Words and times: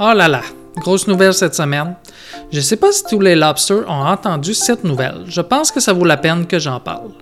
Oh 0.00 0.12
là 0.12 0.26
là, 0.26 0.40
grosse 0.76 1.06
nouvelle 1.06 1.32
cette 1.34 1.54
semaine. 1.54 1.94
Je 2.50 2.60
sais 2.60 2.76
pas 2.76 2.90
si 2.90 3.04
tous 3.04 3.20
les 3.20 3.36
lobsters 3.36 3.88
ont 3.88 4.06
entendu 4.06 4.52
cette 4.52 4.82
nouvelle. 4.82 5.22
Je 5.28 5.40
pense 5.40 5.70
que 5.70 5.78
ça 5.78 5.92
vaut 5.92 6.04
la 6.04 6.16
peine 6.16 6.48
que 6.48 6.58
j'en 6.58 6.80
parle. 6.80 7.12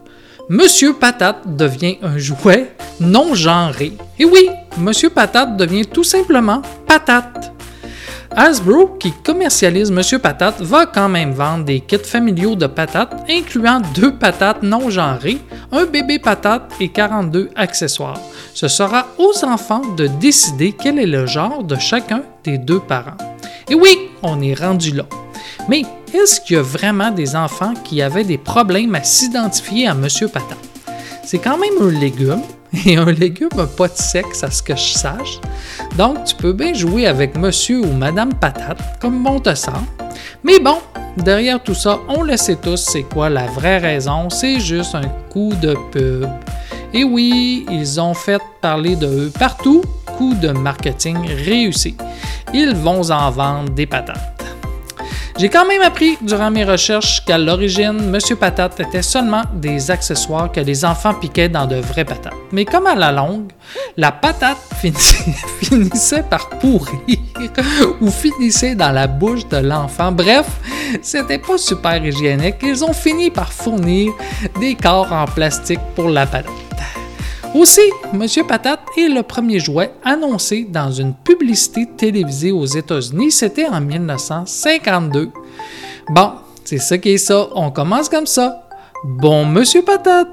Monsieur 0.48 0.94
Patate 0.94 1.54
devient 1.54 1.98
un 2.02 2.16
jouet 2.16 2.74
non 2.98 3.34
genré. 3.34 3.92
Et 4.18 4.24
oui, 4.24 4.48
Monsieur 4.78 5.10
Patate 5.10 5.58
devient 5.58 5.84
tout 5.84 6.02
simplement 6.02 6.62
patate. 6.86 7.52
Hasbro, 8.34 8.96
qui 8.98 9.12
commercialise 9.12 9.90
Monsieur 9.90 10.18
Patate, 10.18 10.62
va 10.62 10.86
quand 10.86 11.08
même 11.08 11.32
vendre 11.32 11.64
des 11.64 11.80
kits 11.80 11.98
familiaux 11.98 12.54
de 12.54 12.66
patates, 12.66 13.14
incluant 13.28 13.82
deux 13.94 14.14
patates 14.14 14.62
non 14.62 14.88
genrées, 14.88 15.38
un 15.70 15.84
bébé 15.84 16.18
patate 16.18 16.72
et 16.80 16.88
42 16.88 17.50
accessoires. 17.56 18.20
Ce 18.54 18.68
sera 18.68 19.08
aux 19.18 19.44
enfants 19.44 19.82
de 19.96 20.06
décider 20.06 20.72
quel 20.72 20.98
est 20.98 21.06
le 21.06 21.26
genre 21.26 21.62
de 21.62 21.76
chacun 21.76 22.22
des 22.42 22.56
deux 22.56 22.80
parents. 22.80 23.18
Et 23.68 23.74
oui, 23.74 24.08
on 24.22 24.40
est 24.40 24.54
rendu 24.54 24.92
là. 24.92 25.04
Mais 25.68 25.82
est-ce 26.14 26.40
qu'il 26.40 26.56
y 26.56 26.58
a 26.58 26.62
vraiment 26.62 27.10
des 27.10 27.36
enfants 27.36 27.74
qui 27.84 28.00
avaient 28.00 28.24
des 28.24 28.38
problèmes 28.38 28.94
à 28.94 29.02
s'identifier 29.02 29.88
à 29.88 29.94
Monsieur 29.94 30.28
Patate? 30.28 30.58
C'est 31.24 31.38
quand 31.38 31.58
même 31.58 31.74
un 31.80 31.90
légume, 31.90 32.42
et 32.86 32.96
un 32.96 33.10
légume 33.10 33.48
n'a 33.56 33.66
pas 33.66 33.88
de 33.88 33.96
sexe 33.96 34.42
à 34.42 34.50
ce 34.50 34.62
que 34.62 34.74
je 34.74 34.98
sache. 34.98 35.38
Donc 35.96 36.24
tu 36.24 36.34
peux 36.34 36.52
bien 36.52 36.72
jouer 36.72 37.06
avec 37.06 37.36
Monsieur 37.36 37.80
ou 37.80 37.92
Madame 37.92 38.32
Patate, 38.34 38.98
comme 39.00 39.22
bon 39.22 39.40
te 39.40 39.54
semble. 39.54 39.86
Mais 40.42 40.58
bon, 40.58 40.78
derrière 41.16 41.62
tout 41.62 41.74
ça, 41.74 42.00
on 42.08 42.22
le 42.22 42.36
sait 42.36 42.56
tous, 42.56 42.76
c'est 42.76 43.02
quoi 43.02 43.28
la 43.28 43.46
vraie 43.46 43.78
raison, 43.78 44.30
c'est 44.30 44.60
juste 44.60 44.94
un 44.94 45.08
coup 45.30 45.52
de 45.60 45.76
pub. 45.90 46.28
Et 46.94 47.04
oui, 47.04 47.64
ils 47.70 48.00
ont 48.00 48.14
fait 48.14 48.40
parler 48.60 48.96
de 48.96 49.06
eux 49.06 49.32
partout, 49.38 49.82
coup 50.18 50.34
de 50.34 50.50
marketing 50.50 51.18
réussi. 51.26 51.96
Ils 52.52 52.74
vont 52.74 53.10
en 53.10 53.30
vendre 53.30 53.70
des 53.70 53.86
patates. 53.86 54.31
J'ai 55.38 55.48
quand 55.48 55.66
même 55.66 55.82
appris 55.82 56.18
durant 56.20 56.50
mes 56.50 56.64
recherches 56.64 57.24
qu'à 57.24 57.38
l'origine, 57.38 58.10
Monsieur 58.10 58.36
Patate 58.36 58.78
était 58.80 59.02
seulement 59.02 59.42
des 59.54 59.90
accessoires 59.90 60.52
que 60.52 60.60
les 60.60 60.84
enfants 60.84 61.14
piquaient 61.14 61.48
dans 61.48 61.66
de 61.66 61.76
vraies 61.76 62.04
patates. 62.04 62.34
Mais 62.52 62.64
comme 62.64 62.86
à 62.86 62.94
la 62.94 63.10
longue, 63.12 63.50
la 63.96 64.12
patate 64.12 64.58
finissait, 64.80 66.22
par 66.30 66.48
pourrir 66.50 66.98
ou 68.00 68.10
finissait 68.10 68.74
dans 68.74 68.92
la 68.92 69.06
bouche 69.06 69.48
de 69.48 69.56
l'enfant. 69.56 70.12
Bref, 70.12 70.46
c'était 71.00 71.38
pas 71.38 71.58
super 71.58 72.04
hygiénique. 72.04 72.56
Ils 72.62 72.84
ont 72.84 72.92
fini 72.92 73.30
par 73.30 73.52
fournir 73.52 74.12
des 74.60 74.74
corps 74.74 75.12
en 75.12 75.24
plastique 75.24 75.80
pour 75.94 76.08
la 76.08 76.26
patate. 76.26 76.50
Aussi, 77.54 77.82
Monsieur 78.14 78.44
Patate 78.44 78.80
est 78.96 79.08
le 79.08 79.22
premier 79.22 79.58
jouet 79.58 79.92
annoncé 80.04 80.64
dans 80.64 80.90
une 80.90 81.12
publicité 81.12 81.86
télévisée 81.98 82.50
aux 82.50 82.64
États-Unis. 82.64 83.30
C'était 83.30 83.66
en 83.66 83.80
1952. 83.80 85.30
Bon, 86.08 86.32
c'est 86.64 86.78
ça 86.78 86.96
qui 86.96 87.10
est 87.10 87.18
ça. 87.18 87.48
On 87.54 87.70
commence 87.70 88.08
comme 88.08 88.26
ça. 88.26 88.68
Bon 89.04 89.44
Monsieur 89.44 89.82
Patate! 89.82 90.28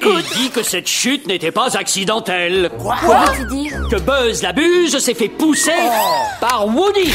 Il 0.00 0.06
t'écoute 0.06 0.24
dit 0.36 0.50
que 0.50 0.62
cette 0.62 0.86
chute 0.86 1.26
n'était 1.26 1.50
pas 1.50 1.76
accidentelle. 1.76 2.70
Quoi? 2.78 2.96
Dis? 3.50 3.70
Que 3.90 3.96
Buzz 3.96 4.42
la 4.42 4.52
buse 4.52 4.98
s'est 4.98 5.14
fait 5.14 5.28
pousser 5.28 5.72
par 6.40 6.66
Woody. 6.68 7.10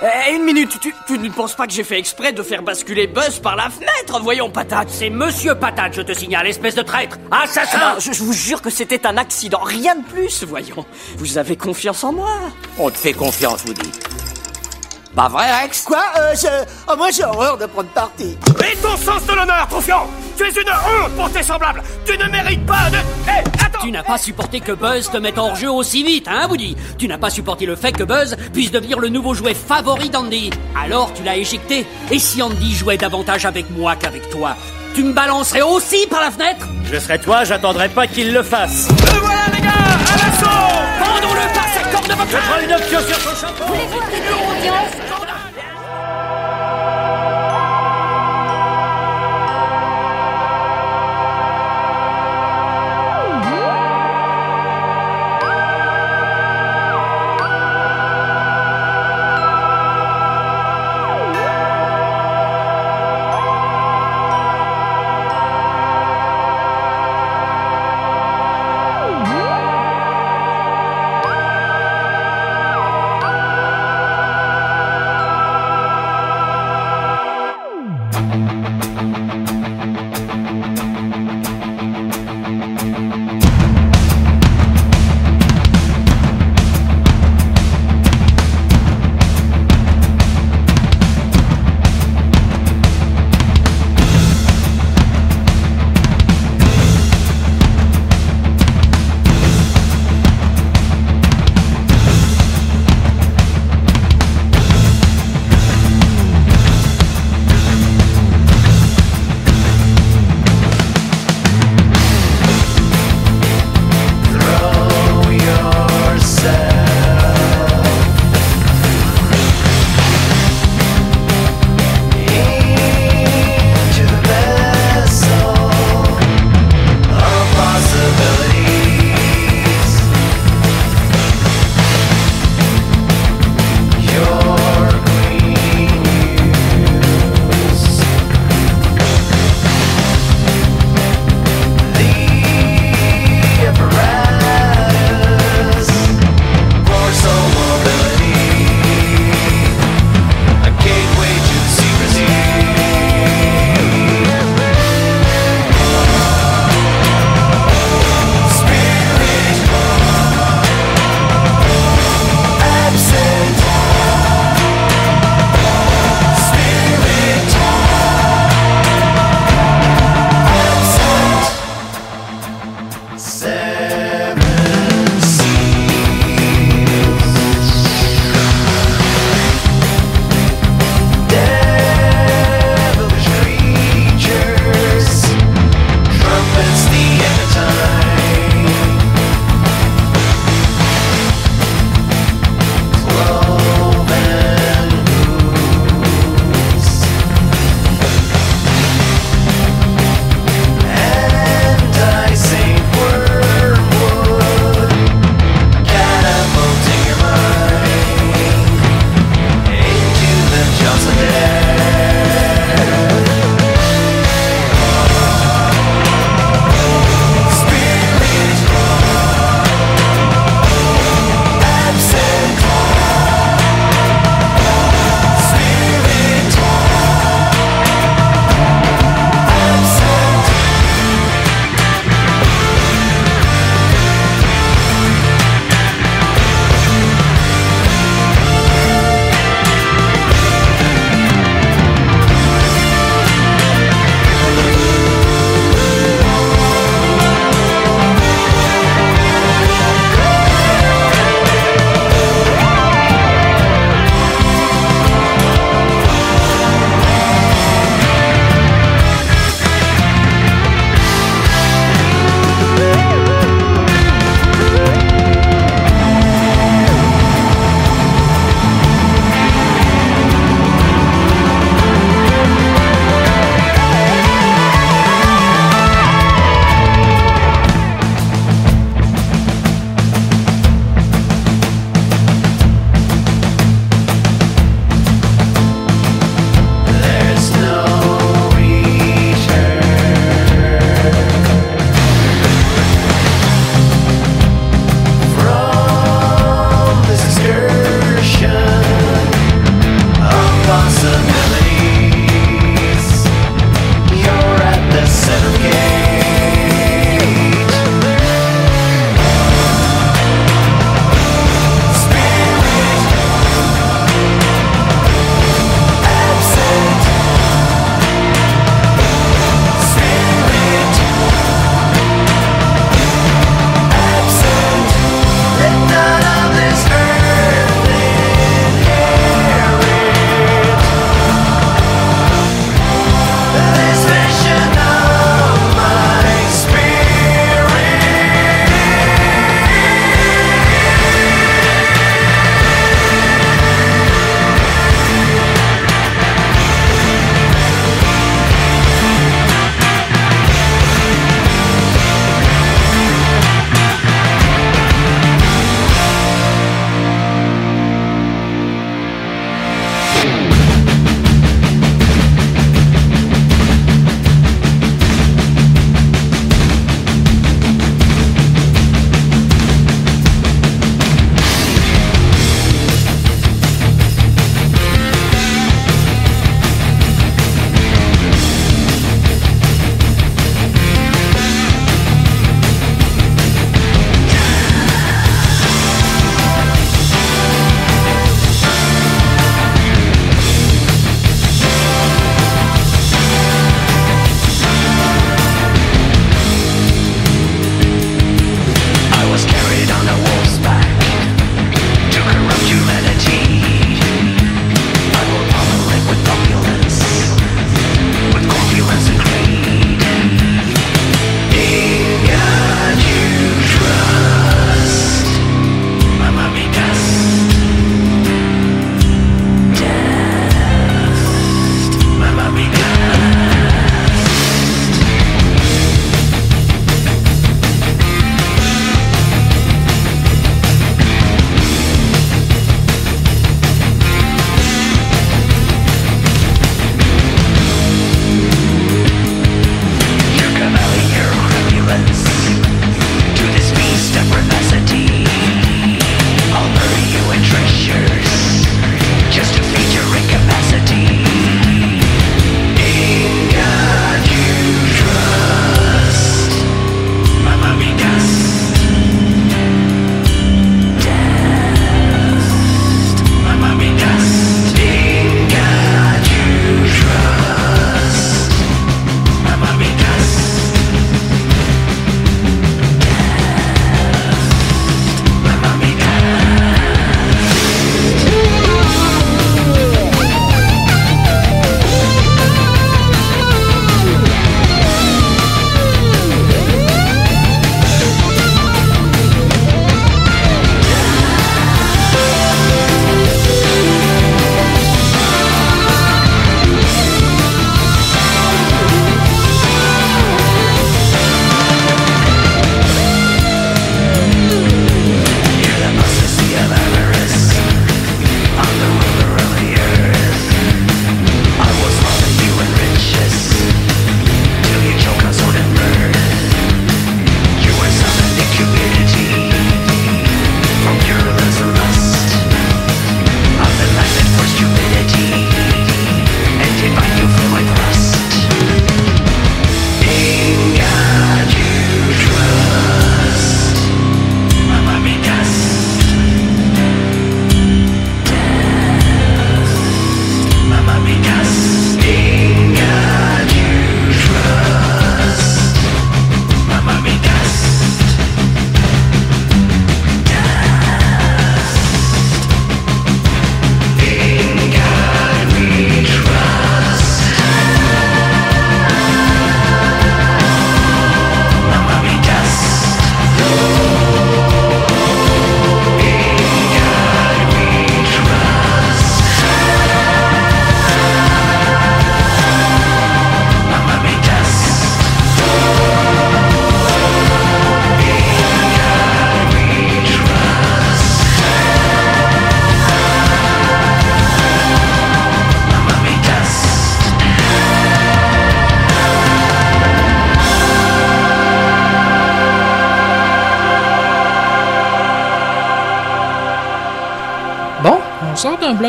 Eh, 0.00 0.34
une 0.34 0.44
minute, 0.44 0.78
tu, 0.80 0.94
tu 1.06 1.18
ne 1.18 1.28
penses 1.30 1.54
pas 1.54 1.66
que 1.66 1.72
j'ai 1.72 1.82
fait 1.82 1.98
exprès 1.98 2.32
de 2.32 2.42
faire 2.42 2.62
basculer 2.62 3.08
Buzz 3.08 3.40
par 3.40 3.56
la 3.56 3.68
fenêtre 3.68 4.20
Voyons, 4.22 4.48
patate? 4.48 4.88
C'est 4.90 5.10
Monsieur 5.10 5.56
Patate, 5.56 5.94
je 5.94 6.02
te 6.02 6.12
signale, 6.12 6.46
espèce 6.46 6.76
de 6.76 6.82
traître, 6.82 7.16
assassin. 7.32 7.78
Ah, 7.80 7.96
je, 7.98 8.12
je 8.12 8.22
vous 8.22 8.32
jure 8.32 8.62
que 8.62 8.70
c'était 8.70 9.06
un 9.06 9.16
accident, 9.16 9.60
rien 9.60 9.96
de 9.96 10.04
plus, 10.04 10.44
voyons. 10.44 10.86
Vous 11.16 11.36
avez 11.38 11.56
confiance 11.56 12.04
en 12.04 12.12
moi 12.12 12.30
On 12.78 12.90
te 12.90 12.96
fait 12.96 13.12
confiance, 13.12 13.64
Woody. 13.64 13.90
Pas 15.18 15.26
vrai, 15.26 15.46
Rex? 15.62 15.82
Quoi? 15.82 15.98
Euh, 16.16 16.32
je... 16.36 16.46
oh, 16.88 16.94
Moi 16.96 17.08
j'ai 17.10 17.24
horreur 17.24 17.58
de 17.58 17.66
prendre 17.66 17.88
parti. 17.88 18.38
Et 18.60 18.76
ton 18.76 18.96
sens 18.96 19.26
de 19.26 19.32
l'honneur, 19.32 19.66
confiant 19.68 20.06
Tu 20.36 20.44
es 20.44 20.50
une 20.50 20.68
honte 20.70 21.10
pour 21.16 21.28
tes 21.32 21.42
semblables 21.42 21.82
Tu 22.06 22.16
ne 22.16 22.26
mérites 22.26 22.64
pas 22.64 22.88
de... 22.88 22.98
Hé, 23.28 23.42
attends 23.58 23.80
Tu 23.82 23.90
n'as 23.90 24.04
pas 24.04 24.16
supporté 24.16 24.60
que 24.60 24.70
Buzz 24.70 25.10
te 25.10 25.16
mette 25.16 25.36
hors 25.36 25.56
jeu 25.56 25.72
aussi 25.72 26.04
vite, 26.04 26.28
hein, 26.28 26.46
Woody? 26.48 26.76
Tu 26.98 27.08
n'as 27.08 27.18
pas 27.18 27.30
supporté 27.30 27.66
le 27.66 27.74
fait 27.74 27.90
que 27.90 28.04
Buzz 28.04 28.36
puisse 28.52 28.70
devenir 28.70 29.00
le 29.00 29.08
nouveau 29.08 29.34
jouet 29.34 29.54
favori 29.54 30.08
d'Andy. 30.08 30.50
Alors 30.80 31.12
tu 31.12 31.24
l'as 31.24 31.36
éjecté. 31.36 31.84
Et 32.12 32.20
si 32.20 32.40
Andy 32.40 32.72
jouait 32.72 32.96
davantage 32.96 33.44
avec 33.44 33.68
moi 33.70 33.96
qu'avec 33.96 34.30
toi 34.30 34.54
tu 34.94 35.02
me 35.02 35.12
balancerais 35.12 35.62
aussi 35.62 36.06
par 36.08 36.20
la 36.20 36.30
fenêtre? 36.30 36.64
Je 36.92 36.96
serais 37.00 37.18
toi, 37.18 37.42
j'attendrai 37.42 37.88
pas 37.88 38.06
qu'il 38.06 38.32
le 38.32 38.44
fasse. 38.44 38.86
Le 38.88 39.18
voilà, 39.18 39.40
les 39.52 39.60
gars 39.62 39.68
À 40.12 40.16
l'assaut 40.16 40.87
prends 42.16 42.60
une 42.62 42.72
option 42.72 43.00
sur 43.00 43.20
son 43.20 43.46
chapeau. 43.46 43.64
Voulez-vous 43.66 45.27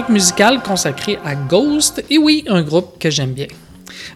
musical 0.08 0.62
consacré 0.62 1.20
à 1.25 1.36
Ghost, 1.36 2.03
et 2.10 2.18
oui, 2.18 2.46
un 2.48 2.62
groupe 2.62 2.98
que 3.00 3.10
j'aime 3.10 3.34
bien. 3.34 3.48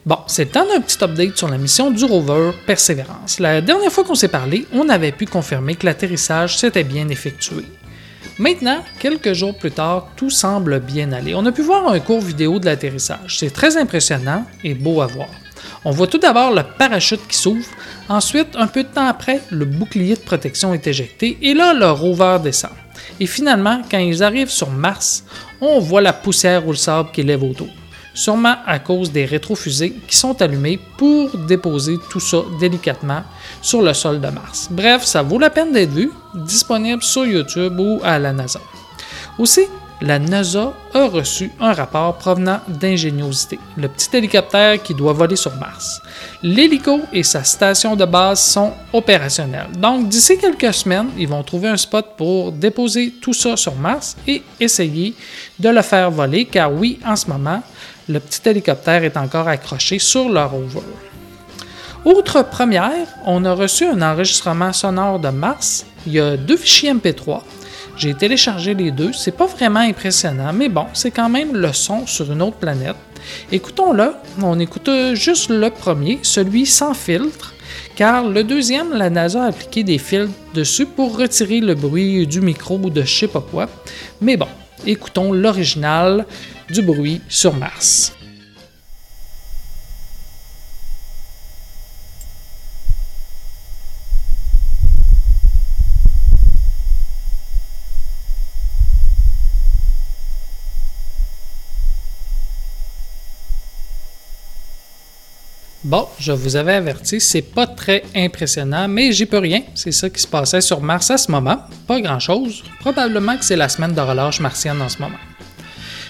Bon, 0.05 0.19
c'est 0.27 0.51
temps 0.51 0.65
d'un 0.65 0.79
petit 0.79 1.03
update 1.03 1.37
sur 1.37 1.49
la 1.49 1.57
mission 1.57 1.91
du 1.91 2.05
rover 2.05 2.51
Persévérance. 2.65 3.39
La 3.39 3.59
dernière 3.59 3.91
fois 3.91 4.03
qu'on 4.03 4.15
s'est 4.15 4.29
parlé, 4.29 4.65
on 4.71 4.87
avait 4.87 5.11
pu 5.11 5.25
confirmer 5.25 5.75
que 5.75 5.85
l'atterrissage 5.85 6.57
s'était 6.57 6.83
bien 6.83 7.09
effectué. 7.09 7.65
Maintenant, 8.39 8.83
quelques 8.99 9.33
jours 9.33 9.57
plus 9.57 9.71
tard, 9.71 10.07
tout 10.15 10.29
semble 10.29 10.79
bien 10.79 11.11
aller. 11.11 11.35
On 11.35 11.45
a 11.45 11.51
pu 11.51 11.61
voir 11.61 11.87
un 11.91 11.99
court 11.99 12.21
vidéo 12.21 12.59
de 12.59 12.65
l'atterrissage. 12.65 13.37
C'est 13.37 13.53
très 13.53 13.77
impressionnant 13.77 14.45
et 14.63 14.73
beau 14.73 15.01
à 15.01 15.07
voir. 15.07 15.29
On 15.85 15.91
voit 15.91 16.07
tout 16.07 16.17
d'abord 16.17 16.51
le 16.51 16.63
parachute 16.63 17.27
qui 17.27 17.37
s'ouvre, 17.37 17.67
ensuite, 18.09 18.55
un 18.55 18.67
peu 18.67 18.83
de 18.83 18.87
temps 18.87 19.07
après, 19.07 19.41
le 19.49 19.65
bouclier 19.65 20.15
de 20.15 20.19
protection 20.19 20.73
est 20.73 20.87
éjecté 20.87 21.37
et 21.41 21.53
là, 21.53 21.73
le 21.73 21.89
rover 21.91 22.37
descend. 22.41 22.71
Et 23.19 23.27
finalement, 23.27 23.81
quand 23.89 23.99
ils 23.99 24.23
arrivent 24.23 24.49
sur 24.49 24.69
Mars, 24.69 25.25
on 25.69 25.79
voit 25.79 26.01
la 26.01 26.13
poussière 26.13 26.67
ou 26.67 26.71
le 26.71 26.77
sable 26.77 27.09
qui 27.11 27.23
lève 27.23 27.43
autour. 27.43 27.67
Sûrement 28.13 28.55
à 28.65 28.77
cause 28.77 29.11
des 29.11 29.25
rétrofusées 29.25 29.93
qui 30.07 30.15
sont 30.15 30.39
allumées 30.41 30.79
pour 30.97 31.35
déposer 31.35 31.97
tout 32.11 32.19
ça 32.19 32.37
délicatement 32.59 33.23
sur 33.61 33.81
le 33.81 33.93
sol 33.93 34.21
de 34.21 34.27
Mars. 34.27 34.67
Bref, 34.69 35.03
ça 35.03 35.23
vaut 35.23 35.39
la 35.39 35.49
peine 35.49 35.71
d'être 35.71 35.91
vu, 35.91 36.11
disponible 36.35 37.01
sur 37.01 37.25
YouTube 37.25 37.79
ou 37.79 37.99
à 38.03 38.19
la 38.19 38.31
NASA. 38.31 38.59
Aussi, 39.39 39.61
la 40.03 40.19
NASA 40.19 40.73
a 40.93 41.07
reçu 41.07 41.49
un 41.61 41.71
rapport 41.71 42.17
provenant 42.17 42.59
d'Ingéniosité, 42.67 43.57
le 43.77 43.87
petit 43.87 44.17
hélicoptère 44.17 44.83
qui 44.83 44.93
doit 44.93 45.13
voler 45.13 45.37
sur 45.37 45.55
Mars. 45.55 46.01
L'hélico 46.43 46.99
et 47.13 47.23
sa 47.23 47.45
station 47.45 47.95
de 47.95 48.03
base 48.03 48.41
sont 48.41 48.73
opérationnels. 48.91 49.71
Donc, 49.77 50.09
d'ici 50.09 50.37
quelques 50.37 50.73
semaines, 50.73 51.07
ils 51.17 51.27
vont 51.27 51.41
trouver 51.41 51.69
un 51.69 51.77
spot 51.77 52.05
pour 52.17 52.51
déposer 52.51 53.13
tout 53.21 53.31
ça 53.31 53.55
sur 53.55 53.75
Mars 53.75 54.17
et 54.27 54.43
essayer 54.59 55.15
de 55.57 55.69
le 55.69 55.81
faire 55.81 56.11
voler, 56.11 56.43
car 56.45 56.73
oui, 56.73 56.99
en 57.05 57.15
ce 57.15 57.27
moment, 57.27 57.63
le 58.09 58.19
petit 58.19 58.41
hélicoptère 58.49 59.05
est 59.05 59.15
encore 59.15 59.47
accroché 59.47 59.99
sur 59.99 60.27
le 60.27 60.43
rover. 60.43 60.81
Outre 62.03 62.43
première, 62.43 63.07
on 63.25 63.45
a 63.45 63.53
reçu 63.53 63.85
un 63.85 64.01
enregistrement 64.01 64.73
sonore 64.73 65.19
de 65.19 65.29
Mars. 65.29 65.85
Il 66.05 66.11
y 66.11 66.19
a 66.19 66.35
deux 66.35 66.57
fichiers 66.57 66.93
MP3 66.93 67.39
j'ai 67.97 68.13
téléchargé 68.13 68.73
les 68.73 68.91
deux, 68.91 69.13
c'est 69.13 69.35
pas 69.35 69.45
vraiment 69.45 69.79
impressionnant, 69.79 70.51
mais 70.53 70.69
bon, 70.69 70.85
c'est 70.93 71.11
quand 71.11 71.29
même 71.29 71.55
le 71.55 71.71
son 71.73 72.07
sur 72.07 72.31
une 72.31 72.41
autre 72.41 72.57
planète. 72.57 72.95
Écoutons-le, 73.51 74.13
on 74.41 74.59
écoute 74.59 74.89
juste 75.13 75.49
le 75.49 75.69
premier, 75.69 76.19
celui 76.23 76.65
sans 76.65 76.93
filtre, 76.93 77.53
car 77.95 78.27
le 78.27 78.43
deuxième, 78.43 78.93
la 78.93 79.09
NASA 79.09 79.43
a 79.43 79.47
appliqué 79.47 79.83
des 79.83 79.97
filtres 79.97 80.33
dessus 80.53 80.85
pour 80.85 81.17
retirer 81.17 81.59
le 81.59 81.75
bruit 81.75 82.27
du 82.27 82.41
micro 82.41 82.79
ou 82.81 82.89
de 82.89 83.03
je 83.03 83.19
sais 83.19 83.27
pas 83.27 83.41
quoi. 83.41 83.69
Mais 84.21 84.37
bon, 84.37 84.47
écoutons 84.85 85.31
l'original 85.31 86.25
du 86.69 86.81
bruit 86.81 87.21
sur 87.29 87.53
Mars. 87.55 88.13
Bon, 105.83 106.07
je 106.17 106.31
vous 106.31 106.55
avais 106.55 106.75
averti, 106.75 107.19
c'est 107.19 107.41
pas 107.41 107.67
très 107.67 108.03
impressionnant, 108.15 108.87
mais 108.87 109.11
j'y 109.11 109.25
peux 109.25 109.39
rien. 109.39 109.63
C'est 109.75 109.91
ça 109.91 110.09
qui 110.09 110.21
se 110.21 110.27
passait 110.27 110.61
sur 110.61 110.79
Mars 110.79 111.11
à 111.11 111.17
ce 111.17 111.29
moment. 111.29 111.57
Pas 111.87 111.99
grand 111.99 112.19
chose. 112.19 112.63
Probablement 112.79 113.35
que 113.35 113.43
c'est 113.43 113.57
la 113.57 113.67
semaine 113.67 113.93
de 113.93 113.99
relâche 113.99 114.39
martienne 114.39 114.81
en 114.81 114.87
ce 114.87 115.01
moment. 115.01 115.17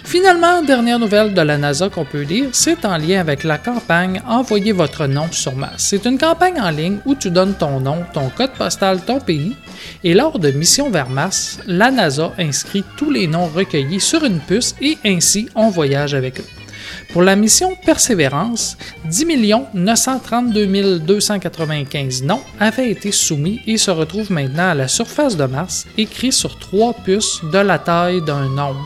Finalement, 0.04 0.62
dernière 0.62 1.00
nouvelle 1.00 1.34
de 1.34 1.42
la 1.42 1.58
NASA 1.58 1.90
qu'on 1.90 2.06
peut 2.06 2.22
lire, 2.22 2.50
c'est 2.52 2.86
en 2.86 2.98
lien 2.98 3.20
avec 3.20 3.44
la 3.44 3.58
campagne 3.58 4.22
Envoyez 4.28 4.74
votre 4.74 5.08
nom 5.08 5.32
sur 5.32 5.56
Mars. 5.56 5.86
C'est 5.90 6.06
une 6.06 6.20
campagne 6.20 6.62
en 6.62 6.70
ligne 6.70 7.00
où 7.06 7.16
tu 7.16 7.32
donnes 7.32 7.56
ton 7.56 7.80
nom, 7.80 8.04
ton 8.14 8.30
code 8.30 8.52
postal, 8.52 9.02
ton 9.04 9.20
pays, 9.20 9.56
et 10.04 10.14
lors 10.14 10.38
de 10.38 10.52
missions 10.52 10.92
vers 10.92 11.10
Mars, 11.10 11.58
la 11.66 11.90
NASA 11.90 12.32
inscrit 12.38 12.84
tous 12.96 13.10
les 13.10 13.26
noms 13.26 13.48
recueillis 13.48 14.02
sur 14.02 14.24
une 14.24 14.40
puce 14.40 14.76
et 14.82 15.00
ainsi 15.04 15.50
on 15.56 15.70
voyage 15.70 16.14
avec 16.14 16.42
eux. 16.42 16.63
Pour 17.12 17.22
la 17.22 17.36
mission 17.36 17.76
Persévérance, 17.86 18.78
10 19.06 19.26
932 19.74 21.00
295 21.00 22.24
noms 22.24 22.42
avaient 22.60 22.90
été 22.90 23.12
soumis 23.12 23.62
et 23.68 23.78
se 23.78 23.92
retrouvent 23.92 24.32
maintenant 24.32 24.70
à 24.70 24.74
la 24.74 24.88
surface 24.88 25.38
de 25.38 25.46
Mars, 25.46 25.86
écrits 25.98 26.32
sur 26.32 26.58
trois 26.58 26.94
puces 26.94 27.42
de 27.52 27.60
la 27.60 27.78
taille 27.80 28.22
d'un 28.22 28.50
nombre. 28.50 28.86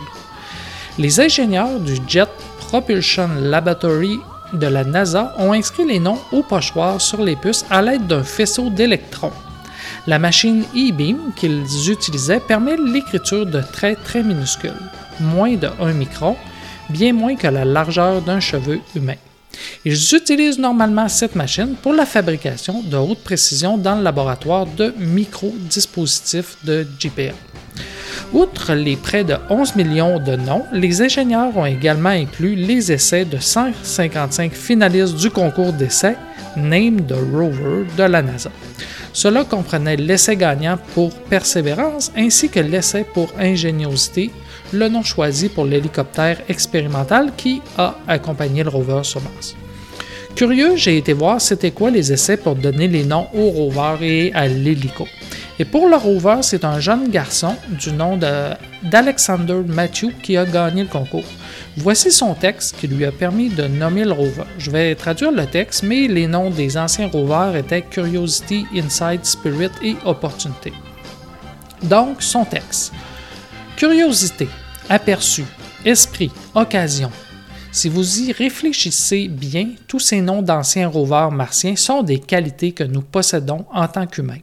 Les 0.98 1.20
ingénieurs 1.20 1.80
du 1.80 1.96
Jet 2.08 2.30
Propulsion 2.60 3.30
Laboratory 3.40 4.20
de 4.54 4.68
la 4.68 4.84
NASA 4.84 5.34
ont 5.38 5.54
inscrit 5.54 5.86
les 5.86 6.00
noms 6.00 6.20
au 6.32 6.44
pochoir 6.44 7.00
sur 7.00 7.22
les 7.24 7.36
puces 7.36 7.66
à 7.70 7.82
l'aide 7.82 8.08
d'un 8.08 8.24
faisceau 8.24 8.70
d'électrons. 8.70 9.32
La 10.06 10.20
machine 10.20 10.64
e-beam 10.76 11.34
qu'ils 11.36 11.90
utilisaient 11.90 12.40
permet 12.40 12.78
l'écriture 12.78 13.46
de 13.46 13.62
traits 13.62 14.04
très 14.04 14.24
minuscules, 14.24 14.72
moins 15.20 15.56
de 15.56 15.70
1 15.80 15.94
micron, 15.94 16.36
bien 16.90 17.14
moins 17.14 17.36
que 17.36 17.48
la 17.48 17.66
largeur 17.66 18.22
d'un 18.22 18.40
cheveu 18.40 18.80
humain. 18.96 19.16
Ils 19.86 20.14
utilisent 20.14 20.60
normalement 20.60 21.08
cette 21.08 21.36
machine 21.36 21.76
pour 21.82 21.94
la 21.94 22.06
fabrication 22.06 22.82
de 22.84 22.98
haute 22.98 23.24
précision 23.24 23.78
dans 23.78 23.96
le 23.96 24.04
laboratoire 24.04 24.66
de 24.66 24.94
micro-dispositifs 24.98 26.58
de 26.64 26.86
GPA. 27.00 27.34
Outre 28.34 28.74
les 28.74 28.98
près 28.98 29.24
de 29.24 29.36
11 29.50 29.76
millions 29.76 30.20
de 30.20 30.36
noms, 30.36 30.66
les 30.74 31.02
ingénieurs 31.02 31.56
ont 31.56 31.66
également 31.66 32.10
inclus 32.10 32.56
les 32.56 32.92
essais 32.92 33.24
de 33.24 33.38
155 33.38 34.52
finalistes 34.52 35.16
du 35.16 35.30
concours 35.30 35.72
d'essais 35.72 36.18
Name 36.58 37.06
the 37.08 37.16
Rover 37.34 37.86
de 37.98 38.04
la 38.04 38.22
NASA. 38.22 38.50
Cela 39.14 39.46
comprenait 39.46 39.96
l'essai 39.96 40.36
gagnant 40.36 40.78
pour 40.94 41.14
persévérance 41.14 42.12
ainsi 42.18 42.50
que 42.50 42.60
l'essai 42.60 43.04
pour 43.04 43.32
ingéniosité, 43.40 44.32
le 44.74 44.90
nom 44.90 45.04
choisi 45.04 45.50
pour 45.50 45.66
l'hélicoptère 45.66 46.42
expérimental 46.50 47.32
qui 47.36 47.62
a 47.78 47.96
accompagné 48.08 48.64
le 48.64 48.70
rover 48.70 49.02
sur 49.04 49.22
Mars. 49.22 49.56
Curieux, 50.36 50.76
j'ai 50.76 50.98
été 50.98 51.14
voir 51.14 51.42
c'était 51.42 51.72
quoi 51.72 51.90
les 51.90 52.14
essais 52.14 52.38
pour 52.38 52.56
donner 52.56 52.88
les 52.88 53.04
noms 53.04 53.28
au 53.34 53.50
rover 53.50 53.98
et 54.02 54.34
à 54.34 54.48
l'hélico. 54.48 55.08
Et 55.60 55.66
pour 55.66 55.90
le 55.90 55.96
rover, 55.96 56.38
c'est 56.42 56.64
un 56.64 56.80
jeune 56.80 57.10
garçon 57.10 57.56
du 57.68 57.92
nom 57.92 58.20
d'Alexander 58.84 59.62
Matthew 59.66 60.12
qui 60.22 60.38
a 60.38 60.46
gagné 60.46 60.84
le 60.84 60.90
concours. 60.90 61.26
Voici 61.78 62.12
son 62.12 62.36
texte 62.36 62.76
qui 62.80 62.88
lui 62.88 63.06
a 63.06 63.12
permis 63.12 63.50
de 63.50 63.64
nommer 63.64 64.04
le 64.04 64.12
rover. 64.12 64.44
Je 64.60 64.70
vais 64.70 64.94
traduire 64.94 65.32
le 65.32 65.48
texte, 65.48 65.84
mais 65.84 66.08
les 66.08 66.28
noms 66.28 66.52
des 66.52 66.78
anciens 66.78 67.08
rovers 67.08 67.56
étaient 67.56 67.82
Curiosity, 67.82 68.66
Insight, 68.76 69.26
Spirit 69.26 69.72
et 69.82 69.96
Opportunity. 70.06 70.74
Donc, 71.84 72.22
son 72.22 72.46
texte. 72.46 72.94
Curiosité, 73.78 74.50
aperçu, 74.90 75.46
esprit, 75.86 76.32
occasion. 76.56 77.12
Si 77.72 77.90
vous 77.90 78.22
y 78.22 78.32
réfléchissez 78.32 79.28
bien, 79.28 79.70
tous 79.88 80.00
ces 80.00 80.20
noms 80.20 80.42
d'anciens 80.42 80.88
rovers 80.88 81.30
martiens 81.30 81.76
sont 81.76 82.02
des 82.02 82.18
qualités 82.18 82.72
que 82.72 82.84
nous 82.84 83.04
possédons 83.04 83.68
en 83.72 83.88
tant 83.88 84.08
qu'humains. 84.08 84.42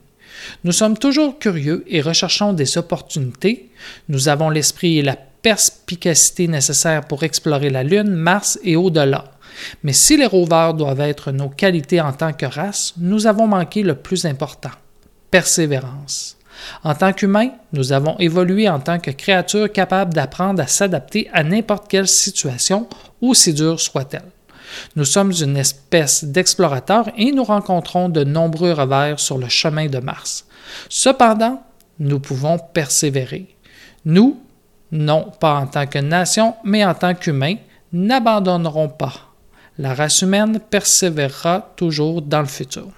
Nous 0.63 0.71
sommes 0.71 0.97
toujours 0.97 1.37
curieux 1.41 1.83
et 1.89 2.01
recherchons 2.01 2.53
des 2.53 2.79
opportunités. 2.79 3.71
Nous 4.09 4.29
avons 4.29 4.51
l'esprit 4.51 4.99
et 4.99 5.03
la 5.03 5.17
perspicacité 5.17 6.47
nécessaires 6.47 7.05
pour 7.05 7.25
explorer 7.25 7.71
la 7.71 7.83
Lune, 7.83 8.13
Mars 8.13 8.61
et 8.63 8.77
au-delà. 8.77 9.33
Mais 9.83 9.93
si 9.93 10.17
les 10.17 10.27
rovers 10.27 10.75
doivent 10.75 11.01
être 11.01 11.33
nos 11.33 11.49
qualités 11.49 12.01
en 12.01 12.13
tant 12.13 12.33
que 12.33 12.47
race, 12.47 12.95
nous 12.99 13.27
avons 13.27 13.49
manqué 13.49 13.83
le 13.83 13.97
plus 13.97 14.27
important, 14.27 14.71
persévérance. 15.33 16.37
En 16.83 16.95
tant 16.95 17.13
qu'humains, 17.13 17.51
nous 17.73 17.93
avons 17.93 18.17
évolué 18.19 18.69
en 18.69 18.81
tant 18.81 18.99
que 18.99 19.11
créatures 19.11 19.73
capables 19.73 20.15
d'apprendre 20.15 20.63
à 20.63 20.67
s'adapter 20.67 21.29
à 21.33 21.43
n'importe 21.43 21.89
quelle 21.89 22.09
situation, 22.09 22.89
aussi 23.21 23.53
dure 23.53 23.81
soit-elle. 23.81 24.25
Nous 24.97 25.05
sommes 25.05 25.33
une 25.33 25.57
espèce 25.57 26.25
d'explorateurs 26.25 27.09
et 27.17 27.33
nous 27.33 27.45
rencontrons 27.45 28.09
de 28.09 28.25
nombreux 28.25 28.73
revers 28.73 29.21
sur 29.21 29.39
le 29.39 29.49
chemin 29.49 29.87
de 29.87 29.99
Mars. 29.99 30.47
Cependant, 30.89 31.63
nous 31.99 32.21
pouvons 32.21 32.59
persévérer. 32.59 33.55
Nous, 34.05 34.41
non 34.91 35.31
pas 35.41 35.55
en 35.55 35.67
tant 35.67 35.87
que 35.87 35.99
nation, 35.99 36.55
mais 36.65 36.85
en 36.85 36.95
tant 36.95 37.15
qu'humains, 37.15 37.57
n'abandonnerons 37.93 38.89
pas. 38.89 39.15
La 39.79 39.95
race 39.95 40.23
humaine 40.23 40.61
persévérera 40.61 41.73
toujours 41.77 42.23
dans 42.23 42.41
le 42.41 42.47
futur. 42.47 42.89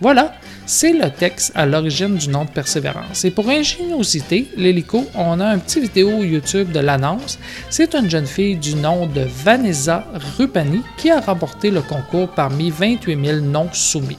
Voilà, 0.00 0.34
c'est 0.66 0.92
le 0.92 1.10
texte 1.10 1.52
à 1.54 1.66
l'origine 1.66 2.16
du 2.16 2.28
nom 2.28 2.44
de 2.44 2.50
Persévérance. 2.50 3.24
Et 3.24 3.30
pour 3.30 3.48
ingéniosité, 3.48 4.48
l'hélico, 4.56 5.06
on 5.14 5.40
a 5.40 5.46
un 5.46 5.58
petit 5.58 5.80
vidéo 5.80 6.22
YouTube 6.22 6.72
de 6.72 6.80
l'annonce. 6.80 7.38
C'est 7.70 7.94
une 7.94 8.08
jeune 8.08 8.26
fille 8.26 8.56
du 8.56 8.74
nom 8.74 9.06
de 9.06 9.22
Vanessa 9.44 10.04
Rupani 10.36 10.82
qui 10.96 11.10
a 11.10 11.20
remporté 11.20 11.70
le 11.70 11.82
concours 11.82 12.28
parmi 12.28 12.70
28 12.70 13.24
000 13.24 13.40
noms 13.40 13.70
soumis. 13.72 14.18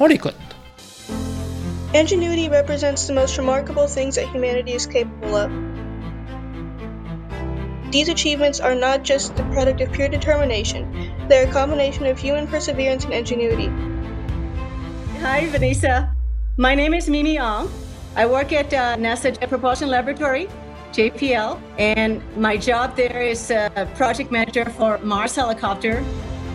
On 0.00 0.06
l'écoute. 0.06 0.34
Ingenuity 1.94 2.48
represents 2.48 3.06
the 3.06 3.12
most 3.12 3.38
remarkable 3.38 3.86
things 3.86 4.16
that 4.16 4.26
humanity 4.34 4.72
is 4.72 4.84
capable 4.84 5.36
of. 5.36 5.50
These 7.92 8.08
achievements 8.08 8.58
are 8.58 8.74
not 8.74 9.04
just 9.04 9.36
the 9.36 9.44
product 9.52 9.80
of 9.80 9.92
pure 9.92 10.08
determination, 10.08 11.12
they're 11.28 11.48
a 11.48 11.52
combination 11.52 12.04
of 12.06 12.18
human 12.18 12.48
perseverance 12.48 13.04
and 13.04 13.14
ingenuity. 13.14 13.70
Hi, 15.24 15.46
Vanessa. 15.46 16.14
My 16.58 16.74
name 16.74 16.92
is 16.92 17.08
Mimi 17.08 17.38
Ong. 17.38 17.72
I 18.14 18.26
work 18.26 18.52
at 18.52 18.70
uh, 18.74 18.94
NASA 18.96 19.34
Jet 19.34 19.48
Propulsion 19.48 19.88
Laboratory, 19.88 20.48
JPL, 20.92 21.58
and 21.78 22.20
my 22.36 22.58
job 22.58 22.94
there 22.94 23.22
is 23.22 23.50
uh, 23.50 23.70
project 23.94 24.30
manager 24.30 24.66
for 24.66 24.98
Mars 24.98 25.34
Helicopter. 25.34 26.04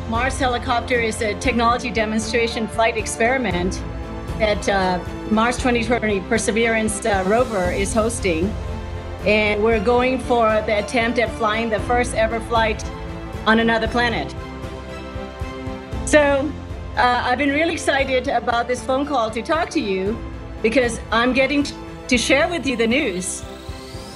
Mars 0.07 0.37
Helicopter 0.37 0.99
is 0.99 1.19
a 1.23 1.33
technology 1.39 1.89
demonstration 1.89 2.67
flight 2.67 2.95
experiment 2.95 3.81
that 4.37 4.69
uh, 4.69 5.03
Mars 5.31 5.57
2020 5.57 6.19
Perseverance 6.29 7.03
uh, 7.07 7.23
rover 7.25 7.71
is 7.71 7.91
hosting. 7.91 8.53
And 9.25 9.63
we're 9.63 9.83
going 9.83 10.19
for 10.19 10.61
the 10.67 10.77
attempt 10.77 11.17
at 11.17 11.31
flying 11.39 11.71
the 11.71 11.79
first 11.79 12.13
ever 12.13 12.39
flight 12.41 12.85
on 13.47 13.61
another 13.61 13.87
planet. 13.87 14.31
So 16.05 16.51
uh, 16.99 17.21
I've 17.23 17.37
been 17.37 17.51
really 17.51 17.73
excited 17.73 18.27
about 18.27 18.67
this 18.67 18.83
phone 18.83 19.05
call 19.05 19.31
to 19.31 19.41
talk 19.41 19.69
to 19.69 19.79
you 19.79 20.17
because 20.61 20.99
I'm 21.11 21.31
getting 21.31 21.65
to 22.07 22.17
share 22.17 22.49
with 22.49 22.67
you 22.67 22.75
the 22.75 22.87
news 22.87 23.41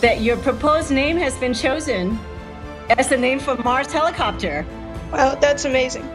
that 0.02 0.20
your 0.20 0.36
proposed 0.36 0.92
name 0.92 1.16
has 1.16 1.38
been 1.38 1.54
chosen 1.54 2.20
as 2.90 3.08
the 3.08 3.16
name 3.16 3.40
for 3.40 3.56
Mars 3.56 3.92
helicopter. 3.92 4.66
Wow, 5.14 5.36
that's 5.36 5.64
amazing. 5.64 6.06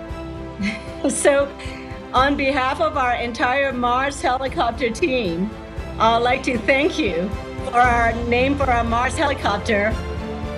so, 1.08 1.50
on 2.12 2.36
behalf 2.36 2.82
of 2.82 2.98
our 2.98 3.14
entire 3.14 3.72
Mars 3.72 4.20
helicopter 4.20 4.90
team, 4.90 5.50
I'd 5.98 6.18
like 6.18 6.42
to 6.42 6.58
thank 6.58 6.98
you 6.98 7.30
for 7.64 7.80
our 7.80 8.12
name 8.24 8.56
for 8.58 8.68
our 8.70 8.84
Mars 8.84 9.16
helicopter, 9.16 9.94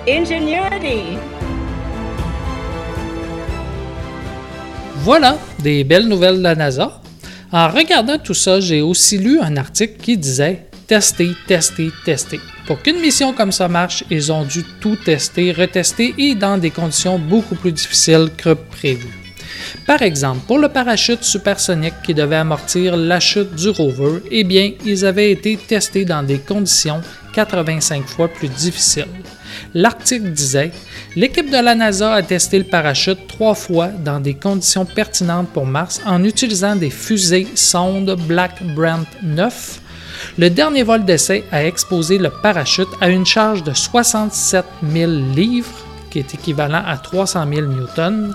Ingenuity. 0.07 1.17
Voilà, 5.03 5.39
des 5.61 5.83
belles 5.83 6.07
nouvelles 6.07 6.37
de 6.37 6.43
la 6.43 6.55
NASA. 6.55 7.01
En 7.51 7.67
regardant 7.69 8.17
tout 8.17 8.33
ça, 8.33 8.59
j'ai 8.59 8.81
aussi 8.81 9.17
lu 9.17 9.39
un 9.39 9.57
article 9.57 10.01
qui 10.01 10.17
disait 10.17 10.67
tester, 10.87 11.31
tester, 11.47 11.91
tester. 12.05 12.39
Pour 12.65 12.81
qu'une 12.81 12.99
mission 12.99 13.33
comme 13.33 13.51
ça 13.51 13.67
marche, 13.67 14.03
ils 14.09 14.31
ont 14.31 14.43
dû 14.43 14.63
tout 14.79 14.95
tester, 14.95 15.51
retester 15.51 16.13
et 16.17 16.35
dans 16.35 16.57
des 16.57 16.71
conditions 16.71 17.19
beaucoup 17.19 17.55
plus 17.55 17.71
difficiles 17.71 18.29
que 18.37 18.53
prévu. 18.53 19.07
Par 19.85 20.01
exemple, 20.01 20.41
pour 20.47 20.59
le 20.59 20.69
parachute 20.69 21.23
supersonique 21.23 21.93
qui 22.03 22.13
devait 22.13 22.37
amortir 22.37 22.97
la 22.97 23.19
chute 23.19 23.55
du 23.55 23.69
rover, 23.69 24.21
eh 24.31 24.43
bien, 24.43 24.71
ils 24.85 25.05
avaient 25.05 25.31
été 25.31 25.57
testés 25.57 26.05
dans 26.05 26.23
des 26.23 26.39
conditions 26.39 27.01
85 27.33 28.05
fois 28.05 28.27
plus 28.27 28.49
difficiles. 28.49 29.07
L'article 29.73 30.31
disait 30.31 30.71
L'équipe 31.15 31.49
de 31.49 31.57
la 31.57 31.75
NASA 31.75 32.13
a 32.13 32.21
testé 32.21 32.57
le 32.57 32.65
parachute 32.65 33.27
trois 33.27 33.55
fois 33.55 33.87
dans 33.87 34.19
des 34.19 34.33
conditions 34.33 34.85
pertinentes 34.85 35.49
pour 35.49 35.65
Mars 35.65 36.01
en 36.05 36.23
utilisant 36.23 36.75
des 36.75 36.89
fusées 36.89 37.47
sondes 37.55 38.15
Black 38.27 38.63
Brant 38.75 39.05
9. 39.23 39.81
Le 40.37 40.49
dernier 40.49 40.83
vol 40.83 41.03
d'essai 41.03 41.43
a 41.51 41.65
exposé 41.65 42.17
le 42.17 42.29
parachute 42.29 42.87
à 43.01 43.09
une 43.09 43.25
charge 43.25 43.63
de 43.63 43.73
67 43.73 44.65
000 44.91 45.11
livres, 45.35 45.67
qui 46.09 46.19
est 46.19 46.33
équivalent 46.33 46.83
à 46.85 46.97
300 46.97 47.45
000 47.53 47.67
newtons, 47.67 48.31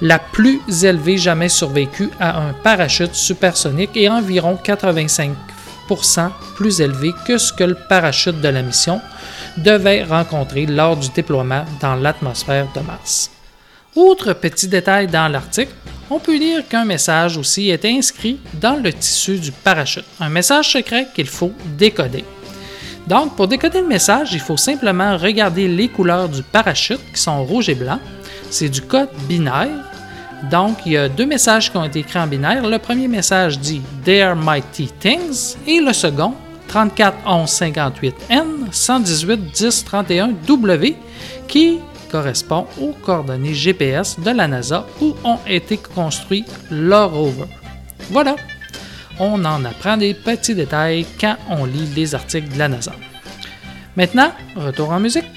la 0.00 0.18
plus 0.18 0.60
élevée 0.84 1.18
jamais 1.18 1.48
survécue 1.48 2.10
à 2.20 2.40
un 2.40 2.52
parachute 2.52 3.14
supersonique 3.14 3.96
et 3.96 4.08
environ 4.08 4.58
85% 4.62 5.34
plus 6.54 6.80
élevé 6.80 7.12
que 7.26 7.38
ce 7.38 7.52
que 7.52 7.64
le 7.64 7.76
parachute 7.88 8.40
de 8.40 8.48
la 8.48 8.62
mission 8.62 9.00
devait 9.56 10.04
rencontrer 10.04 10.66
lors 10.66 10.96
du 10.96 11.08
déploiement 11.10 11.64
dans 11.80 11.94
l'atmosphère 11.94 12.68
de 12.74 12.80
Mars. 12.80 13.30
Autre 13.94 14.34
petit 14.34 14.68
détail 14.68 15.06
dans 15.06 15.28
l'article, 15.28 15.72
on 16.10 16.18
peut 16.18 16.36
lire 16.36 16.68
qu'un 16.68 16.84
message 16.84 17.36
aussi 17.36 17.70
est 17.70 17.84
inscrit 17.84 18.38
dans 18.54 18.76
le 18.76 18.92
tissu 18.92 19.38
du 19.38 19.50
parachute, 19.50 20.04
un 20.20 20.28
message 20.28 20.72
secret 20.72 21.08
qu'il 21.14 21.26
faut 21.26 21.52
décoder. 21.78 22.24
Donc, 23.06 23.36
pour 23.36 23.46
décoder 23.46 23.80
le 23.80 23.86
message, 23.86 24.32
il 24.32 24.40
faut 24.40 24.56
simplement 24.56 25.16
regarder 25.16 25.68
les 25.68 25.88
couleurs 25.88 26.28
du 26.28 26.42
parachute 26.42 27.00
qui 27.14 27.20
sont 27.20 27.44
rouge 27.44 27.68
et 27.68 27.74
blanc. 27.74 28.00
C'est 28.50 28.68
du 28.68 28.82
code 28.82 29.08
binaire. 29.28 29.68
Donc, 30.50 30.78
il 30.84 30.92
y 30.92 30.96
a 30.96 31.08
deux 31.08 31.26
messages 31.26 31.70
qui 31.70 31.76
ont 31.76 31.84
été 31.84 32.00
écrits 32.00 32.18
en 32.18 32.26
binaire. 32.26 32.66
Le 32.66 32.78
premier 32.78 33.08
message 33.08 33.58
dit 33.58 33.80
There 34.04 34.34
mighty 34.34 34.88
things 35.00 35.56
et 35.66 35.80
le 35.80 35.92
second 35.92 36.34
34 36.68 37.18
11 37.26 37.50
58 37.50 38.14
N 38.30 38.44
118 38.70 39.36
10 39.52 39.84
31 39.84 40.28
W 40.46 40.96
qui 41.48 41.78
correspond 42.10 42.66
aux 42.80 42.92
coordonnées 42.92 43.54
GPS 43.54 44.18
de 44.18 44.30
la 44.30 44.48
NASA 44.48 44.86
où 45.00 45.14
ont 45.24 45.38
été 45.46 45.76
construits 45.76 46.44
leurs 46.70 47.12
rovers. 47.12 47.48
Voilà, 48.10 48.36
on 49.18 49.44
en 49.44 49.64
apprend 49.64 49.96
des 49.96 50.14
petits 50.14 50.54
détails 50.54 51.06
quand 51.20 51.36
on 51.50 51.64
lit 51.64 51.88
les 51.94 52.14
articles 52.14 52.52
de 52.52 52.58
la 52.58 52.68
NASA. 52.68 52.92
Maintenant, 53.96 54.30
retour 54.54 54.90
en 54.90 55.00
musique. 55.00 55.35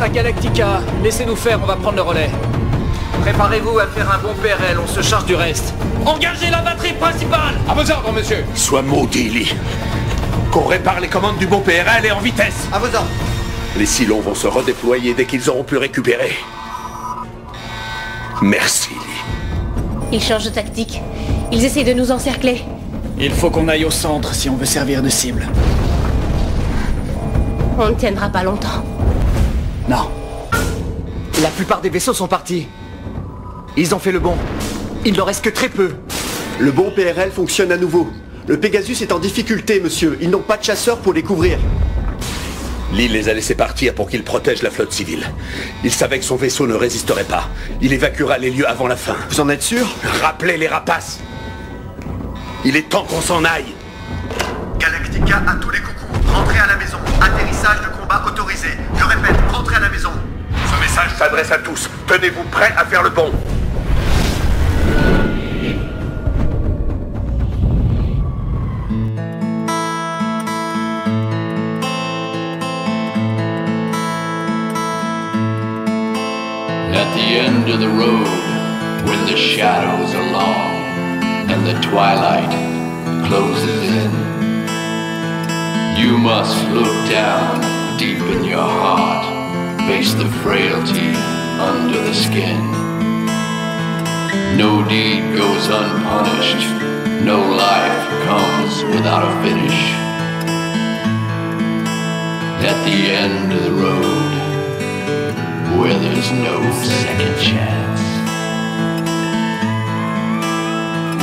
À 0.00 0.08
Galactica, 0.08 0.80
laissez-nous 1.02 1.36
faire, 1.36 1.60
on 1.62 1.66
va 1.66 1.76
prendre 1.76 1.96
le 1.96 2.02
relais. 2.02 2.28
Préparez-vous 3.22 3.78
à 3.78 3.86
faire 3.86 4.10
un 4.10 4.18
bon 4.18 4.34
PRL, 4.42 4.76
on 4.82 4.86
se 4.88 5.00
charge 5.00 5.24
du 5.24 5.34
reste. 5.36 5.72
Engagez 6.04 6.50
la 6.50 6.60
batterie 6.62 6.94
principale 6.94 7.54
À 7.68 7.74
vos 7.74 7.88
ordres, 7.90 8.12
monsieur 8.12 8.44
Sois 8.54 8.82
maudit, 8.82 9.30
Lee. 9.30 9.54
Qu'on 10.50 10.64
répare 10.66 11.00
les 11.00 11.08
commandes 11.08 11.38
du 11.38 11.46
bon 11.46 11.60
PRL 11.60 12.04
et 12.04 12.10
en 12.10 12.18
vitesse 12.20 12.68
À 12.72 12.78
vos 12.80 12.86
ordres 12.86 13.08
Les 13.78 13.86
silons 13.86 14.20
vont 14.20 14.34
se 14.34 14.46
redéployer 14.48 15.14
dès 15.14 15.26
qu'ils 15.26 15.48
auront 15.48 15.62
pu 15.64 15.76
récupérer. 15.76 16.32
Merci, 18.42 18.90
Lee. 18.90 20.12
Ils 20.12 20.22
changent 20.22 20.44
de 20.44 20.50
tactique. 20.50 21.00
Ils 21.52 21.64
essaient 21.64 21.84
de 21.84 21.94
nous 21.94 22.10
encercler. 22.10 22.62
Il 23.18 23.32
faut 23.32 23.48
qu'on 23.48 23.68
aille 23.68 23.84
au 23.84 23.90
centre 23.90 24.34
si 24.34 24.50
on 24.50 24.56
veut 24.56 24.66
servir 24.66 25.02
de 25.02 25.08
cible. 25.08 25.46
On 27.78 27.88
ne 27.88 27.94
tiendra 27.94 28.28
pas 28.28 28.42
longtemps. 28.42 28.82
Non. 29.88 30.10
La 31.42 31.50
plupart 31.50 31.80
des 31.80 31.90
vaisseaux 31.90 32.14
sont 32.14 32.28
partis. 32.28 32.66
Ils 33.76 33.94
ont 33.94 33.98
fait 33.98 34.12
le 34.12 34.20
bon. 34.20 34.36
Il 35.04 35.14
ne 35.14 35.20
reste 35.20 35.44
que 35.44 35.50
très 35.50 35.68
peu. 35.68 35.92
Le 36.58 36.70
bon 36.70 36.90
PRL 36.90 37.30
fonctionne 37.30 37.72
à 37.72 37.76
nouveau. 37.76 38.08
Le 38.46 38.58
Pegasus 38.58 39.02
est 39.02 39.12
en 39.12 39.18
difficulté, 39.18 39.80
monsieur. 39.80 40.16
Ils 40.20 40.30
n'ont 40.30 40.40
pas 40.40 40.56
de 40.56 40.64
chasseurs 40.64 40.98
pour 40.98 41.12
les 41.12 41.22
couvrir. 41.22 41.58
L'île 42.92 43.12
les 43.12 43.28
a 43.28 43.34
laissés 43.34 43.56
partir 43.56 43.94
pour 43.94 44.08
qu'il 44.08 44.22
protège 44.22 44.62
la 44.62 44.70
flotte 44.70 44.92
civile. 44.92 45.26
Il 45.82 45.90
savait 45.90 46.18
que 46.18 46.24
son 46.24 46.36
vaisseau 46.36 46.66
ne 46.66 46.74
résisterait 46.74 47.24
pas. 47.24 47.48
Il 47.82 47.92
évacuera 47.92 48.38
les 48.38 48.50
lieux 48.50 48.68
avant 48.68 48.86
la 48.86 48.96
fin. 48.96 49.16
Vous 49.30 49.40
en 49.40 49.48
êtes 49.48 49.62
sûr? 49.62 49.86
Rappelez 50.22 50.56
les 50.56 50.68
rapaces 50.68 51.18
Il 52.64 52.76
est 52.76 52.88
temps 52.88 53.04
qu'on 53.04 53.20
s'en 53.20 53.44
aille 53.44 53.74
Galactica 54.78 55.42
à 55.46 55.54
tous 55.56 55.70
les 55.70 55.80
coucous. 55.80 56.32
Rentrez 56.32 56.58
à 56.58 56.66
la 56.68 56.76
maison. 56.76 56.98
Atterrissage 57.20 57.80
de 57.80 57.93
autorisé. 58.34 58.68
Je 58.96 59.04
répète, 59.04 59.36
rentrez 59.52 59.76
à 59.76 59.80
la 59.80 59.88
maison. 59.88 60.10
Ce 60.50 60.80
message 60.80 61.14
s'adresse 61.16 61.52
à 61.52 61.58
tous. 61.58 61.88
Tenez-vous 62.08 62.42
prêts 62.50 62.74
à 62.76 62.84
faire 62.84 63.02
le 63.02 63.10
bon. 63.10 63.30
At 76.92 77.14
the 77.14 77.38
end 77.38 77.68
of 77.68 77.78
the 77.78 77.88
road, 77.88 78.26
when 79.06 79.26
the 79.26 79.36
shadows 79.36 80.12
are 80.14 80.32
long 80.32 81.22
and 81.50 81.64
the 81.64 81.78
twilight 81.80 82.50
closes 83.28 83.90
in, 83.90 84.10
you 85.96 86.18
must 86.18 86.68
look 86.70 87.08
down 87.08 87.73
deep 87.98 88.18
in 88.18 88.44
your 88.44 88.58
heart, 88.58 89.24
face 89.86 90.14
the 90.14 90.28
frailty 90.42 91.14
under 91.60 92.00
the 92.00 92.14
skin. 92.14 92.60
No 94.56 94.82
deed 94.88 95.22
goes 95.36 95.66
unpunished, 95.68 96.66
no 97.24 97.38
life 97.38 97.98
comes 98.26 98.82
without 98.84 99.22
a 99.22 99.32
finish. 99.42 99.80
At 102.66 102.78
the 102.84 102.98
end 103.22 103.52
of 103.52 103.62
the 103.62 103.72
road, 103.72 104.32
where 105.78 105.98
there's 105.98 106.30
no 106.32 106.56
second 106.82 107.34
chance. 107.40 108.00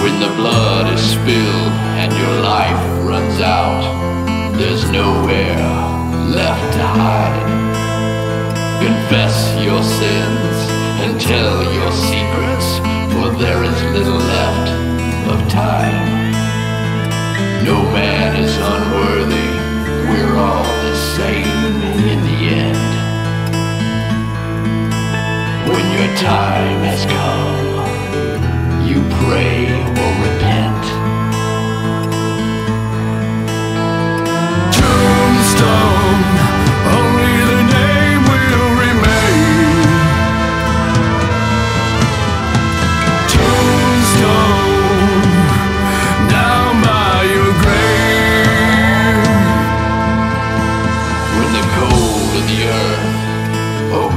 When 0.02 0.20
the 0.20 0.34
blood 0.36 0.94
is 0.94 1.02
spilled 1.02 1.74
and 2.00 2.14
your 2.14 2.42
life 2.42 3.06
runs 3.06 3.42
out, 3.42 3.84
there's 4.58 4.90
nowhere 4.92 5.91
left 6.32 6.74
to 6.74 6.84
hide. 6.84 7.50
Confess 8.82 9.36
your 9.62 9.84
sins 9.84 10.56
and 11.04 11.20
tell 11.20 11.58
your 11.74 11.92
secrets, 11.92 12.68
for 13.12 13.28
there 13.38 13.64
is 13.64 13.78
little 13.92 14.22
left 14.36 14.68
of 15.34 15.40
time. 15.52 16.32
No 17.66 17.84
man 17.92 18.36
is 18.42 18.56
unworthy, 18.58 19.52
we're 20.10 20.38
all 20.38 20.64
the 20.64 20.96
same 21.18 21.76
in 22.12 22.20
the 22.30 22.40
end. 22.64 22.92
When 25.68 25.86
your 25.98 26.12
time 26.18 26.80
has 26.90 27.06
come, 27.18 27.60
you 28.88 29.00
pray 29.28 29.68
or 30.02 30.12
repent. 30.24 30.51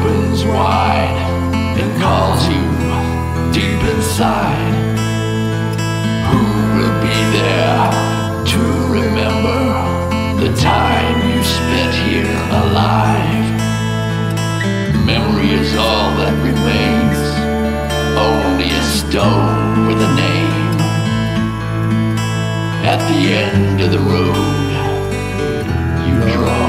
Opens 0.05 0.45
wide 0.45 1.17
and 1.79 2.03
calls 2.03 2.47
you 2.49 2.63
deep 3.53 3.81
inside, 3.95 4.75
who 6.29 6.39
will 6.79 7.03
be 7.03 7.39
there 7.39 7.94
stone 19.15 19.87
with 19.87 20.01
a 20.03 20.11
name. 20.17 20.77
At 22.93 23.01
the 23.11 23.21
end 23.43 23.81
of 23.81 23.93
the 23.93 24.01
road, 24.01 24.35
you 26.05 26.17
draw 26.35 26.64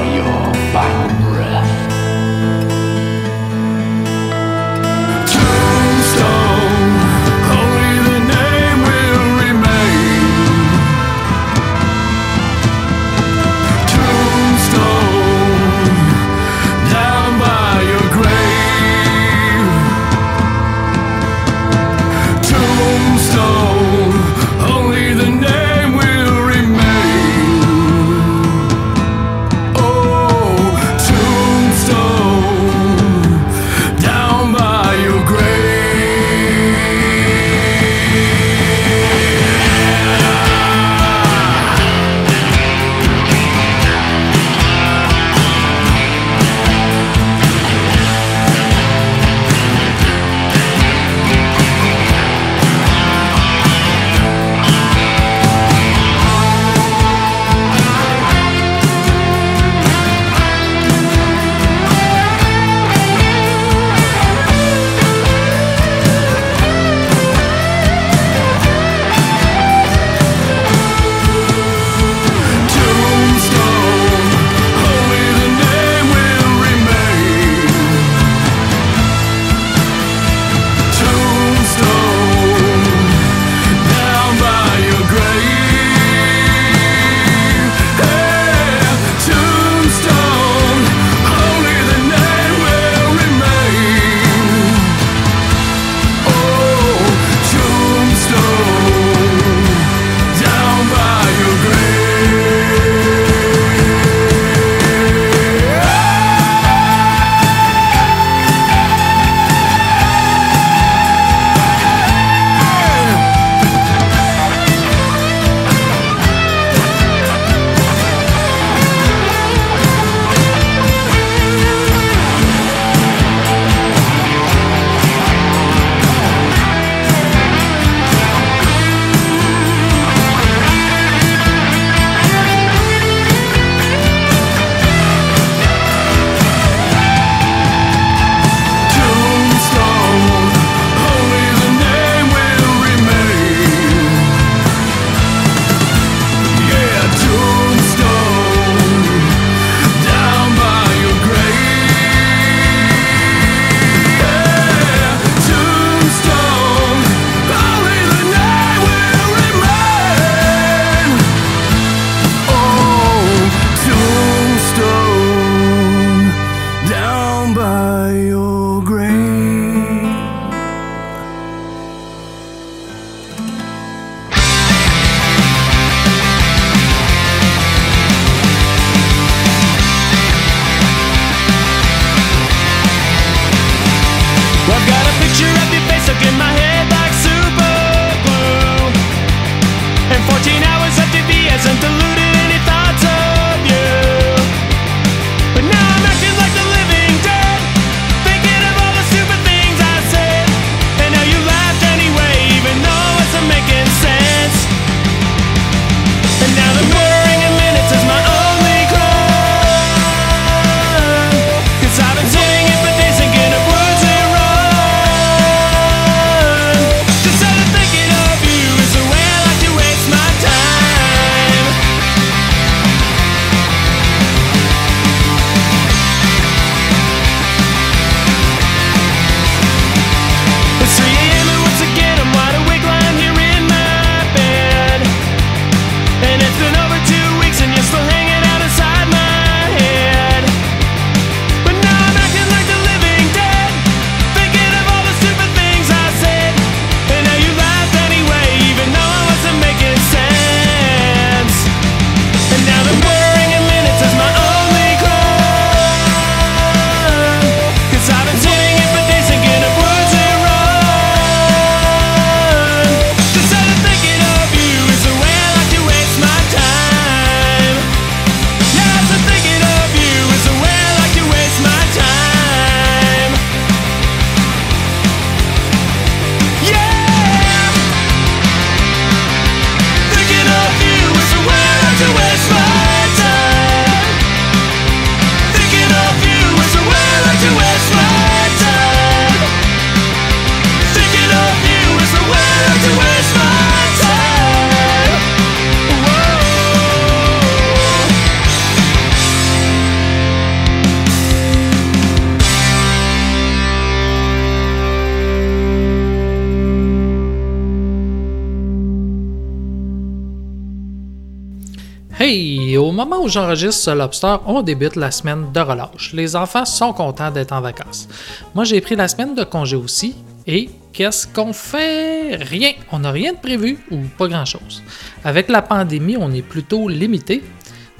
Hey, 312.18 312.78
au 312.78 312.92
moment 312.92 313.22
où 313.22 313.28
j'enregistre 313.28 313.82
ce 313.82 313.90
lobster, 313.90 314.36
on 314.46 314.62
débute 314.62 314.96
la 314.96 315.10
semaine 315.10 315.52
de 315.52 315.60
relâche. 315.60 316.14
Les 316.14 316.34
enfants 316.34 316.64
sont 316.64 316.94
contents 316.94 317.30
d'être 317.30 317.52
en 317.52 317.60
vacances. 317.60 318.08
Moi, 318.54 318.64
j'ai 318.64 318.80
pris 318.80 318.96
la 318.96 319.06
semaine 319.06 319.34
de 319.34 319.44
congé 319.44 319.76
aussi. 319.76 320.16
Et 320.46 320.70
qu'est-ce 320.94 321.26
qu'on 321.26 321.52
fait? 321.52 322.36
Rien. 322.36 322.72
On 322.90 323.00
n'a 323.00 323.10
rien 323.10 323.34
de 323.34 323.38
prévu 323.38 323.78
ou 323.90 323.98
pas 324.16 324.28
grand-chose. 324.28 324.82
Avec 325.24 325.50
la 325.50 325.60
pandémie, 325.60 326.16
on 326.18 326.32
est 326.32 326.40
plutôt 326.40 326.88
limité. 326.88 327.44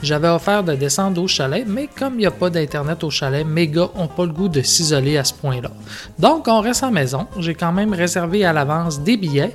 J'avais 0.03 0.29
offert 0.29 0.65
de 0.65 0.75
descendre 0.75 1.23
au 1.23 1.29
chalet, 1.29 1.65
mais 1.67 1.87
comme 1.87 2.15
il 2.15 2.19
n'y 2.19 2.27
a 2.27 2.31
pas 2.31 2.49
d'internet 2.49 3.05
au 3.05 3.11
chalet, 3.11 3.47
mes 3.47 3.69
gars 3.69 3.91
n'ont 3.97 4.09
pas 4.09 4.25
le 4.25 4.33
goût 4.33 4.49
de 4.49 4.63
s'isoler 4.63 5.19
à 5.19 5.25
ce 5.25 5.35
point-là. 5.35 5.71
Donc, 6.19 6.49
on 6.49 6.61
reste 6.61 6.83
la 6.83 6.91
maison. 6.91 7.27
J'ai 7.39 7.55
quand 7.55 7.73
même 7.73 7.93
réservé 7.93 8.47
à 8.47 8.55
l'avance 8.55 8.99
des 9.01 9.19
billets 9.19 9.53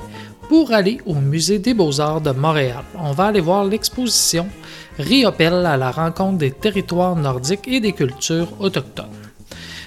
pour 0.51 0.73
aller 0.73 0.99
au 1.05 1.13
Musée 1.13 1.59
des 1.59 1.73
Beaux-Arts 1.73 2.19
de 2.19 2.31
Montréal. 2.31 2.83
On 2.99 3.13
va 3.13 3.27
aller 3.27 3.39
voir 3.39 3.63
l'exposition 3.63 4.49
Riopel 4.99 5.65
à 5.65 5.77
la 5.77 5.91
rencontre 5.91 6.39
des 6.39 6.51
territoires 6.51 7.15
nordiques 7.15 7.69
et 7.69 7.79
des 7.79 7.93
cultures 7.93 8.49
autochtones. 8.59 9.05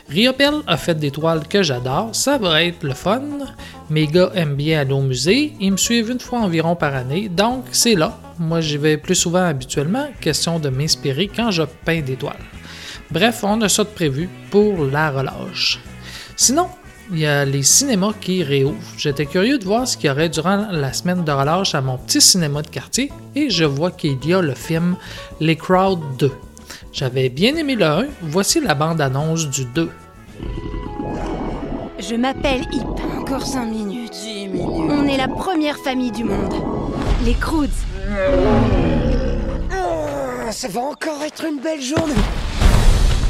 Riopel 0.09 0.55
a 0.67 0.79
fait 0.79 0.95
des 0.95 1.11
toiles 1.11 1.47
que 1.47 1.63
j'adore, 1.63 2.15
ça 2.15 2.39
va 2.39 2.63
être 2.63 2.83
le 2.83 2.95
fun. 2.95 3.21
Mes 3.91 4.07
gars 4.07 4.31
aiment 4.35 4.55
bien 4.55 4.81
aller 4.81 4.95
au 4.95 5.03
musée, 5.03 5.53
ils 5.61 5.73
me 5.73 5.77
suivent 5.77 6.09
une 6.09 6.19
fois 6.19 6.39
environ 6.39 6.77
par 6.77 6.95
année, 6.95 7.29
donc 7.29 7.67
c'est 7.71 7.95
là. 7.95 8.19
Moi 8.39 8.63
j'y 8.63 8.79
vais 8.79 8.97
plus 8.97 9.17
souvent 9.17 9.45
habituellement, 9.45 10.07
question 10.19 10.59
de 10.59 10.71
m'inspirer 10.71 11.29
quand 11.29 11.51
je 11.51 11.65
peins 11.85 12.01
des 12.01 12.17
toiles. 12.17 12.49
Bref, 13.11 13.45
on 13.45 13.61
a 13.61 13.69
ça 13.69 13.85
de 13.85 13.91
prévu 13.91 14.31
pour 14.51 14.87
la 14.87 15.11
relâche. 15.11 15.79
Sinon, 16.37 16.69
il 17.11 17.19
y 17.19 17.27
a 17.27 17.45
les 17.45 17.63
cinémas 17.63 18.13
qui 18.21 18.43
réouvrent. 18.43 18.77
J'étais 18.97 19.27
curieux 19.27 19.59
de 19.59 19.65
voir 19.65 19.87
ce 19.87 19.97
qu'il 19.97 20.09
y 20.09 20.11
aurait 20.11 20.29
durant 20.29 20.67
la 20.71 20.93
semaine 20.93 21.25
de 21.25 21.33
relâche 21.33 21.75
à 21.75 21.81
mon 21.81 21.99
petit 21.99 22.21
cinéma 22.21 22.63
de 22.63 22.69
quartier 22.69 23.11
et 23.35 23.51
je 23.51 23.65
vois 23.65 23.91
qu'il 23.91 24.25
y 24.25 24.35
a 24.35 24.41
le 24.41 24.55
film 24.55 24.97
Les 25.41 25.57
Crowds 25.57 26.01
2. 26.19 26.33
J'avais 26.93 27.29
bien 27.29 27.57
aimé 27.57 27.75
le 27.75 27.85
1, 27.85 28.05
voici 28.23 28.61
la 28.61 28.75
bande-annonce 28.75 29.49
du 29.49 29.65
2. 29.65 29.91
Je 31.99 32.15
m'appelle 32.15 32.63
Hip. 32.73 32.85
Encore 33.19 33.47
5 33.47 33.67
minutes. 33.67 34.13
On 34.89 35.07
est 35.07 35.17
la 35.17 35.29
première 35.29 35.77
famille 35.79 36.13
du 36.13 36.25
monde. 36.25 36.55
Les 37.25 37.35
Croods. 37.35 37.69
Ah, 39.73 40.53
ça 40.53 40.69
va 40.69 40.81
encore 40.81 41.23
être 41.23 41.45
une 41.45 41.61
belle 41.61 41.83
journée. 41.83 42.15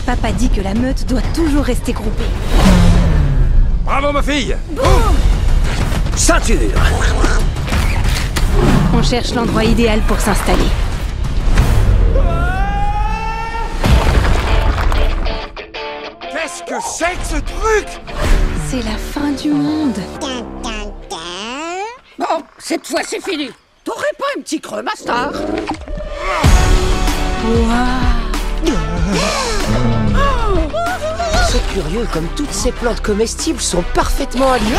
Papa 0.04 0.32
dit 0.32 0.50
que 0.50 0.60
la 0.60 0.74
meute 0.74 1.06
doit 1.06 1.22
toujours 1.34 1.64
rester 1.64 1.92
groupée. 1.92 2.24
Bravo 3.84 4.12
ma 4.12 4.22
fille 4.22 4.56
Boum 4.70 5.14
Ceinture 6.16 6.56
On 8.94 9.02
cherche 9.02 9.34
l'endroit 9.34 9.64
idéal 9.64 10.00
pour 10.08 10.18
s'installer. 10.18 10.62
Qu'est-ce 16.32 16.62
que 16.62 16.80
c'est 16.82 17.16
que 17.18 17.26
ce 17.26 17.40
truc? 17.40 17.86
C'est 18.70 18.82
la 18.84 18.96
fin 18.96 19.32
du 19.32 19.50
monde. 19.50 19.98
Bon, 22.18 22.42
cette 22.58 22.86
fois 22.86 23.00
c'est 23.06 23.22
fini. 23.22 23.50
T'aurais 23.84 24.14
pas 24.18 24.24
un 24.38 24.40
petit 24.40 24.60
creux, 24.60 24.82
ma 24.82 24.94
star? 24.96 25.30
C'est 31.54 31.72
curieux 31.72 32.04
comme 32.12 32.26
toutes 32.34 32.52
ces 32.52 32.72
plantes 32.72 33.00
comestibles 33.00 33.60
sont 33.60 33.84
parfaitement 33.94 34.50
alignées. 34.50 34.74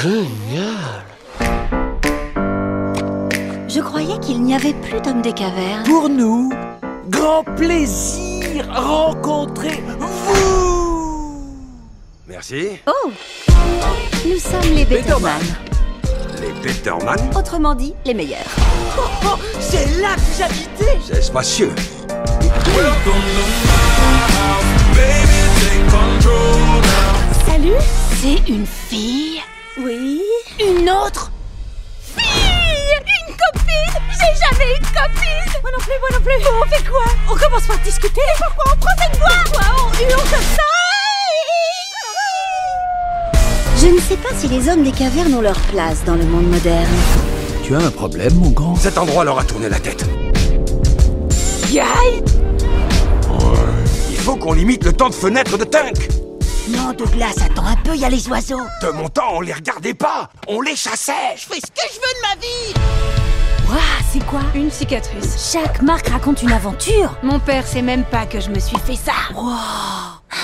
Génial. 0.00 1.04
Je 3.68 3.80
croyais 3.82 4.18
qu'il 4.20 4.42
n'y 4.42 4.54
avait 4.54 4.72
plus 4.72 5.02
d'hommes 5.02 5.20
des 5.20 5.34
cavernes. 5.34 5.84
Pour 5.84 6.08
nous, 6.08 6.50
grand 7.10 7.44
plaisir 7.44 8.64
rencontrer 8.74 9.84
vous. 9.98 11.44
Merci. 12.26 12.68
Oh 12.86 13.10
Nous 14.24 14.38
sommes 14.38 14.74
les 14.74 14.86
Betterman. 14.86 15.42
Les 16.40 16.52
Peterman 16.62 17.18
Autrement 17.36 17.74
dit, 17.74 17.92
les 18.06 18.14
meilleurs. 18.14 18.48
Oh, 18.96 19.02
oh, 19.26 19.38
c'est 19.60 20.00
là 20.00 20.14
que 20.14 20.38
j'habitais. 20.38 20.98
C'est 21.04 21.20
spacieux. 21.20 21.74
Salut 27.46 27.72
C'est 28.20 28.50
une 28.50 28.66
fille. 28.66 29.40
Oui. 29.78 30.20
Une 30.60 30.90
autre 30.90 31.30
Fille. 32.16 32.24
Une 33.28 33.34
copine. 33.34 34.02
J'ai 34.10 34.34
jamais 34.40 34.74
eu 34.74 34.78
de 34.80 34.86
copine. 34.86 35.52
Moi 35.62 35.70
non 35.72 35.78
plus, 35.78 35.98
moi 36.00 36.08
non 36.12 36.20
plus. 36.20 36.38
Bon, 36.44 36.50
on 36.62 36.68
fait 36.68 36.84
quoi? 36.88 37.04
On 37.30 37.36
commence 37.36 37.66
par 37.66 37.78
discuter. 37.78 38.20
Pourquoi 38.38 38.72
on 38.72 38.76
prend 38.78 38.94
cette 38.98 39.18
voie 39.18 39.28
Pourquoi 39.44 39.66
on 39.78 40.02
hurle 40.02 40.30
comme 40.30 40.40
ça 40.40 40.62
Je 43.78 43.86
ne 43.86 44.00
sais 44.00 44.16
pas 44.16 44.34
si 44.36 44.48
les 44.48 44.68
hommes 44.68 44.82
des 44.82 44.92
cavernes 44.92 45.34
ont 45.34 45.42
leur 45.42 45.58
place 45.60 46.02
dans 46.04 46.14
le 46.16 46.24
monde 46.24 46.48
moderne. 46.48 46.90
Tu 47.62 47.74
as 47.74 47.78
un 47.78 47.90
problème, 47.90 48.34
mon 48.34 48.50
grand? 48.50 48.74
Cet 48.76 48.98
endroit 48.98 49.24
leur 49.24 49.38
a 49.38 49.44
tourné 49.44 49.68
la 49.68 49.78
tête. 49.78 50.04
Guy 51.68 51.80
faut 54.26 54.34
qu'on 54.34 54.54
limite 54.54 54.84
le 54.84 54.92
temps 54.92 55.08
de 55.08 55.14
fenêtre 55.14 55.56
de 55.56 55.62
Tank 55.62 56.08
Non, 56.68 56.92
Douglas, 56.98 57.36
attends 57.44 57.64
un 57.64 57.76
peu, 57.76 57.94
il 57.94 58.00
y 58.00 58.04
a 58.04 58.08
les 58.08 58.28
oiseaux. 58.28 58.60
De 58.82 58.88
mon 58.88 59.08
temps, 59.08 59.34
on 59.34 59.40
les 59.40 59.52
regardait 59.52 59.94
pas 59.94 60.30
On 60.48 60.60
les 60.62 60.74
chassait 60.74 61.36
Je 61.36 61.42
fais 61.42 61.60
ce 61.60 61.70
que 61.70 61.88
je 61.88 61.94
veux 61.94 62.00
de 62.00 62.22
ma 62.22 62.34
vie 62.40 62.74
Waouh, 63.68 63.78
c'est 64.12 64.26
quoi? 64.26 64.40
Une 64.56 64.72
cicatrice. 64.72 65.52
Chaque 65.52 65.80
marque 65.80 66.08
raconte 66.08 66.42
une 66.42 66.50
aventure. 66.50 67.16
Mon 67.22 67.38
père 67.38 67.64
sait 67.64 67.82
même 67.82 68.02
pas 68.02 68.26
que 68.26 68.40
je 68.40 68.50
me 68.50 68.58
suis 68.58 68.78
fait 68.78 68.96
ça. 68.96 69.12
Wow, 69.32 69.52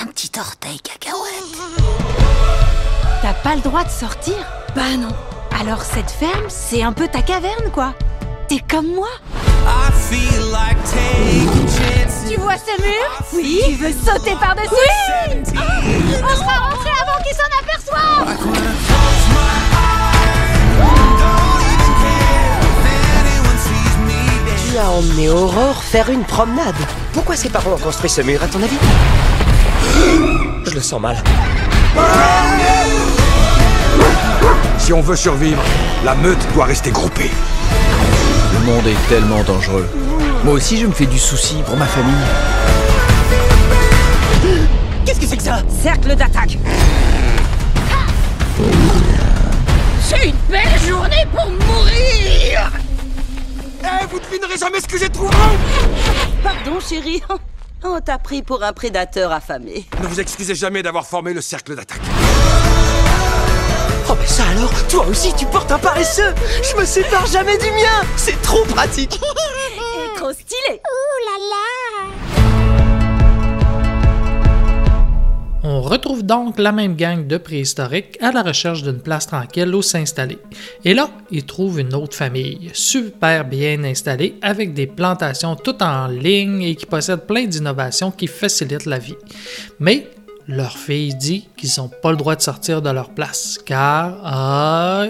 un 0.01 0.05
petit 0.07 0.31
orteil 0.39 0.79
cacahuète. 0.79 1.43
T'as 3.21 3.33
pas 3.33 3.55
le 3.55 3.61
droit 3.61 3.83
de 3.83 3.89
sortir? 3.89 4.35
Bah 4.77 4.95
non. 4.97 5.13
Alors 5.59 5.81
cette 5.81 6.11
ferme, 6.11 6.45
c'est 6.47 6.83
un 6.83 6.93
peu 6.93 7.09
ta 7.09 7.21
caverne, 7.21 7.69
quoi. 7.73 7.93
T'es 8.47 8.59
comme 8.65 8.93
moi. 8.93 9.09
Tu 12.27 12.39
vois 12.39 12.55
ce 12.57 12.81
mur 12.81 13.25
Oui. 13.33 13.61
Tu 13.65 13.75
veux 13.75 13.91
sauter 13.91 14.35
par-dessus 14.39 14.69
Oui 14.71 15.43
On 16.23 16.35
sera 16.35 16.69
rentré 16.69 16.89
avant 17.01 17.21
qu'il 17.23 17.35
s'en 17.35 17.49
aperçoive 17.61 18.37
Tu 24.71 24.77
as 24.77 24.89
emmené 24.89 25.29
Aurore 25.29 25.83
faire 25.83 26.09
une 26.09 26.23
promenade. 26.23 26.75
Pourquoi 27.13 27.35
ses 27.35 27.49
parents 27.49 27.73
ont 27.73 27.77
construit 27.77 28.09
ce 28.09 28.21
mur, 28.21 28.41
à 28.41 28.47
ton 28.47 28.63
avis 28.63 28.77
Je 30.65 30.73
le 30.73 30.81
sens 30.81 31.01
mal. 31.01 31.21
Si 34.77 34.93
on 34.93 35.01
veut 35.01 35.15
survivre, 35.15 35.63
la 36.03 36.15
meute 36.15 36.45
doit 36.53 36.65
rester 36.65 36.91
groupée. 36.91 37.31
Le 38.53 38.59
monde 38.65 38.87
est 38.87 39.09
tellement 39.09 39.43
dangereux. 39.43 39.87
Moi 40.43 40.53
aussi, 40.55 40.77
je 40.77 40.85
me 40.87 40.91
fais 40.91 41.05
du 41.05 41.19
souci 41.19 41.55
pour 41.65 41.77
ma 41.77 41.85
famille. 41.85 42.13
Qu'est-ce 45.05 45.19
que 45.19 45.25
c'est 45.25 45.37
que 45.37 45.43
ça? 45.43 45.61
Cercle 45.81 46.15
d'attaque 46.15 46.57
C'est 50.01 50.25
une 50.27 50.35
belle 50.49 50.79
journée 50.85 51.25
pour 51.33 51.49
mourir 51.49 52.71
Eh, 53.83 54.05
vous 54.11 54.19
devinerez 54.19 54.57
jamais 54.59 54.81
ce 54.81 54.87
que 54.87 54.97
j'ai 54.97 55.09
trouvé 55.09 55.33
Pardon, 56.43 56.79
chérie. 56.79 57.21
On 57.85 57.99
t'a 57.99 58.17
pris 58.17 58.41
pour 58.43 58.63
un 58.63 58.71
prédateur 58.73 59.31
affamé. 59.31 59.85
Ne 60.01 60.07
vous 60.07 60.19
excusez 60.19 60.55
jamais 60.55 60.83
d'avoir 60.83 61.05
formé 61.05 61.33
le 61.33 61.41
cercle 61.41 61.75
d'attaque. 61.75 61.99
Oh 64.09 64.15
mais 64.19 64.27
ça 64.27 64.43
alors, 64.51 64.71
toi 64.89 65.05
aussi 65.07 65.33
tu 65.33 65.45
portes 65.45 65.71
un 65.71 65.79
paresseux 65.79 66.33
Je 66.69 66.77
me 66.77 66.83
sépare 66.85 67.25
jamais 67.25 67.57
du 67.57 67.71
mien 67.71 68.03
C'est 68.17 68.39
trop 68.41 68.63
pratique 68.65 69.19
trop 70.33 70.41
stylé 70.41 70.79
Ouh 70.79 71.19
là 71.25 71.37
là 71.51 71.65
On 75.65 75.81
retrouve 75.81 76.23
donc 76.23 76.59
la 76.59 76.73
même 76.73 76.95
gang 76.95 77.25
de 77.25 77.37
préhistoriques 77.37 78.17
à 78.21 78.31
la 78.31 78.43
recherche 78.43 78.83
d'une 78.83 78.99
place 78.99 79.27
tranquille 79.27 79.73
où 79.73 79.81
s'installer. 79.81 80.37
Et 80.83 80.93
là, 80.93 81.09
ils 81.31 81.45
trouvent 81.45 81.79
une 81.79 81.93
autre 81.95 82.17
famille, 82.17 82.69
super 82.73 83.45
bien 83.45 83.81
installée, 83.85 84.35
avec 84.41 84.73
des 84.73 84.87
plantations 84.87 85.55
toutes 85.55 85.81
en 85.81 86.07
ligne 86.07 86.63
et 86.63 86.75
qui 86.75 86.85
possède 86.85 87.21
plein 87.21 87.45
d'innovations 87.45 88.11
qui 88.11 88.27
facilitent 88.27 88.85
la 88.85 88.99
vie. 88.99 89.15
Mais 89.79 90.09
leur 90.47 90.77
fille 90.77 91.15
dit 91.15 91.47
qu'ils 91.55 91.69
n'ont 91.77 91.89
pas 91.89 92.11
le 92.11 92.17
droit 92.17 92.35
de 92.35 92.41
sortir 92.41 92.81
de 92.81 92.89
leur 92.89 93.09
place, 93.09 93.59
car 93.65 94.19
ah, 94.23 95.07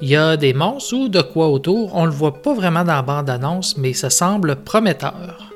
il 0.00 0.08
y 0.08 0.16
a 0.16 0.36
des 0.36 0.52
monstres 0.52 0.94
ou 0.94 1.08
de 1.08 1.22
quoi 1.22 1.48
autour. 1.48 1.94
On 1.94 2.04
le 2.04 2.10
voit 2.10 2.42
pas 2.42 2.54
vraiment 2.54 2.84
dans 2.84 2.94
la 2.94 3.02
bande-annonce, 3.02 3.76
mais 3.78 3.92
ça 3.92 4.10
semble 4.10 4.56
prometteur. 4.56 5.52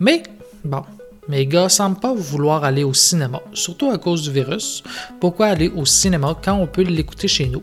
Mais 0.00 0.22
bon, 0.64 0.82
mes 1.28 1.46
gars 1.46 1.68
semblent 1.68 2.00
pas 2.00 2.14
vouloir 2.14 2.64
aller 2.64 2.84
au 2.84 2.94
cinéma, 2.94 3.40
surtout 3.52 3.90
à 3.90 3.98
cause 3.98 4.22
du 4.22 4.30
virus. 4.30 4.82
Pourquoi 5.20 5.46
aller 5.46 5.68
au 5.68 5.84
cinéma 5.84 6.36
quand 6.42 6.54
on 6.54 6.66
peut 6.66 6.82
l'écouter 6.82 7.28
chez 7.28 7.46
nous? 7.46 7.62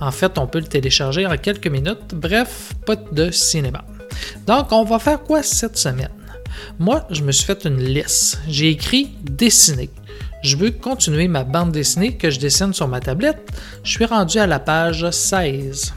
En 0.00 0.10
fait, 0.10 0.38
on 0.38 0.46
peut 0.46 0.58
le 0.58 0.66
télécharger 0.66 1.26
en 1.26 1.36
quelques 1.36 1.68
minutes. 1.68 2.14
Bref, 2.14 2.72
pas 2.84 2.96
de 2.96 3.30
cinéma. 3.30 3.84
Donc, 4.46 4.72
on 4.72 4.84
va 4.84 4.98
faire 4.98 5.22
quoi 5.22 5.42
cette 5.42 5.76
semaine? 5.76 6.10
Moi, 6.78 7.06
je 7.10 7.22
me 7.22 7.32
suis 7.32 7.44
fait 7.44 7.64
une 7.64 7.78
liste. 7.78 8.40
J'ai 8.48 8.70
écrit 8.70 9.10
dessiner. 9.22 9.90
Je 10.44 10.58
veux 10.58 10.70
continuer 10.70 11.26
ma 11.26 11.42
bande 11.42 11.72
dessinée 11.72 12.18
que 12.18 12.28
je 12.28 12.38
dessine 12.38 12.74
sur 12.74 12.86
ma 12.86 13.00
tablette. 13.00 13.48
Je 13.82 13.92
suis 13.92 14.04
rendu 14.04 14.36
à 14.36 14.46
la 14.46 14.58
page 14.58 15.10
16. 15.10 15.94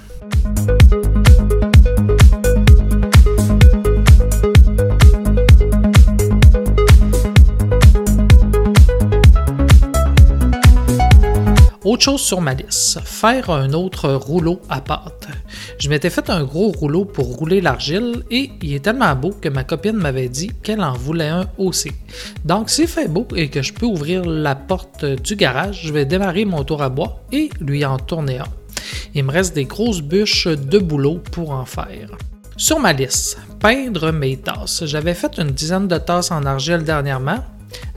Autre 11.88 12.04
chose 12.04 12.22
sur 12.22 12.42
ma 12.42 12.54
liste, 12.54 13.00
faire 13.06 13.50
un 13.50 13.72
autre 13.72 14.12
rouleau 14.12 14.60
à 14.68 14.82
pâte. 14.82 15.30
Je 15.80 15.88
m'étais 15.88 16.10
fait 16.10 16.30
un 16.30 16.44
gros 16.44 16.70
rouleau 16.70 17.06
pour 17.06 17.38
rouler 17.38 17.62
l'argile 17.62 18.24
et 18.30 18.52
il 18.62 18.74
est 18.74 18.84
tellement 18.84 19.16
beau 19.16 19.30
que 19.30 19.48
ma 19.48 19.64
copine 19.64 19.96
m'avait 19.96 20.28
dit 20.28 20.52
qu'elle 20.62 20.82
en 20.82 20.92
voulait 20.92 21.30
un 21.30 21.46
aussi. 21.58 21.94
Donc 22.44 22.70
s'il 22.70 22.90
fait 22.90 23.08
beau 23.08 23.26
et 23.38 23.48
que 23.48 23.62
je 23.62 23.72
peux 23.72 23.86
ouvrir 23.86 24.26
la 24.26 24.54
porte 24.54 25.06
du 25.06 25.38
garage, 25.38 25.80
je 25.84 25.94
vais 25.94 26.04
démarrer 26.04 26.44
mon 26.44 26.66
tour 26.66 26.82
à 26.82 26.90
bois 26.90 27.22
et 27.32 27.50
lui 27.62 27.86
en 27.86 27.98
tourner 27.98 28.40
un. 28.40 28.48
Il 29.16 29.24
me 29.24 29.32
reste 29.32 29.56
des 29.56 29.64
grosses 29.64 30.02
bûches 30.02 30.50
de 30.50 30.80
boulot 30.80 31.22
pour 31.32 31.52
en 31.52 31.64
faire. 31.64 32.10
Sur 32.58 32.82
ma 32.82 32.92
liste, 32.92 33.38
peindre 33.62 34.12
mes 34.12 34.36
tasses. 34.36 34.84
J'avais 34.84 35.14
fait 35.14 35.38
une 35.38 35.52
dizaine 35.52 35.88
de 35.88 35.98
tasses 35.98 36.32
en 36.32 36.44
argile 36.44 36.84
dernièrement, 36.84 37.46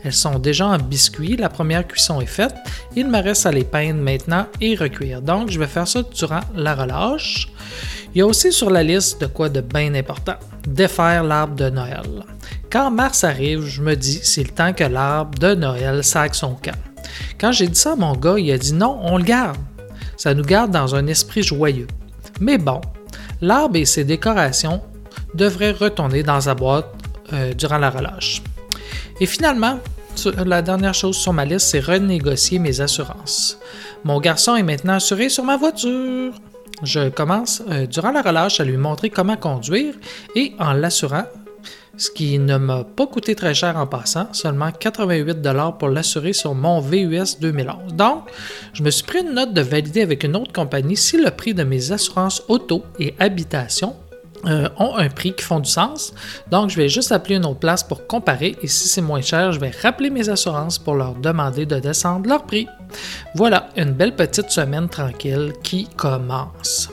elles 0.02 0.12
sont 0.12 0.38
déjà 0.38 0.66
en 0.66 0.78
biscuit, 0.78 1.36
la 1.36 1.48
première 1.48 1.86
cuisson 1.86 2.20
est 2.20 2.26
faite. 2.26 2.54
Il 2.96 3.08
me 3.08 3.22
reste 3.22 3.46
à 3.46 3.52
les 3.52 3.64
peindre 3.64 4.00
maintenant 4.00 4.46
et 4.60 4.74
recuire. 4.74 5.20
Donc, 5.20 5.50
je 5.50 5.58
vais 5.58 5.66
faire 5.66 5.86
ça 5.86 6.02
durant 6.02 6.40
la 6.54 6.74
relâche. 6.74 7.48
Il 8.14 8.18
y 8.18 8.22
a 8.22 8.26
aussi 8.26 8.52
sur 8.52 8.70
la 8.70 8.82
liste 8.82 9.20
de 9.20 9.26
quoi 9.26 9.48
de 9.48 9.60
bien 9.60 9.94
important 9.94 10.34
défaire 10.66 11.22
l'arbre 11.22 11.54
de 11.54 11.70
Noël. 11.70 12.24
Quand 12.70 12.90
mars 12.90 13.24
arrive, 13.24 13.64
je 13.66 13.82
me 13.82 13.94
dis 13.94 14.20
c'est 14.22 14.42
le 14.42 14.50
temps 14.50 14.72
que 14.72 14.84
l'arbre 14.84 15.38
de 15.38 15.54
Noël 15.54 16.02
saque 16.04 16.34
son 16.34 16.54
camp. 16.54 16.76
Quand 17.38 17.52
j'ai 17.52 17.68
dit 17.68 17.78
ça 17.78 17.96
mon 17.96 18.14
gars, 18.14 18.38
il 18.38 18.50
a 18.52 18.58
dit 18.58 18.72
non, 18.72 18.98
on 19.02 19.18
le 19.18 19.24
garde. 19.24 19.58
Ça 20.16 20.34
nous 20.34 20.44
garde 20.44 20.70
dans 20.70 20.94
un 20.94 21.06
esprit 21.06 21.42
joyeux. 21.42 21.86
Mais 22.40 22.58
bon, 22.58 22.80
l'arbre 23.40 23.76
et 23.76 23.84
ses 23.84 24.04
décorations 24.04 24.82
devraient 25.34 25.72
retourner 25.72 26.22
dans 26.22 26.40
sa 26.40 26.54
boîte 26.54 26.92
euh, 27.32 27.54
durant 27.54 27.78
la 27.78 27.90
relâche. 27.90 28.42
Et 29.20 29.26
finalement, 29.26 29.78
la 30.44 30.62
dernière 30.62 30.94
chose 30.94 31.16
sur 31.16 31.32
ma 31.32 31.44
liste, 31.44 31.68
c'est 31.68 31.80
renégocier 31.80 32.58
mes 32.58 32.80
assurances. 32.80 33.58
Mon 34.04 34.18
garçon 34.20 34.56
est 34.56 34.62
maintenant 34.62 34.94
assuré 34.94 35.28
sur 35.28 35.44
ma 35.44 35.56
voiture. 35.56 36.32
Je 36.82 37.10
commence 37.10 37.62
euh, 37.70 37.86
durant 37.86 38.10
la 38.10 38.22
relâche 38.22 38.60
à 38.60 38.64
lui 38.64 38.78
montrer 38.78 39.10
comment 39.10 39.36
conduire 39.36 39.94
et 40.34 40.54
en 40.58 40.72
l'assurant, 40.72 41.24
ce 41.98 42.10
qui 42.10 42.38
ne 42.38 42.56
m'a 42.56 42.84
pas 42.84 43.06
coûté 43.06 43.34
très 43.34 43.52
cher 43.52 43.76
en 43.76 43.86
passant, 43.86 44.28
seulement 44.32 44.70
88 44.72 45.36
pour 45.78 45.88
l'assurer 45.90 46.32
sur 46.32 46.54
mon 46.54 46.80
VUS 46.80 47.38
2011. 47.38 47.92
Donc, 47.92 48.24
je 48.72 48.82
me 48.82 48.90
suis 48.90 49.04
pris 49.04 49.20
une 49.20 49.34
note 49.34 49.52
de 49.52 49.60
valider 49.60 50.00
avec 50.00 50.24
une 50.24 50.36
autre 50.36 50.52
compagnie 50.52 50.96
si 50.96 51.18
le 51.18 51.30
prix 51.30 51.52
de 51.52 51.64
mes 51.64 51.92
assurances 51.92 52.42
auto 52.48 52.84
et 52.98 53.14
habitation 53.18 53.94
euh, 54.46 54.68
ont 54.78 54.96
un 54.96 55.08
prix 55.08 55.34
qui 55.34 55.44
font 55.44 55.60
du 55.60 55.70
sens. 55.70 56.14
Donc, 56.50 56.70
je 56.70 56.76
vais 56.76 56.88
juste 56.88 57.12
appeler 57.12 57.36
une 57.36 57.46
autre 57.46 57.60
place 57.60 57.82
pour 57.82 58.06
comparer 58.06 58.56
et 58.62 58.66
si 58.66 58.88
c'est 58.88 59.02
moins 59.02 59.20
cher, 59.20 59.52
je 59.52 59.60
vais 59.60 59.70
rappeler 59.82 60.10
mes 60.10 60.28
assurances 60.28 60.78
pour 60.78 60.94
leur 60.94 61.14
demander 61.14 61.66
de 61.66 61.78
descendre 61.78 62.28
leur 62.28 62.44
prix. 62.44 62.66
Voilà, 63.34 63.68
une 63.76 63.92
belle 63.92 64.16
petite 64.16 64.50
semaine 64.50 64.88
tranquille 64.88 65.52
qui 65.62 65.88
commence. 65.96 66.88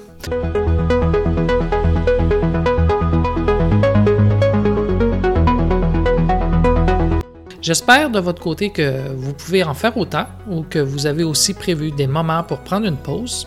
J'espère 7.62 8.10
de 8.10 8.20
votre 8.20 8.41
côté 8.41 8.70
que 8.70 9.10
vous 9.14 9.34
pouvez 9.34 9.62
en 9.62 9.74
faire 9.74 9.98
autant 9.98 10.26
ou 10.50 10.64
que 10.64 10.80
vous 10.80 11.06
avez 11.06 11.26
aussi 11.26 11.54
prévu 11.54 11.91
des 11.91 12.08
moments 12.08 12.41
pour 12.43 12.60
prendre 12.60 12.86
une 12.86 12.95
pause. 12.95 13.45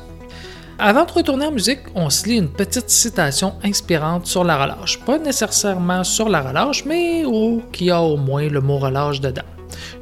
Avant 0.82 1.04
de 1.04 1.12
retourner 1.12 1.44
en 1.44 1.52
musique, 1.52 1.80
on 1.94 2.08
se 2.08 2.26
lit 2.26 2.38
une 2.38 2.48
petite 2.48 2.88
citation 2.88 3.52
inspirante 3.62 4.26
sur 4.26 4.44
la 4.44 4.56
relâche. 4.56 4.98
Pas 5.00 5.18
nécessairement 5.18 6.04
sur 6.04 6.30
la 6.30 6.40
relâche, 6.40 6.86
mais 6.86 7.22
qui 7.70 7.90
a 7.90 8.00
au 8.00 8.16
moins 8.16 8.48
le 8.48 8.62
mot 8.62 8.78
relâche 8.78 9.20
dedans. 9.20 9.44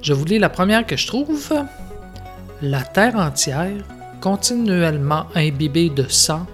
Je 0.00 0.12
vous 0.12 0.24
lis 0.24 0.38
la 0.38 0.48
première 0.48 0.86
que 0.86 0.96
je 0.96 1.08
trouve. 1.08 1.52
La 2.62 2.82
terre 2.82 3.16
entière, 3.16 3.74
continuellement 4.20 5.26
imbibée 5.34 5.90
de 5.90 6.06
sang, 6.08 6.46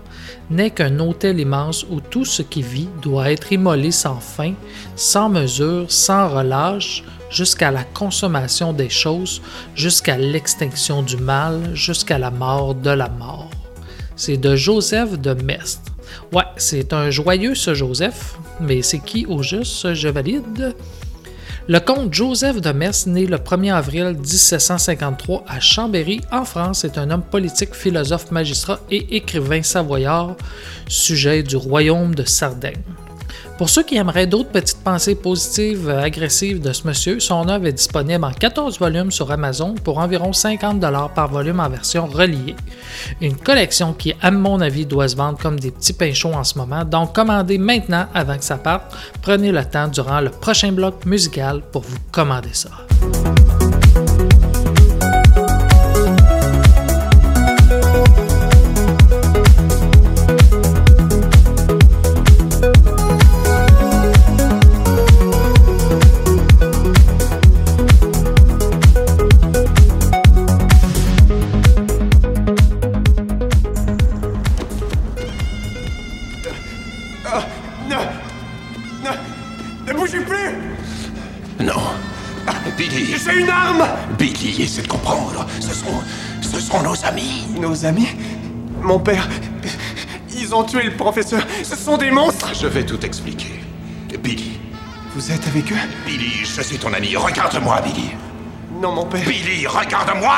n'est 0.49 0.71
qu'un 0.71 1.01
hôtel 1.01 1.39
immense 1.39 1.85
où 1.91 2.01
tout 2.01 2.25
ce 2.25 2.41
qui 2.41 2.63
vit 2.63 2.89
doit 3.03 3.31
être 3.31 3.53
immolé 3.53 3.91
sans 3.91 4.21
fin, 4.21 4.55
sans 4.97 5.29
mesure, 5.29 5.85
sans 5.93 6.31
relâche, 6.31 7.05
jusqu'à 7.29 7.71
la 7.71 7.85
consommation 7.85 8.73
des 8.73 8.89
choses, 8.89 9.43
jusqu'à 9.75 10.17
l'extinction 10.17 11.03
du 11.03 11.19
mal, 11.19 11.75
jusqu'à 11.75 12.17
la 12.17 12.31
mort 12.31 12.75
de 12.75 12.91
la 12.91 13.11
mort. 13.11 13.51
C'est 14.17 14.37
de 14.37 14.55
Joseph 14.55 15.19
de 15.19 15.35
Mestre. 15.35 15.83
Ouais, 16.33 16.45
c'est 16.57 16.93
un 16.93 17.11
joyeux 17.11 17.55
ce 17.55 17.75
Joseph, 17.75 18.39
mais 18.61 18.83
c'est 18.83 19.01
qui 19.01 19.27
au 19.27 19.43
juste, 19.43 19.95
je 19.95 20.09
valide? 20.09 20.75
Le 21.67 21.81
comte 21.81 22.13
Joseph 22.13 22.61
de 22.61 22.71
Mestre, 22.73 23.09
né 23.09 23.27
le 23.27 23.39
1er 23.39 23.73
avril 23.73 24.17
1753 24.19 25.45
à 25.49 25.61
Chambéry, 25.61 26.21
en 26.31 26.45
France, 26.45 26.85
est 26.85 26.99
un 26.99 27.11
homme 27.11 27.23
politique, 27.23 27.75
philosophe, 27.75 28.31
magistrat 28.31 28.81
et 28.91 29.17
écrivain 29.17 29.63
savoyard, 29.63 30.37
sujet 30.87 31.43
du 31.43 31.57
royaume 31.57 32.15
de 32.15 32.25
Sardaigne. 32.25 32.83
Pour 33.57 33.71
ceux 33.71 33.85
qui 33.85 33.97
aimeraient 33.97 34.27
d'autres 34.27 34.51
petites 34.51 34.83
pensées 34.83 35.15
positives 35.15 35.89
euh, 35.89 36.03
agressives 36.03 36.61
de 36.61 36.73
ce 36.73 36.87
monsieur, 36.89 37.21
son 37.21 37.49
œuvre 37.49 37.67
est 37.67 37.73
disponible 37.73 38.25
en 38.25 38.33
14 38.33 38.81
volumes 38.81 39.13
sur 39.13 39.31
Amazon 39.31 39.75
pour 39.75 39.99
environ 39.99 40.33
50 40.33 40.81
par 41.15 41.29
volume 41.29 41.61
en 41.61 41.69
version 41.69 42.07
reliée. 42.07 42.57
Une 43.21 43.37
collection 43.37 43.93
qui, 43.93 44.13
à 44.21 44.33
mon 44.33 44.61
avis, 44.61 44.87
doit 44.87 45.09
se 45.09 45.15
vendre 45.15 45.39
comme 45.39 45.61
des 45.61 45.71
petits 45.71 45.93
pinchons 45.93 46.35
en 46.35 46.43
ce 46.43 46.59
moment, 46.59 46.85
donc 46.85 47.15
commandez 47.15 47.59
maintenant 47.59 48.07
avant 48.13 48.37
que 48.37 48.45
ça 48.45 48.57
parte. 48.57 48.93
Prenez 49.23 49.53
le 49.53 49.65
temps 49.65 49.87
durant 49.87 50.21
le 50.21 50.31
prochain 50.31 50.73
bloc 50.73 51.07
musical 51.07 51.63
pour 51.71 51.83
vous 51.83 51.99
commander 52.11 52.55
ça. 52.55 52.71
Essaie 84.33 84.83
de 84.83 84.89
comprendre. 84.89 85.47
Ce 85.61 85.75
sont. 85.75 86.03
Ce 86.41 86.61
sont 86.61 86.83
nos 86.83 87.05
amis. 87.05 87.47
Nos 87.59 87.85
amis 87.85 88.09
Mon 88.81 88.99
père. 88.99 89.29
Ils 90.37 90.55
ont 90.55 90.65
tué 90.65 90.85
le 90.85 90.97
professeur. 90.97 91.47
Ce 91.63 91.77
sont 91.77 91.97
des 91.97 92.11
monstres 92.11 92.53
Je 92.61 92.67
vais 92.67 92.85
tout 92.85 93.05
expliquer. 93.05 93.61
Billy. 94.23 94.59
Vous 95.15 95.31
êtes 95.31 95.47
avec 95.47 95.71
eux 95.71 95.77
Billy, 96.07 96.45
je 96.45 96.63
suis 96.63 96.79
ton 96.79 96.93
ami. 96.93 97.17
Regarde-moi, 97.17 97.81
Billy. 97.83 98.11
Non, 98.81 98.93
mon 98.93 99.05
père. 99.07 99.27
Billy, 99.27 99.67
regarde-moi 99.67 100.35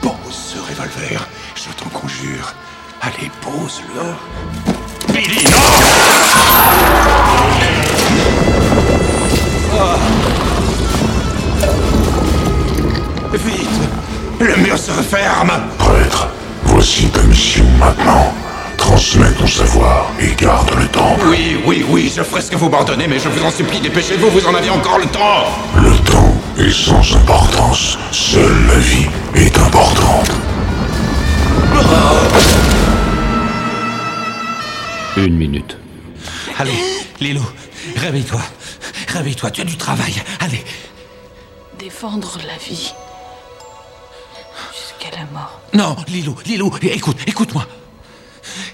Pose 0.00 0.14
ce 0.30 0.58
revolver. 0.58 1.26
Je 1.54 1.70
t'en 1.72 1.90
conjure. 1.90 2.54
Allez, 3.00 3.30
pose-le. 3.40 4.14
Billy, 5.12 5.44
non 5.44 5.58
Vite 13.36 13.68
Le 14.38 14.56
mur 14.62 14.78
se 14.78 14.92
referme 14.92 15.50
Prêtre, 15.76 16.28
voici 16.64 17.08
ta 17.08 17.22
mission 17.22 17.64
maintenant. 17.80 18.32
Transmets 18.76 19.32
ton 19.32 19.46
savoir 19.46 20.06
et 20.20 20.34
garde 20.36 20.70
le 20.78 20.86
temple. 20.86 21.26
Oui, 21.30 21.56
oui, 21.66 21.84
oui, 21.88 22.12
je 22.14 22.22
ferai 22.22 22.42
ce 22.42 22.50
que 22.52 22.56
vous 22.56 22.68
m'ordonnez, 22.68 23.08
mais 23.08 23.18
je 23.18 23.28
vous 23.28 23.44
en 23.44 23.50
supplie, 23.50 23.80
dépêchez-vous, 23.80 24.30
vous 24.30 24.46
en 24.46 24.54
avez 24.54 24.70
encore 24.70 24.98
le 24.98 25.06
temps 25.06 25.46
Le 25.76 25.96
temps 26.04 26.34
est 26.58 26.70
sans 26.70 27.16
importance. 27.16 27.98
Seule 28.12 28.66
la 28.68 28.78
vie 28.78 29.06
est 29.34 29.58
importante. 29.58 30.30
Une 35.16 35.36
minute. 35.36 35.76
Allez, 36.58 36.78
Lilo, 37.20 37.42
réveille-toi. 37.96 38.40
Réveille-toi, 39.08 39.50
tu 39.50 39.60
as 39.60 39.64
du 39.64 39.76
travail. 39.76 40.14
Allez. 40.40 40.64
Défendre 41.78 42.38
la 42.46 42.56
vie. 42.64 42.92
Jusqu'à 45.14 45.20
la 45.20 45.38
mort. 45.38 45.60
Non, 45.72 45.96
Lilou, 46.08 46.36
Lilou, 46.46 46.72
écoute, 46.82 47.16
écoute-moi. 47.26 47.66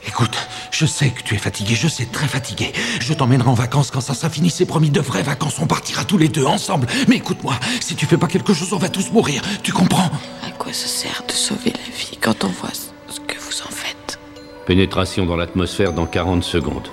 Écoute, 0.07 0.37
je 0.71 0.85
sais 0.85 1.11
que 1.11 1.23
tu 1.23 1.35
es 1.35 1.39
fatigué, 1.39 1.75
je 1.75 1.89
sais 1.89 2.07
très 2.07 2.27
fatigué. 2.27 2.73
Je 3.01 3.15
t'emmènerai 3.15 3.49
en 3.49 3.55
vacances 3.55 3.91
quand 3.91 4.01
ça 4.01 4.15
sera 4.15 4.29
fini, 4.29 4.51
c'est 4.51 4.67
promis, 4.67 4.91
de 4.91 5.01
vraies 5.01 5.23
vacances. 5.23 5.59
On 5.61 5.67
partira 5.67 6.05
tous 6.05 6.19
les 6.19 6.29
deux 6.29 6.45
ensemble. 6.45 6.87
Mais 7.09 7.17
écoute-moi, 7.17 7.55
si 7.81 7.95
tu 7.95 8.07
fais 8.07 8.17
pas 8.17 8.27
quelque 8.27 8.53
chose, 8.53 8.73
on 8.73 8.79
va 8.79 8.89
tous 8.89 9.11
mourir. 9.13 9.43
Tu 9.63 9.73
comprends? 9.73 10.11
À 10.47 10.51
quoi 10.59 10.73
ça 10.73 10.89
sert 10.89 11.23
de 11.27 11.33
sauver 11.33 11.73
la 11.73 11.97
vie 11.97 12.19
quand 12.21 12.45
on 12.45 12.49
voit 12.49 12.71
ce 12.73 13.21
que 13.21 13.39
vous 13.39 13.63
en 13.63 13.71
faites? 13.71 14.19
Pénétration 14.67 15.27
dans 15.27 15.37
l'atmosphère 15.37 15.93
dans 15.93 16.07
40 16.07 16.43
secondes. 16.43 16.89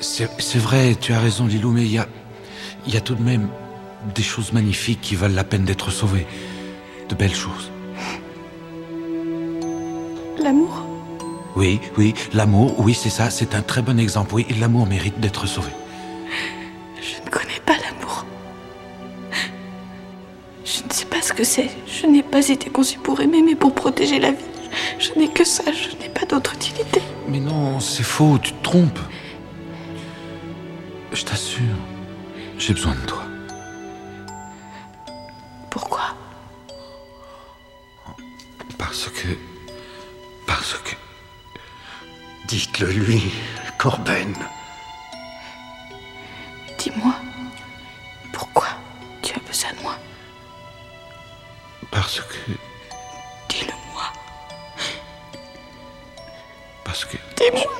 C'est 0.00 0.28
c'est 0.40 0.58
vrai, 0.58 0.96
tu 1.00 1.12
as 1.12 1.20
raison, 1.20 1.46
Lilou, 1.46 1.70
mais 1.70 1.82
il 1.82 1.92
y 1.92 1.98
a. 1.98 2.06
Il 2.86 2.94
y 2.94 2.96
a 2.96 3.00
tout 3.00 3.16
de 3.16 3.22
même 3.22 3.48
des 4.14 4.22
choses 4.22 4.52
magnifiques 4.52 5.00
qui 5.00 5.16
valent 5.16 5.34
la 5.34 5.42
peine 5.42 5.64
d'être 5.64 5.90
sauvées. 5.90 6.26
De 7.08 7.14
belles 7.14 7.34
choses. 7.34 7.70
L'amour? 10.38 10.84
Oui, 11.54 11.80
oui, 11.96 12.14
l'amour, 12.34 12.74
oui, 12.78 12.94
c'est 12.94 13.10
ça, 13.10 13.30
c'est 13.30 13.54
un 13.54 13.62
très 13.62 13.80
bon 13.80 13.98
exemple. 13.98 14.34
Oui, 14.34 14.46
l'amour 14.60 14.86
mérite 14.86 15.20
d'être 15.20 15.46
sauvé. 15.46 15.70
Je 17.00 17.24
ne 17.24 17.30
connais 17.30 17.60
pas 17.64 17.74
l'amour. 17.74 18.26
Je 20.64 20.82
ne 20.82 20.92
sais 20.92 21.06
pas 21.06 21.22
ce 21.22 21.32
que 21.32 21.44
c'est. 21.44 21.70
Je 21.86 22.06
n'ai 22.06 22.22
pas 22.22 22.48
été 22.48 22.70
conçue 22.70 22.98
pour 22.98 23.20
aimer, 23.20 23.40
mais 23.42 23.54
pour 23.54 23.72
protéger 23.72 24.18
la 24.18 24.32
vie. 24.32 24.44
Je 24.98 25.18
n'ai 25.18 25.28
que 25.28 25.44
ça, 25.44 25.62
je 25.72 25.96
n'ai 26.02 26.10
pas 26.10 26.26
d'autre 26.26 26.54
utilité. 26.54 27.00
Mais 27.28 27.40
non, 27.40 27.80
c'est 27.80 28.02
faux, 28.02 28.38
tu 28.38 28.52
te 28.52 28.62
trompes. 28.62 28.98
Je 31.12 31.24
t'assure, 31.24 31.76
j'ai 32.58 32.74
besoin 32.74 32.94
de 32.94 33.06
toi. 33.06 33.22
Pourquoi? 35.70 36.14
Parce 38.78 39.08
que. 39.08 39.28
Parce 40.46 40.74
que. 40.84 40.94
Dites-le 42.46 42.90
lui, 42.92 43.32
Corben. 43.78 44.34
Dis-moi, 46.78 47.14
pourquoi 48.32 48.68
tu 49.22 49.34
as 49.34 49.40
besoin 49.40 49.72
de 49.72 49.82
moi? 49.82 49.96
Parce 51.90 52.20
que. 52.20 52.52
Dis-le-moi. 53.48 54.12
Parce 56.84 57.04
que. 57.04 57.16
Dis-moi. 57.36 57.72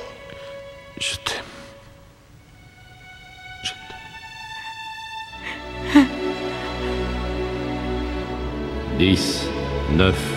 Je 0.99 1.15
t'aime. 1.15 1.43
10, 8.97 9.47
9, 9.91 10.36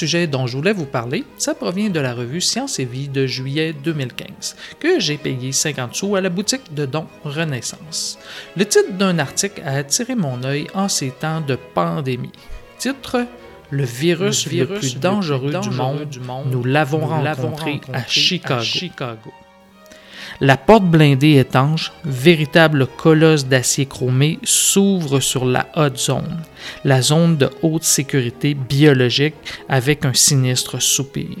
Sujet 0.00 0.26
dont 0.26 0.46
je 0.46 0.56
voulais 0.56 0.72
vous 0.72 0.86
parler, 0.86 1.24
ça 1.36 1.54
provient 1.54 1.90
de 1.90 2.00
la 2.00 2.14
revue 2.14 2.40
Science 2.40 2.78
et 2.78 2.86
Vie 2.86 3.08
de 3.08 3.26
juillet 3.26 3.74
2015, 3.74 4.56
que 4.78 4.98
j'ai 4.98 5.18
payé 5.18 5.52
50 5.52 5.94
sous 5.94 6.16
à 6.16 6.22
la 6.22 6.30
boutique 6.30 6.72
de 6.72 6.86
Don 6.86 7.06
Renaissance. 7.22 8.18
Le 8.56 8.64
titre 8.64 8.92
d'un 8.92 9.18
article 9.18 9.60
a 9.62 9.74
attiré 9.76 10.14
mon 10.14 10.42
œil 10.42 10.68
en 10.72 10.88
ces 10.88 11.10
temps 11.10 11.42
de 11.42 11.54
pandémie. 11.74 12.32
Titre 12.78 13.26
le 13.68 13.84
virus, 13.84 14.50
le, 14.50 14.66
plus 14.66 14.98
dangereux, 14.98 15.52
du, 15.60 15.70
monde, 15.70 16.06
nous 16.46 16.64
l'avons 16.64 17.06
rencontré, 17.06 17.80
à 17.92 18.04
Chicago. 18.06 19.30
La 20.42 20.56
porte 20.56 20.84
blindée 20.84 21.36
étanche, 21.36 21.92
véritable 22.02 22.86
colosse 22.86 23.44
d'acier 23.44 23.84
chromé, 23.84 24.38
s'ouvre 24.42 25.20
sur 25.20 25.44
la 25.44 25.66
haute 25.76 25.98
zone, 25.98 26.40
la 26.82 27.02
zone 27.02 27.36
de 27.36 27.50
haute 27.60 27.84
sécurité 27.84 28.54
biologique 28.54 29.34
avec 29.68 30.06
un 30.06 30.14
sinistre 30.14 30.80
soupir. 30.80 31.36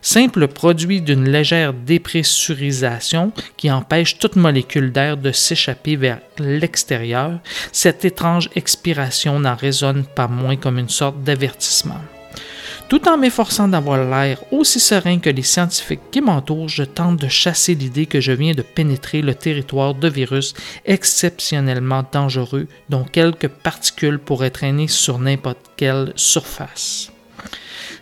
Simple 0.00 0.46
produit 0.46 1.00
d'une 1.00 1.28
légère 1.28 1.72
dépressurisation 1.72 3.32
qui 3.56 3.68
empêche 3.68 4.18
toute 4.18 4.36
molécule 4.36 4.92
d'air 4.92 5.16
de 5.16 5.32
s'échapper 5.32 5.96
vers 5.96 6.20
l'extérieur, 6.38 7.40
cette 7.72 8.04
étrange 8.04 8.48
expiration 8.54 9.40
n'en 9.40 9.56
résonne 9.56 10.04
pas 10.04 10.28
moins 10.28 10.56
comme 10.56 10.78
une 10.78 10.88
sorte 10.88 11.20
d'avertissement. 11.24 12.00
Tout 12.90 13.08
en 13.08 13.16
m'efforçant 13.16 13.68
d'avoir 13.68 14.02
l'air 14.04 14.42
aussi 14.50 14.80
serein 14.80 15.20
que 15.20 15.30
les 15.30 15.44
scientifiques 15.44 16.10
qui 16.10 16.20
m'entourent, 16.20 16.68
je 16.68 16.82
tente 16.82 17.20
de 17.20 17.28
chasser 17.28 17.76
l'idée 17.76 18.06
que 18.06 18.20
je 18.20 18.32
viens 18.32 18.52
de 18.52 18.62
pénétrer 18.62 19.22
le 19.22 19.36
territoire 19.36 19.94
de 19.94 20.08
virus 20.08 20.54
exceptionnellement 20.84 22.04
dangereux 22.10 22.66
dont 22.88 23.04
quelques 23.04 23.46
particules 23.46 24.18
pourraient 24.18 24.50
traîner 24.50 24.88
sur 24.88 25.20
n'importe 25.20 25.70
quelle 25.76 26.12
surface. 26.16 27.12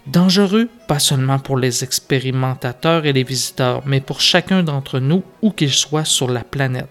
Dangereux, 0.07 0.71
pas 0.87 1.01
seulement 1.01 1.39
pour 1.39 1.59
les 1.59 1.85
expérimentateurs 1.85 3.05
et 3.05 3.13
les 3.13 3.25
visiteurs, 3.25 3.83
mais 3.85 4.01
pour 4.01 4.23
chacun 4.23 4.63
d'entre 4.63 5.01
nous, 5.01 5.23
où 5.43 5.51
qu'il 5.51 5.71
soit 5.71 6.07
sur 6.07 6.31
la 6.31 6.45
planète 6.45 6.89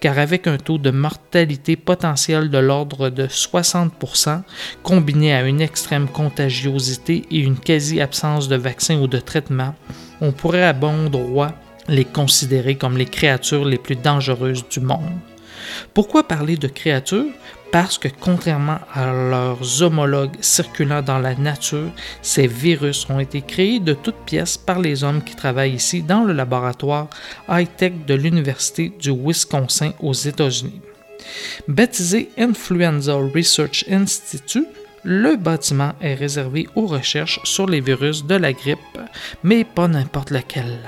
car 0.00 0.18
avec 0.18 0.46
un 0.46 0.56
taux 0.56 0.78
de 0.78 0.90
mortalité 0.90 1.76
potentiel 1.76 2.50
de 2.50 2.58
l'ordre 2.58 3.10
de 3.10 3.26
60%, 3.26 4.42
combiné 4.82 5.34
à 5.34 5.46
une 5.46 5.60
extrême 5.60 6.08
contagiosité 6.08 7.24
et 7.30 7.38
une 7.38 7.58
quasi-absence 7.58 8.48
de 8.48 8.56
vaccin 8.56 8.98
ou 9.00 9.06
de 9.06 9.18
traitement, 9.18 9.74
on 10.20 10.32
pourrait 10.32 10.64
à 10.64 10.72
bon 10.72 11.10
droit 11.10 11.52
les 11.88 12.04
considérer 12.04 12.76
comme 12.76 12.98
les 12.98 13.06
créatures 13.06 13.64
les 13.64 13.78
plus 13.78 13.96
dangereuses 13.96 14.68
du 14.68 14.80
monde. 14.80 15.18
Pourquoi 15.94 16.26
parler 16.26 16.56
de 16.56 16.68
créatures? 16.68 17.26
Parce 17.70 17.98
que 17.98 18.08
contrairement 18.08 18.78
à 18.94 19.12
leurs 19.12 19.82
homologues 19.82 20.36
circulant 20.40 21.02
dans 21.02 21.18
la 21.18 21.34
nature, 21.34 21.90
ces 22.22 22.46
virus 22.46 23.06
ont 23.10 23.20
été 23.20 23.42
créés 23.42 23.80
de 23.80 23.94
toutes 23.94 24.24
pièces 24.24 24.56
par 24.56 24.78
les 24.78 25.04
hommes 25.04 25.22
qui 25.22 25.34
travaillent 25.34 25.74
ici 25.74 26.02
dans 26.02 26.24
le 26.24 26.32
laboratoire 26.32 27.08
high-tech 27.48 27.92
de 28.06 28.14
l'Université 28.14 28.92
du 28.98 29.10
Wisconsin 29.10 29.92
aux 30.00 30.12
États-Unis. 30.12 30.80
Baptisé 31.66 32.30
Influenza 32.38 33.14
Research 33.14 33.84
Institute, 33.90 34.68
le 35.04 35.36
bâtiment 35.36 35.92
est 36.00 36.14
réservé 36.14 36.68
aux 36.74 36.86
recherches 36.86 37.40
sur 37.44 37.66
les 37.66 37.80
virus 37.80 38.24
de 38.24 38.34
la 38.34 38.52
grippe, 38.52 38.98
mais 39.42 39.64
pas 39.64 39.88
n'importe 39.88 40.30
lequel. 40.30 40.78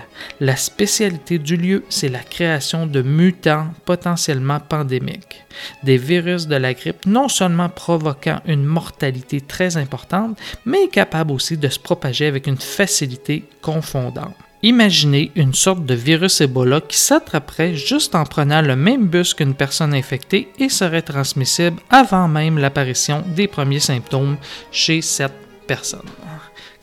La 0.41 0.57
spécialité 0.57 1.39
du 1.39 1.57
lieu, 1.57 1.85
c'est 1.89 2.09
la 2.09 2.21
création 2.21 2.87
de 2.87 3.03
mutants 3.03 3.69
potentiellement 3.85 4.61
pandémiques. 4.61 5.45
Des 5.83 5.97
virus 5.97 6.47
de 6.47 6.57
la 6.57 6.75
grippe 6.75 7.07
non 7.07 7.29
seulement 7.29 7.69
provoquant 7.69 8.41
une 8.47 8.65
mortalité 8.65 9.41
très 9.41 9.77
importante, 9.77 10.39
mais 10.65 10.89
capables 10.89 11.33
aussi 11.33 11.57
de 11.57 11.69
se 11.69 11.79
propager 11.79 12.27
avec 12.27 12.47
une 12.47 12.59
facilité 12.59 13.45
confondante. 13.63 14.35
Imaginez 14.63 15.33
une 15.37 15.55
sorte 15.55 15.87
de 15.87 15.95
virus 15.95 16.43
Ebola 16.43 16.83
qui 16.83 16.99
s'attraperait 16.99 17.75
juste 17.75 18.15
en 18.15 18.25
prenant 18.25 18.61
le 18.61 18.77
même 18.77 19.07
bus 19.07 19.33
qu'une 19.33 19.55
personne 19.55 19.95
infectée 19.95 20.53
et 20.59 20.69
serait 20.69 21.01
transmissible 21.01 21.81
avant 21.89 22.29
même 22.29 22.59
l'apparition 22.59 23.25
des 23.35 23.49
premiers 23.49 23.81
symptômes 23.81 24.37
chez 24.71 25.01
cette 25.01 25.33
personne. 25.67 26.09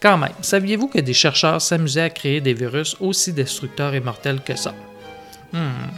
Quand 0.01 0.17
même, 0.17 0.33
saviez-vous 0.41 0.87
que 0.87 0.99
des 0.99 1.13
chercheurs 1.13 1.61
s'amusaient 1.61 2.01
à 2.01 2.09
créer 2.09 2.41
des 2.41 2.55
virus 2.55 2.97
aussi 2.99 3.31
destructeurs 3.31 3.93
et 3.93 3.99
mortels 3.99 4.41
que 4.41 4.55
ça? 4.55 4.73
Hmm. 5.53 5.91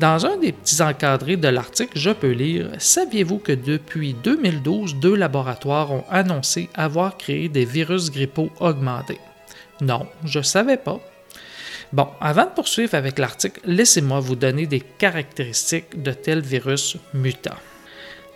Dans 0.00 0.26
un 0.26 0.36
des 0.38 0.52
petits 0.52 0.82
encadrés 0.82 1.36
de 1.36 1.48
l'article, 1.48 1.96
je 1.96 2.10
peux 2.10 2.32
lire 2.32 2.68
Saviez-vous 2.78 3.38
que 3.38 3.52
depuis 3.52 4.14
2012, 4.14 4.96
deux 4.96 5.14
laboratoires 5.14 5.92
ont 5.92 6.04
annoncé 6.10 6.68
avoir 6.74 7.16
créé 7.16 7.48
des 7.48 7.64
virus 7.64 8.10
grippaux 8.10 8.50
augmentés? 8.58 9.20
Non, 9.80 10.06
je 10.24 10.40
ne 10.40 10.44
savais 10.44 10.76
pas. 10.76 11.00
Bon, 11.92 12.08
avant 12.20 12.44
de 12.44 12.50
poursuivre 12.50 12.94
avec 12.94 13.18
l'article, 13.18 13.60
laissez-moi 13.64 14.20
vous 14.20 14.36
donner 14.36 14.66
des 14.66 14.80
caractéristiques 14.80 16.02
de 16.02 16.12
tel 16.12 16.40
virus 16.40 16.96
mutant. 17.12 17.56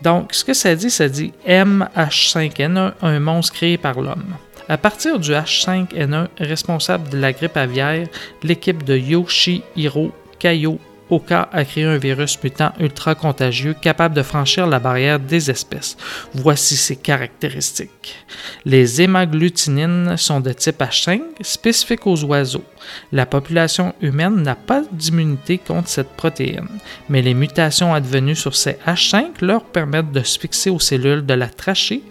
Donc, 0.02 0.34
ce 0.34 0.44
que 0.44 0.52
ça 0.52 0.74
dit, 0.74 0.90
ça 0.90 1.08
dit 1.08 1.32
MH5N1, 1.48 2.92
un 3.00 3.20
monstre 3.20 3.54
créé 3.54 3.78
par 3.78 4.00
l'homme. 4.00 4.36
À 4.68 4.76
partir 4.76 5.18
du 5.18 5.30
H5N1 5.30 6.28
responsable 6.38 7.08
de 7.08 7.18
la 7.18 7.32
grippe 7.32 7.56
aviaire, 7.56 8.06
l'équipe 8.42 8.82
de 8.84 8.96
Yoshihiro 8.96 10.12
Kayo 10.38 10.78
Oka 11.08 11.48
a 11.52 11.64
créé 11.64 11.84
un 11.84 11.98
virus 11.98 12.42
mutant 12.42 12.72
ultra 12.80 13.14
contagieux 13.14 13.74
capable 13.74 14.14
de 14.14 14.22
franchir 14.22 14.66
la 14.66 14.80
barrière 14.80 15.20
des 15.20 15.50
espèces. 15.50 15.96
Voici 16.34 16.76
ses 16.76 16.96
caractéristiques. 16.96 18.16
Les 18.64 19.00
hémagglutinines 19.02 20.16
sont 20.16 20.40
de 20.40 20.52
type 20.52 20.80
H5, 20.80 21.20
spécifiques 21.42 22.06
aux 22.06 22.24
oiseaux. 22.24 22.64
La 23.12 23.26
population 23.26 23.94
humaine 24.00 24.42
n'a 24.42 24.56
pas 24.56 24.82
d'immunité 24.90 25.58
contre 25.58 25.88
cette 25.88 26.10
protéine, 26.16 26.68
mais 27.08 27.22
les 27.22 27.34
mutations 27.34 27.94
advenues 27.94 28.36
sur 28.36 28.56
ces 28.56 28.78
H5 28.86 29.42
leur 29.42 29.64
permettent 29.64 30.12
de 30.12 30.22
se 30.22 30.38
fixer 30.38 30.70
aux 30.70 30.80
cellules 30.80 31.24
de 31.24 31.34
la 31.34 31.48
trachée, 31.48 32.02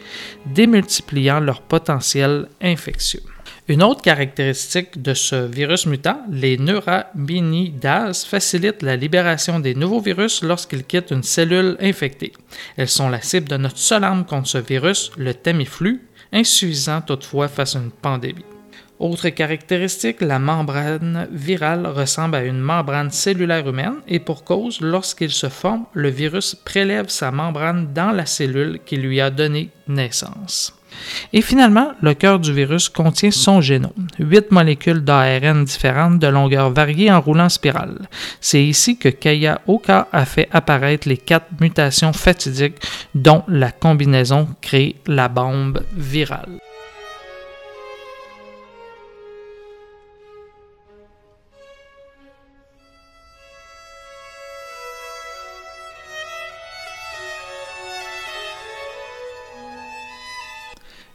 démultipliant 0.46 1.40
leur 1.40 1.62
potentiel 1.62 2.48
infectieux. 2.62 3.24
Une 3.68 3.82
autre 3.82 4.04
caractéristique 4.04 5.02
de 5.02 5.16
ce 5.16 5.48
virus 5.48 5.88
mutant, 5.88 6.22
les 6.30 6.60
neuraminidase 6.60 8.24
facilitent 8.24 8.84
la 8.84 8.96
libération 8.96 9.60
des 9.60 9.74
nouveaux 9.74 10.02
virus 10.02 10.44
lorsqu'ils 10.44 10.84
quittent 10.84 11.10
une 11.10 11.24
cellule 11.24 11.76
infectée. 11.82 12.34
Elles 12.78 12.90
sont 12.90 13.10
la 13.10 13.22
cible 13.22 13.48
de 13.48 13.58
notre 13.58 13.80
seule 13.80 14.04
arme 14.04 14.24
contre 14.24 14.50
ce 14.50 14.60
virus, 14.60 15.10
le 15.18 15.34
Tamiflu, 15.34 16.08
insuffisant 16.32 17.02
toutefois 17.02 17.48
face 17.48 17.76
à 17.76 17.80
une 17.80 17.90
pandémie. 17.90 18.46
Autre 19.00 19.30
caractéristique, 19.30 20.22
la 20.22 20.38
membrane 20.38 21.28
virale 21.32 21.88
ressemble 21.88 22.36
à 22.36 22.44
une 22.44 22.62
membrane 22.62 23.10
cellulaire 23.10 23.68
humaine 23.68 23.96
et 24.08 24.20
pour 24.20 24.44
cause, 24.44 24.80
lorsqu'il 24.80 25.32
se 25.32 25.50
forme, 25.50 25.86
le 25.94 26.10
virus 26.10 26.54
prélève 26.54 27.10
sa 27.10 27.32
membrane 27.32 27.92
dans 27.94 28.12
la 28.12 28.28
cellule 28.28 28.80
qui 28.86 28.98
lui 28.98 29.20
a 29.20 29.32
donné 29.32 29.72
naissance. 29.88 30.72
Et 31.34 31.42
finalement, 31.42 31.92
le 32.02 32.14
cœur 32.14 32.40
du 32.40 32.54
virus 32.54 32.90
contient 32.90 33.32
son 33.32 33.62
génome, 33.62 34.08
huit 34.20 34.52
molécules 34.52 35.04
d'ARN 35.04 35.64
différentes 35.64 36.20
de 36.20 36.28
longueur 36.28 36.72
variée 36.72 37.12
en 37.12 37.22
roulant 37.22 37.50
spirale. 37.50 38.08
C'est 38.42 38.64
ici 38.64 38.98
que 38.98 39.10
Kaya 39.10 39.62
Oka 39.68 40.08
a 40.12 40.26
fait 40.26 40.50
apparaître 40.52 41.08
les 41.08 41.18
quatre 41.18 41.48
mutations 41.60 42.14
fatidiques 42.14 42.82
dont 43.14 43.44
la 43.48 43.72
combinaison 43.72 44.48
crée 44.62 44.96
la 45.08 45.28
bombe 45.28 45.84
virale. 45.96 46.60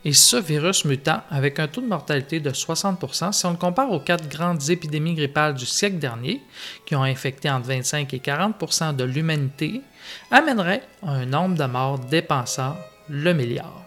Et 0.05 0.15
ce 0.15 0.37
virus 0.37 0.87
mutant, 0.87 1.21
avec 1.31 1.59
un 1.59 1.69
taux 1.69 1.83
de 1.83 1.87
mortalité 1.87 2.41
de 2.41 2.51
60% 2.51 3.33
si 3.33 3.45
on 3.45 3.51
le 3.51 3.57
compare 3.57 3.91
aux 3.93 4.01
quatre 4.01 4.29
grandes 4.29 4.71
épidémies 4.71 5.15
grippales 5.15 5.55
du 5.55 5.67
siècle 5.67 5.99
dernier, 5.99 6.41
qui 6.87 6.97
ont 6.97 7.03
infecté 7.03 7.51
entre 7.51 7.69
25 7.69 8.15
et 8.15 8.19
40% 8.19 8.97
de 8.97 9.05
l'humanité, 9.05 9.83
amènerait 10.31 10.83
un 11.03 11.27
nombre 11.27 11.57
de 11.57 11.65
morts 11.65 11.99
dépassant 11.99 12.77
le 13.11 13.35
milliard. 13.35 13.85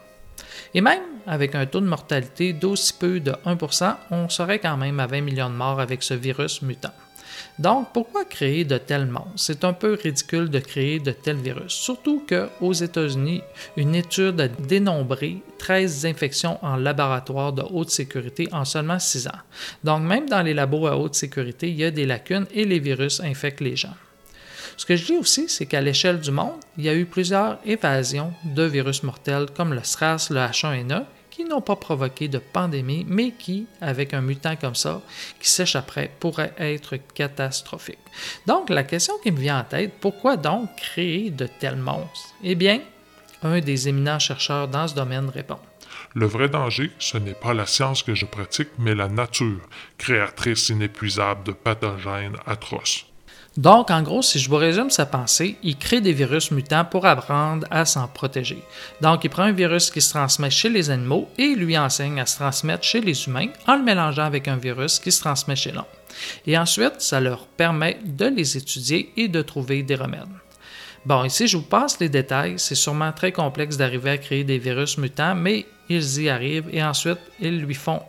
Et 0.75 0.81
même 0.81 1.01
avec 1.25 1.55
un 1.55 1.65
taux 1.65 1.81
de 1.81 1.87
mortalité 1.87 2.53
d'aussi 2.53 2.93
peu 2.93 3.19
de 3.19 3.31
1% 3.45 3.95
on 4.11 4.29
serait 4.29 4.59
quand 4.59 4.77
même 4.77 4.99
à 4.99 5.07
20 5.07 5.21
millions 5.21 5.49
de 5.49 5.55
morts 5.55 5.79
avec 5.79 6.03
ce 6.03 6.13
virus 6.13 6.61
mutant. 6.61 6.93
Donc, 7.59 7.89
pourquoi 7.93 8.25
créer 8.25 8.65
de 8.65 8.77
tels 8.77 9.05
monstres? 9.05 9.31
C'est 9.35 9.63
un 9.63 9.73
peu 9.73 9.97
ridicule 10.01 10.49
de 10.49 10.59
créer 10.59 10.99
de 10.99 11.11
tels 11.11 11.37
virus, 11.37 11.73
surtout 11.73 12.25
qu'aux 12.27 12.73
États-Unis, 12.73 13.41
une 13.77 13.95
étude 13.95 14.41
a 14.41 14.47
dénombré 14.47 15.41
13 15.59 16.05
infections 16.05 16.57
en 16.63 16.75
laboratoire 16.75 17.53
de 17.53 17.61
haute 17.61 17.89
sécurité 17.89 18.47
en 18.51 18.65
seulement 18.65 18.99
6 18.99 19.27
ans. 19.27 19.41
Donc, 19.83 20.01
même 20.03 20.27
dans 20.27 20.41
les 20.41 20.53
labos 20.53 20.87
à 20.87 20.97
haute 20.97 21.15
sécurité, 21.15 21.69
il 21.69 21.75
y 21.75 21.83
a 21.83 21.91
des 21.91 22.05
lacunes 22.05 22.47
et 22.53 22.65
les 22.65 22.79
virus 22.79 23.19
infectent 23.19 23.61
les 23.61 23.75
gens. 23.75 23.95
Ce 24.75 24.85
que 24.85 24.95
je 24.95 25.05
dis 25.05 25.17
aussi, 25.17 25.49
c'est 25.49 25.65
qu'à 25.65 25.81
l'échelle 25.81 26.19
du 26.19 26.31
monde, 26.31 26.59
il 26.77 26.85
y 26.85 26.89
a 26.89 26.95
eu 26.95 27.05
plusieurs 27.05 27.59
évasions 27.65 28.33
de 28.43 28.63
virus 28.63 29.03
mortels 29.03 29.47
comme 29.55 29.73
le 29.73 29.83
SRAS, 29.83 30.29
le 30.31 30.39
H1N1, 30.39 31.05
qui 31.33 31.45
n'ont 31.45 31.61
pas 31.61 31.75
provoqué 31.75 32.27
de 32.27 32.37
pandémie, 32.37 33.05
mais 33.09 33.31
qui, 33.31 33.65
avec 33.81 34.13
un 34.13 34.21
mutant 34.21 34.55
comme 34.55 34.75
ça, 34.75 35.01
qui 35.39 35.49
s'échapperait, 35.49 36.11
pourraient 36.19 36.53
être 36.59 36.97
catastrophiques. 37.15 37.97
Donc, 38.45 38.69
la 38.69 38.83
question 38.83 39.15
qui 39.23 39.31
me 39.31 39.39
vient 39.39 39.59
en 39.59 39.63
tête, 39.63 39.93
pourquoi 39.99 40.37
donc 40.37 40.69
créer 40.75 41.31
de 41.31 41.47
tels 41.47 41.75
monstres? 41.75 42.35
Eh 42.43 42.53
bien, 42.53 42.81
un 43.41 43.59
des 43.61 43.89
éminents 43.89 44.19
chercheurs 44.19 44.67
dans 44.67 44.87
ce 44.87 44.93
domaine 44.93 45.29
répond. 45.29 45.57
Le 46.13 46.27
vrai 46.27 46.49
danger, 46.49 46.91
ce 46.99 47.17
n'est 47.17 47.33
pas 47.33 47.55
la 47.55 47.65
science 47.65 48.03
que 48.03 48.13
je 48.13 48.25
pratique, 48.25 48.69
mais 48.77 48.93
la 48.93 49.07
nature, 49.07 49.61
créatrice 49.97 50.69
inépuisable 50.69 51.43
de 51.43 51.51
pathogènes 51.51 52.37
atroces. 52.45 53.07
Donc, 53.55 53.91
en 53.91 54.01
gros, 54.01 54.23
si 54.23 54.39
je 54.39 54.49
vous 54.49 54.55
résume 54.55 54.89
sa 54.89 55.05
pensée, 55.05 55.57
il 55.61 55.77
crée 55.77 56.01
des 56.01 56.11
virus 56.11 56.49
mutants 56.49 56.85
pour 56.85 57.05
apprendre 57.05 57.67
à 57.69 57.85
s'en 57.85 58.07
protéger. 58.07 58.57
Donc, 58.99 59.23
il 59.23 59.29
prend 59.29 59.43
un 59.43 59.51
virus 59.51 59.91
qui 59.91 60.01
se 60.01 60.09
transmet 60.09 60.49
chez 60.49 60.69
les 60.69 60.89
animaux 60.89 61.29
et 61.37 61.53
lui 61.53 61.77
enseigne 61.77 62.19
à 62.19 62.25
se 62.25 62.37
transmettre 62.37 62.83
chez 62.83 62.99
les 62.99 63.27
humains 63.27 63.49
en 63.67 63.75
le 63.75 63.83
mélangeant 63.83 64.23
avec 64.23 64.47
un 64.47 64.57
virus 64.57 64.97
qui 64.97 65.11
se 65.11 65.21
transmet 65.21 65.55
chez 65.55 65.71
l'homme. 65.71 65.85
Et 66.47 66.57
ensuite, 66.57 66.99
ça 66.99 67.19
leur 67.19 67.45
permet 67.45 67.99
de 68.03 68.25
les 68.25 68.57
étudier 68.57 69.11
et 69.17 69.27
de 69.27 69.41
trouver 69.43 69.83
des 69.83 69.95
remèdes. 69.95 70.23
Bon, 71.05 71.23
ici, 71.23 71.47
je 71.47 71.57
vous 71.57 71.63
passe 71.63 71.99
les 71.99 72.09
détails. 72.09 72.55
C'est 72.57 72.75
sûrement 72.75 73.11
très 73.11 73.31
complexe 73.31 73.77
d'arriver 73.77 74.11
à 74.11 74.17
créer 74.17 74.43
des 74.43 74.57
virus 74.57 74.97
mutants, 74.97 75.35
mais 75.35 75.67
ils 75.89 76.21
y 76.21 76.29
arrivent 76.29 76.69
et 76.71 76.83
ensuite, 76.83 77.19
ils 77.39 77.59
lui 77.59 77.75
font 77.75 78.01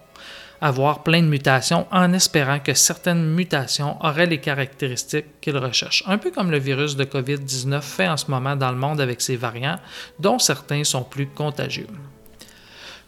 avoir 0.65 1.03
plein 1.03 1.21
de 1.21 1.29
mutations 1.29 1.87
en 1.91 2.15
espérant 2.15 2.59
que 2.59 2.73
certaines 2.73 3.35
mutations 3.35 4.03
auraient 4.03 4.25
les 4.25 4.41
caractéristiques 4.41 5.39
qu'ils 5.43 5.59
recherchent. 5.59 6.03
Un 6.07 6.17
peu 6.17 6.31
comme 6.31 6.51
le 6.51 6.59
virus 6.59 6.97
de 6.97 7.05
COVID-19 7.05 7.83
fait 7.83 8.09
en 8.09 8.17
ce 8.17 8.31
moment 8.31 8.57
dans 8.57 8.73
le 8.73 8.79
monde 8.79 8.99
avec 8.99 9.21
ses 9.21 9.37
variants, 9.37 9.79
dont 10.19 10.39
certains 10.39 10.83
sont 10.83 11.03
plus 11.03 11.27
contagieux. 11.27 11.87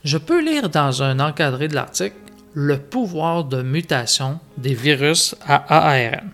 Je 0.04 0.18
peux 0.18 0.44
lire 0.44 0.68
dans 0.68 1.02
un 1.02 1.18
encadré 1.18 1.68
de 1.68 1.74
l'article 1.74 2.16
le 2.52 2.78
pouvoir 2.78 3.44
de 3.44 3.62
mutation 3.62 4.38
des 4.58 4.74
virus 4.74 5.34
à 5.46 5.88
ARN. 5.88 6.30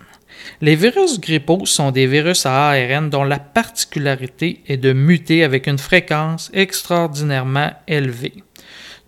Les 0.59 0.75
virus 0.75 1.21
grippaux 1.21 1.65
sont 1.65 1.91
des 1.91 2.05
virus 2.05 2.45
à 2.45 2.71
ARN 2.71 3.09
dont 3.09 3.23
la 3.23 3.39
particularité 3.39 4.61
est 4.67 4.75
de 4.75 4.91
muter 4.91 5.45
avec 5.45 5.67
une 5.67 5.77
fréquence 5.77 6.51
extraordinairement 6.53 7.71
élevée. 7.87 8.43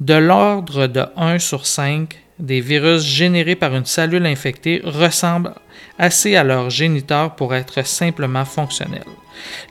De 0.02 0.14
l'ordre 0.14 0.88
de 0.88 1.06
1 1.16 1.40
sur 1.40 1.66
5 1.66 2.20
des 2.38 2.60
virus 2.60 3.02
générés 3.02 3.56
par 3.56 3.74
une 3.74 3.86
cellule 3.86 4.26
infectée 4.26 4.82
ressemblent 4.84 5.54
assez 5.98 6.36
à 6.36 6.44
leur 6.44 6.70
géniteur 6.70 7.36
pour 7.36 7.56
être 7.56 7.86
simplement 7.86 8.44
fonctionnels. 8.44 9.06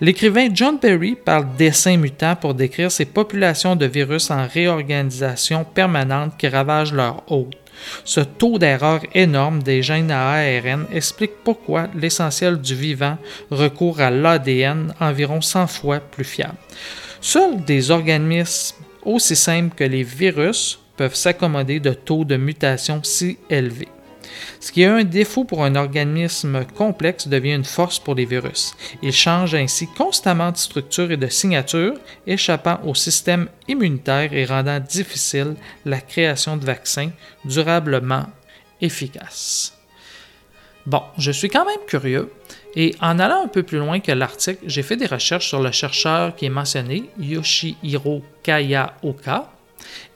L'écrivain 0.01 0.49
John 0.51 0.79
Berry 0.81 1.14
parle 1.14 1.55
d'essaims 1.59 1.99
mutants 1.99 2.37
pour 2.37 2.55
décrire 2.55 2.91
ces 2.91 3.05
populations 3.05 3.77
de 3.77 3.85
virus 3.85 4.31
en 4.31 4.47
réorganisation 4.47 5.64
permanente 5.64 6.39
qui 6.39 6.49
ravagent 6.49 6.95
leur 6.95 7.31
hôte. 7.31 7.59
Ce 8.05 8.20
taux 8.20 8.59
d'erreur 8.59 9.01
énorme 9.14 9.62
des 9.62 9.83
gènes 9.83 10.11
à 10.11 10.31
ARN 10.31 10.87
explique 10.91 11.43
pourquoi 11.45 11.89
l'essentiel 11.95 12.62
du 12.62 12.75
vivant 12.75 13.18
recourt 13.51 14.01
à 14.01 14.11
l'ADN 14.11 14.95
environ 15.01 15.43
100 15.43 15.66
fois 15.66 16.01
plus 16.01 16.25
fiable. 16.25 16.57
Seuls 17.20 17.62
des 17.64 17.91
organismes 17.91 18.84
aussi 19.05 19.37
simples 19.37 19.75
que 19.75 19.85
les 19.85 20.03
virus 20.03 20.79
peuvent 20.97 21.15
s'accommoder 21.15 21.81
de 21.81 21.93
taux 21.93 22.25
de 22.25 22.37
mutation 22.37 23.01
si 23.03 23.39
élevés. 23.51 23.89
Ce 24.61 24.73
qui 24.73 24.83
est 24.83 24.87
un 24.87 25.05
défaut 25.05 25.45
pour 25.45 25.65
un 25.65 25.75
organisme 25.77 26.65
complexe 26.77 27.29
devient 27.29 27.55
une 27.55 27.65
force 27.65 27.99
pour 27.99 28.15
les 28.15 28.25
virus. 28.25 28.75
Ils 29.03 29.13
changent 29.13 29.55
ainsi 29.55 29.87
constamment 29.87 30.53
de 30.53 30.57
structure 30.57 31.11
et 31.11 31.17
de 31.17 31.29
signature, 31.29 31.95
échappant 32.27 32.81
au 32.85 32.95
système 32.95 33.49
immunitaire 33.69 34.33
et 34.33 34.45
rendant 34.45 34.81
difficile 34.81 35.55
la 35.85 36.01
création 36.01 36.57
de 36.57 36.65
vaccins 36.65 37.11
durablement 37.45 38.27
efficaces. 38.81 39.75
Bon, 40.87 41.03
je 41.17 41.31
suis 41.31 41.49
quand 41.49 41.65
même 41.65 41.87
curieux 41.87 42.31
et 42.77 42.95
en 43.01 43.18
allant 43.18 43.45
un 43.45 43.49
peu 43.49 43.62
plus 43.62 43.79
loin 43.79 44.01
que 44.01 44.12
l'article, 44.12 44.64
j'ai 44.66 44.83
fait 44.83 44.97
des 44.97 45.07
recherches 45.07 45.49
sur 45.49 45.62
le 45.62 45.70
chercheur 45.70 46.35
qui 46.35 46.47
est 46.47 46.51
mentionné, 46.51 47.05
Yoshihiro 47.18 48.22
Kayaoka. 48.43 49.51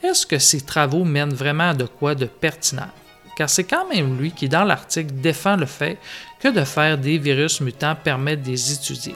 Est-ce 0.02 0.26
que 0.26 0.38
ses 0.38 0.62
travaux 0.62 1.04
mènent 1.04 1.34
vraiment 1.34 1.70
à 1.70 1.74
de 1.74 1.84
quoi 1.84 2.14
de 2.14 2.26
pertinent? 2.26 2.90
car 3.38 3.48
c'est 3.48 3.62
quand 3.62 3.88
même 3.88 4.18
lui 4.18 4.32
qui, 4.32 4.48
dans 4.48 4.64
l'article, 4.64 5.12
défend 5.14 5.54
le 5.54 5.66
fait 5.66 5.96
que 6.40 6.48
de 6.48 6.64
faire 6.64 6.98
des 6.98 7.18
virus 7.18 7.60
mutants 7.60 7.94
permet 7.94 8.36
de 8.36 8.48
les 8.48 8.72
étudier. 8.72 9.14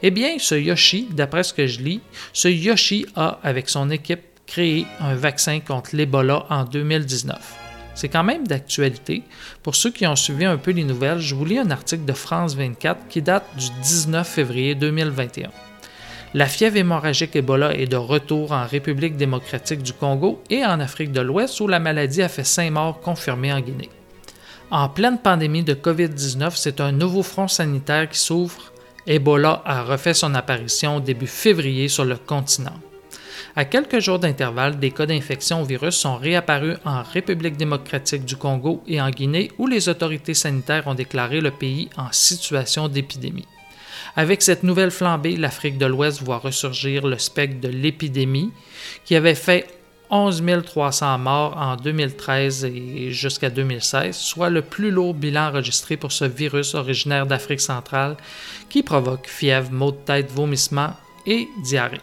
Eh 0.00 0.12
bien, 0.12 0.36
ce 0.38 0.54
Yoshi, 0.54 1.08
d'après 1.10 1.42
ce 1.42 1.52
que 1.52 1.66
je 1.66 1.80
lis, 1.80 2.00
ce 2.32 2.46
Yoshi 2.46 3.04
a, 3.16 3.40
avec 3.42 3.68
son 3.68 3.90
équipe, 3.90 4.20
créé 4.46 4.86
un 5.00 5.16
vaccin 5.16 5.58
contre 5.58 5.96
l'Ebola 5.96 6.46
en 6.48 6.62
2019. 6.62 7.57
C'est 7.98 8.08
quand 8.08 8.22
même 8.22 8.46
d'actualité. 8.46 9.24
Pour 9.64 9.74
ceux 9.74 9.90
qui 9.90 10.06
ont 10.06 10.14
suivi 10.14 10.44
un 10.44 10.56
peu 10.56 10.70
les 10.70 10.84
nouvelles, 10.84 11.18
je 11.18 11.34
vous 11.34 11.44
lis 11.44 11.58
un 11.58 11.72
article 11.72 12.04
de 12.04 12.12
France 12.12 12.54
24 12.54 13.08
qui 13.08 13.22
date 13.22 13.44
du 13.56 13.66
19 13.82 14.24
février 14.24 14.76
2021. 14.76 15.50
La 16.32 16.46
fièvre 16.46 16.76
hémorragique 16.76 17.34
Ebola 17.34 17.74
est 17.74 17.88
de 17.88 17.96
retour 17.96 18.52
en 18.52 18.64
République 18.64 19.16
démocratique 19.16 19.82
du 19.82 19.92
Congo 19.92 20.40
et 20.48 20.64
en 20.64 20.78
Afrique 20.78 21.10
de 21.10 21.20
l'Ouest 21.20 21.58
où 21.58 21.66
la 21.66 21.80
maladie 21.80 22.22
a 22.22 22.28
fait 22.28 22.44
cinq 22.44 22.70
morts 22.70 23.00
confirmées 23.00 23.52
en 23.52 23.58
Guinée. 23.58 23.90
En 24.70 24.88
pleine 24.88 25.18
pandémie 25.18 25.64
de 25.64 25.74
COVID-19, 25.74 26.52
c'est 26.54 26.80
un 26.80 26.92
nouveau 26.92 27.24
front 27.24 27.48
sanitaire 27.48 28.08
qui 28.08 28.20
s'ouvre. 28.20 28.72
Ebola 29.08 29.60
a 29.64 29.82
refait 29.82 30.14
son 30.14 30.36
apparition 30.36 31.00
début 31.00 31.26
février 31.26 31.88
sur 31.88 32.04
le 32.04 32.14
continent. 32.14 32.78
À 33.58 33.64
quelques 33.64 33.98
jours 33.98 34.20
d'intervalle, 34.20 34.78
des 34.78 34.92
cas 34.92 35.04
d'infection 35.04 35.62
au 35.62 35.64
virus 35.64 35.96
sont 35.96 36.14
réapparus 36.14 36.76
en 36.84 37.02
République 37.02 37.56
démocratique 37.56 38.24
du 38.24 38.36
Congo 38.36 38.84
et 38.86 39.00
en 39.00 39.10
Guinée 39.10 39.50
où 39.58 39.66
les 39.66 39.88
autorités 39.88 40.34
sanitaires 40.34 40.86
ont 40.86 40.94
déclaré 40.94 41.40
le 41.40 41.50
pays 41.50 41.90
en 41.96 42.06
situation 42.12 42.86
d'épidémie. 42.86 43.48
Avec 44.14 44.42
cette 44.42 44.62
nouvelle 44.62 44.92
flambée, 44.92 45.34
l'Afrique 45.34 45.76
de 45.76 45.86
l'Ouest 45.86 46.22
voit 46.22 46.38
ressurgir 46.38 47.04
le 47.04 47.18
spectre 47.18 47.60
de 47.60 47.66
l'épidémie 47.66 48.52
qui 49.04 49.16
avait 49.16 49.34
fait 49.34 49.66
11 50.08 50.40
300 50.64 51.18
morts 51.18 51.56
en 51.56 51.74
2013 51.74 52.64
et 52.64 53.10
jusqu'à 53.10 53.50
2016, 53.50 54.14
soit 54.14 54.50
le 54.50 54.62
plus 54.62 54.92
lourd 54.92 55.14
bilan 55.14 55.48
enregistré 55.48 55.96
pour 55.96 56.12
ce 56.12 56.26
virus 56.26 56.76
originaire 56.76 57.26
d'Afrique 57.26 57.60
centrale 57.60 58.18
qui 58.70 58.84
provoque 58.84 59.26
fièvre, 59.26 59.72
maux 59.72 59.90
de 59.90 59.96
tête, 59.96 60.30
vomissements 60.30 60.94
et 61.26 61.48
diarrhée. 61.64 61.98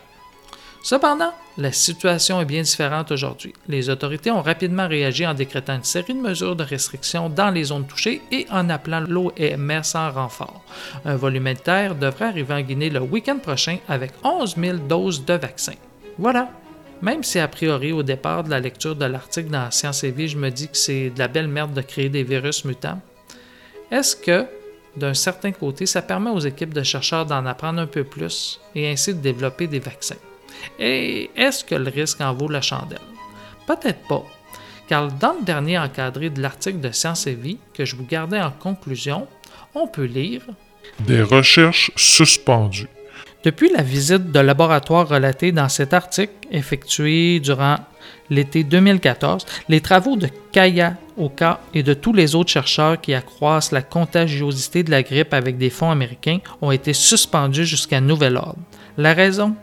Cependant, 0.86 1.34
la 1.58 1.72
situation 1.72 2.40
est 2.40 2.46
bien 2.46 2.62
différente 2.62 3.12
aujourd'hui. 3.12 3.56
Les 3.68 3.90
autorités 3.90 4.30
ont 4.30 4.44
rapidement 4.44 4.88
réagi 4.88 5.26
en 5.26 5.34
décrétant 5.34 5.78
une 5.78 5.84
série 5.84 6.14
de 6.14 6.20
mesures 6.20 6.56
de 6.56 6.64
restriction 6.64 7.28
dans 7.28 7.50
les 7.50 7.64
zones 7.64 7.88
touchées 7.88 8.22
et 8.32 8.46
en 8.52 8.70
appelant 8.70 9.00
l'OMS 9.00 9.82
en 9.96 10.12
renfort. 10.12 10.64
Un 11.04 11.16
volumentaire 11.16 11.96
devrait 11.96 12.26
arriver 12.28 12.54
en 12.54 12.62
Guinée 12.62 12.92
le 12.92 13.00
week-end 13.00 13.40
prochain 13.40 13.80
avec 13.88 14.12
11 14.24 14.58
000 14.58 14.78
doses 14.88 15.26
de 15.26 15.34
vaccins. 15.34 15.74
Voilà. 16.20 16.52
Même 17.02 17.24
si 17.24 17.40
a 17.40 17.48
priori 17.48 17.92
au 17.92 18.04
départ 18.04 18.44
de 18.44 18.52
la 18.52 18.60
lecture 18.60 18.96
de 18.96 19.06
l'article 19.06 19.50
dans 19.50 19.72
Science 19.72 20.04
et 20.04 20.12
Vie, 20.12 20.28
je 20.28 20.38
me 20.38 20.52
dis 20.52 20.68
que 20.68 20.78
c'est 20.78 21.10
de 21.10 21.18
la 21.18 21.28
belle 21.28 21.48
merde 21.48 21.74
de 21.74 21.82
créer 21.82 22.10
des 22.10 22.22
virus 22.22 22.64
mutants, 22.64 23.02
est-ce 23.90 24.16
que, 24.16 24.46
d'un 24.96 25.16
certain 25.16 25.52
côté, 25.52 25.88
ça 25.88 26.04
permet 26.04 26.30
aux 26.30 26.42
équipes 26.42 26.76
de 26.76 26.84
chercheurs 26.84 27.26
d'en 27.26 27.48
apprendre 27.48 27.82
un 27.82 27.88
peu 27.88 28.04
plus 28.04 28.62
et 28.76 28.88
ainsi 28.88 29.16
de 29.16 29.20
développer 29.20 29.66
des 29.66 29.80
vaccins? 29.80 30.14
Et 30.80 31.30
est-ce 31.36 31.64
que 31.64 31.76
le 31.76 31.90
risque 31.90 32.22
en 32.22 32.34
vaut 32.34 32.50
la 32.50 32.62
chandelle? 32.62 33.00
Peut-être 33.68 34.08
pas, 34.08 34.24
car 34.88 35.12
dans 35.12 35.34
le 35.34 35.44
dernier 35.44 35.78
encadré 35.80 36.30
de 36.30 36.42
l'article 36.42 36.80
de 36.80 36.92
Science 36.92 37.28
et 37.28 37.34
Vie 37.34 37.58
que 37.74 37.86
je 37.86 37.96
vous 37.96 38.06
gardais 38.06 38.42
en 38.42 38.52
conclusion, 38.52 39.28
on 39.74 39.88
peut 39.88 40.06
lire 40.06 40.42
Des 41.00 41.22
recherches 41.22 41.92
suspendues. 41.96 42.88
Depuis 43.44 43.70
la 43.72 43.84
visite 43.84 44.32
de 44.32 44.40
laboratoire 44.40 45.08
relatée 45.08 45.52
dans 45.52 45.70
cet 45.70 45.94
article, 45.94 46.34
effectuée 46.52 47.40
durant 47.40 47.78
l'été 48.32 48.64
2014, 48.64 49.46
les 49.70 49.82
travaux 49.82 50.16
de 50.16 50.28
Kaya 50.52 50.96
Oka 51.18 51.60
et 51.74 51.84
de 51.84 51.94
tous 51.94 52.12
les 52.12 52.34
autres 52.34 52.50
chercheurs 52.50 53.00
qui 53.00 53.14
accroissent 53.14 53.72
la 53.72 53.84
contagiosité 53.84 54.84
de 54.84 54.90
la 54.90 55.04
grippe 55.04 55.34
avec 55.34 55.60
des 55.60 55.70
fonds 55.70 55.92
américains 55.92 56.40
ont 56.62 56.72
été 56.72 56.94
suspendus 56.94 57.66
jusqu'à 57.66 58.02
nouvel 58.02 58.38
ordre. 58.38 58.58
La 58.98 59.14
raison? 59.14 59.56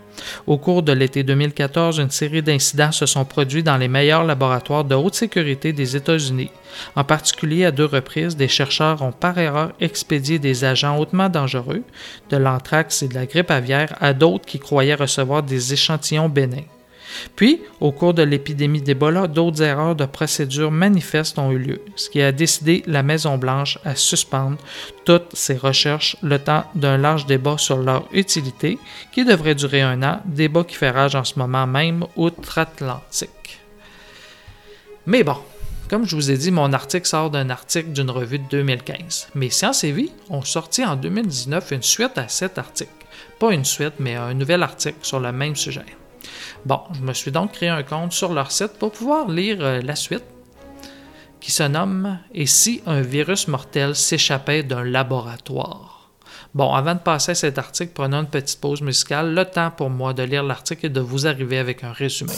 Au 0.46 0.58
cours 0.58 0.82
de 0.82 0.92
l'été 0.92 1.22
2014, 1.22 1.98
une 1.98 2.10
série 2.10 2.42
d'incidents 2.42 2.92
se 2.92 3.06
sont 3.06 3.24
produits 3.24 3.62
dans 3.62 3.76
les 3.76 3.88
meilleurs 3.88 4.24
laboratoires 4.24 4.84
de 4.84 4.94
haute 4.94 5.14
sécurité 5.14 5.72
des 5.72 5.96
États-Unis. 5.96 6.50
En 6.96 7.04
particulier, 7.04 7.64
à 7.64 7.70
deux 7.70 7.84
reprises, 7.84 8.36
des 8.36 8.48
chercheurs 8.48 9.02
ont 9.02 9.12
par 9.12 9.38
erreur 9.38 9.72
expédié 9.80 10.38
des 10.38 10.64
agents 10.64 10.98
hautement 10.98 11.28
dangereux, 11.28 11.82
de 12.30 12.36
l'anthrax 12.36 13.02
et 13.02 13.08
de 13.08 13.14
la 13.14 13.26
grippe 13.26 13.50
aviaire, 13.50 13.94
à 14.00 14.12
d'autres 14.12 14.46
qui 14.46 14.58
croyaient 14.58 14.94
recevoir 14.94 15.42
des 15.42 15.72
échantillons 15.72 16.28
bénins. 16.28 16.64
Puis, 17.36 17.60
au 17.80 17.92
cours 17.92 18.14
de 18.14 18.22
l'épidémie 18.22 18.82
d'Ebola, 18.82 19.26
d'autres 19.26 19.62
erreurs 19.62 19.96
de 19.96 20.04
procédure 20.04 20.70
manifestes 20.70 21.38
ont 21.38 21.50
eu 21.50 21.58
lieu, 21.58 21.82
ce 21.96 22.10
qui 22.10 22.22
a 22.22 22.32
décidé 22.32 22.82
la 22.86 23.02
Maison-Blanche 23.02 23.78
à 23.84 23.94
suspendre 23.96 24.58
toutes 25.04 25.34
ses 25.34 25.56
recherches 25.56 26.16
le 26.22 26.38
temps 26.38 26.64
d'un 26.74 26.96
large 26.96 27.26
débat 27.26 27.58
sur 27.58 27.78
leur 27.78 28.08
utilité, 28.12 28.78
qui 29.12 29.24
devrait 29.24 29.54
durer 29.54 29.82
un 29.82 30.02
an, 30.02 30.20
débat 30.24 30.64
qui 30.64 30.76
fait 30.76 30.90
rage 30.90 31.14
en 31.14 31.24
ce 31.24 31.38
moment 31.38 31.66
même 31.66 32.04
outre-Atlantique. 32.16 33.58
Mais 35.06 35.24
bon, 35.24 35.36
comme 35.92 36.06
je 36.06 36.14
vous 36.14 36.30
ai 36.30 36.38
dit, 36.38 36.50
mon 36.50 36.72
article 36.72 37.06
sort 37.06 37.30
d'un 37.30 37.50
article 37.50 37.90
d'une 37.92 38.10
revue 38.10 38.38
de 38.38 38.48
2015. 38.50 39.28
Mais 39.34 39.50
Science 39.50 39.84
et 39.84 39.92
Vie 39.92 40.12
ont 40.30 40.42
sorti 40.42 40.84
en 40.84 40.96
2019 40.96 41.70
une 41.72 41.82
suite 41.82 42.16
à 42.16 42.28
cet 42.28 42.56
article. 42.56 42.90
Pas 43.38 43.52
une 43.52 43.64
suite, 43.64 43.94
mais 43.98 44.14
un 44.14 44.32
nouvel 44.32 44.62
article 44.62 44.98
sur 45.02 45.20
le 45.20 45.32
même 45.32 45.56
sujet. 45.56 45.84
Bon, 46.64 46.80
je 46.94 47.00
me 47.00 47.12
suis 47.12 47.30
donc 47.30 47.52
créé 47.52 47.68
un 47.68 47.82
compte 47.82 48.12
sur 48.12 48.32
leur 48.32 48.50
site 48.50 48.78
pour 48.78 48.92
pouvoir 48.92 49.28
lire 49.28 49.58
euh, 49.60 49.80
la 49.80 49.96
suite 49.96 50.24
qui 51.40 51.50
se 51.50 51.64
nomme 51.64 52.18
Et 52.32 52.46
si 52.46 52.82
un 52.86 53.00
virus 53.00 53.48
mortel 53.48 53.96
s'échappait 53.96 54.62
d'un 54.62 54.84
laboratoire? 54.84 56.10
Bon, 56.54 56.72
avant 56.72 56.94
de 56.94 57.00
passer 57.00 57.32
à 57.32 57.34
cet 57.34 57.58
article, 57.58 57.92
prenons 57.94 58.20
une 58.20 58.28
petite 58.28 58.60
pause 58.60 58.82
musicale, 58.82 59.34
le 59.34 59.44
temps 59.44 59.70
pour 59.70 59.90
moi 59.90 60.12
de 60.12 60.22
lire 60.22 60.44
l'article 60.44 60.86
et 60.86 60.90
de 60.90 61.00
vous 61.00 61.26
arriver 61.26 61.58
avec 61.58 61.82
un 61.82 61.92
résumé. 61.92 62.34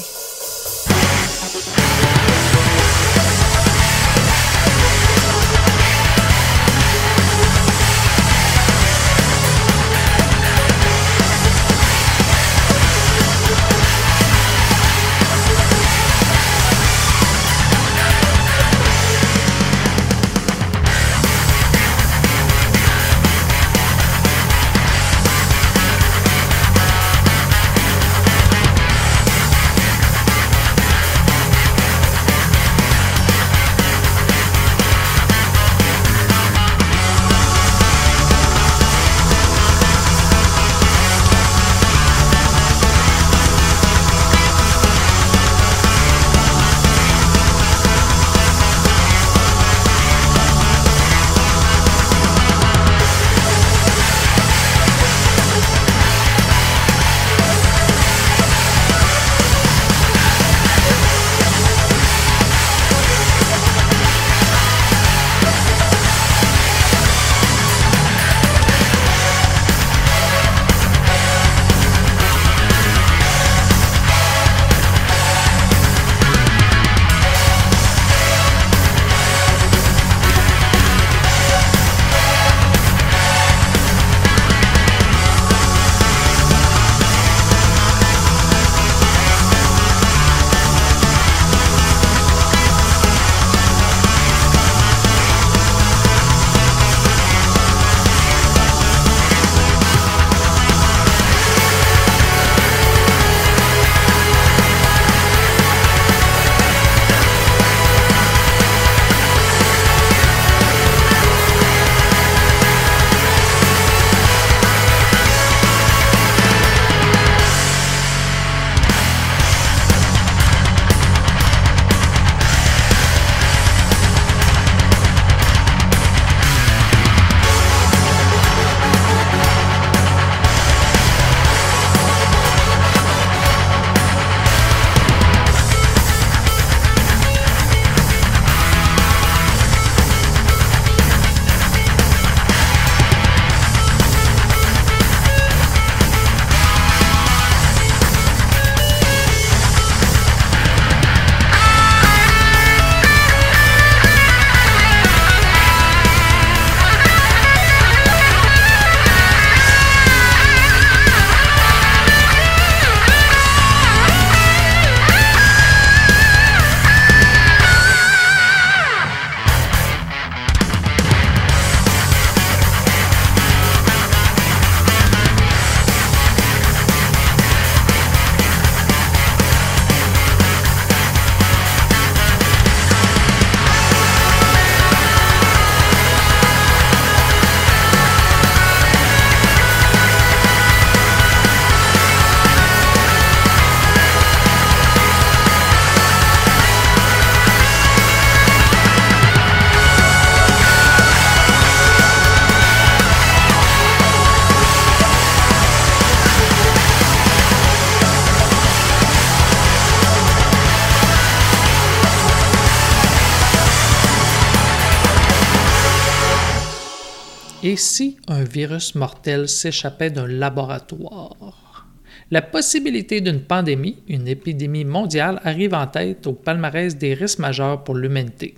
Si 217.76 218.16
un 218.28 218.44
virus 218.44 218.94
mortel 218.94 219.48
s'échappait 219.48 220.10
d'un 220.10 220.26
laboratoire 220.26 221.88
La 222.30 222.42
possibilité 222.42 223.20
d'une 223.20 223.40
pandémie, 223.40 224.02
une 224.08 224.28
épidémie 224.28 224.84
mondiale, 224.84 225.40
arrive 225.44 225.74
en 225.74 225.86
tête 225.86 226.26
au 226.26 226.32
palmarès 226.32 226.96
des 226.96 227.14
risques 227.14 227.40
majeurs 227.40 227.82
pour 227.84 227.94
l'humanité. 227.94 228.54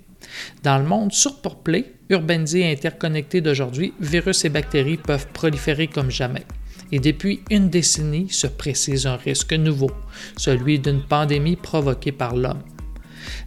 Dans 0.63 0.77
le 0.77 0.85
monde 0.85 1.13
surpeuplé, 1.13 1.93
urbanisé 2.09 2.61
et 2.61 2.71
interconnecté 2.71 3.41
d'aujourd'hui, 3.41 3.93
virus 3.99 4.45
et 4.45 4.49
bactéries 4.49 4.97
peuvent 4.97 5.27
proliférer 5.33 5.87
comme 5.87 6.11
jamais. 6.11 6.45
Et 6.91 6.99
depuis 6.99 7.41
une 7.49 7.69
décennie 7.69 8.29
se 8.29 8.47
précise 8.47 9.07
un 9.07 9.17
risque 9.17 9.53
nouveau, 9.53 9.91
celui 10.37 10.79
d'une 10.79 11.03
pandémie 11.03 11.55
provoquée 11.55 12.11
par 12.11 12.35
l'homme. 12.35 12.63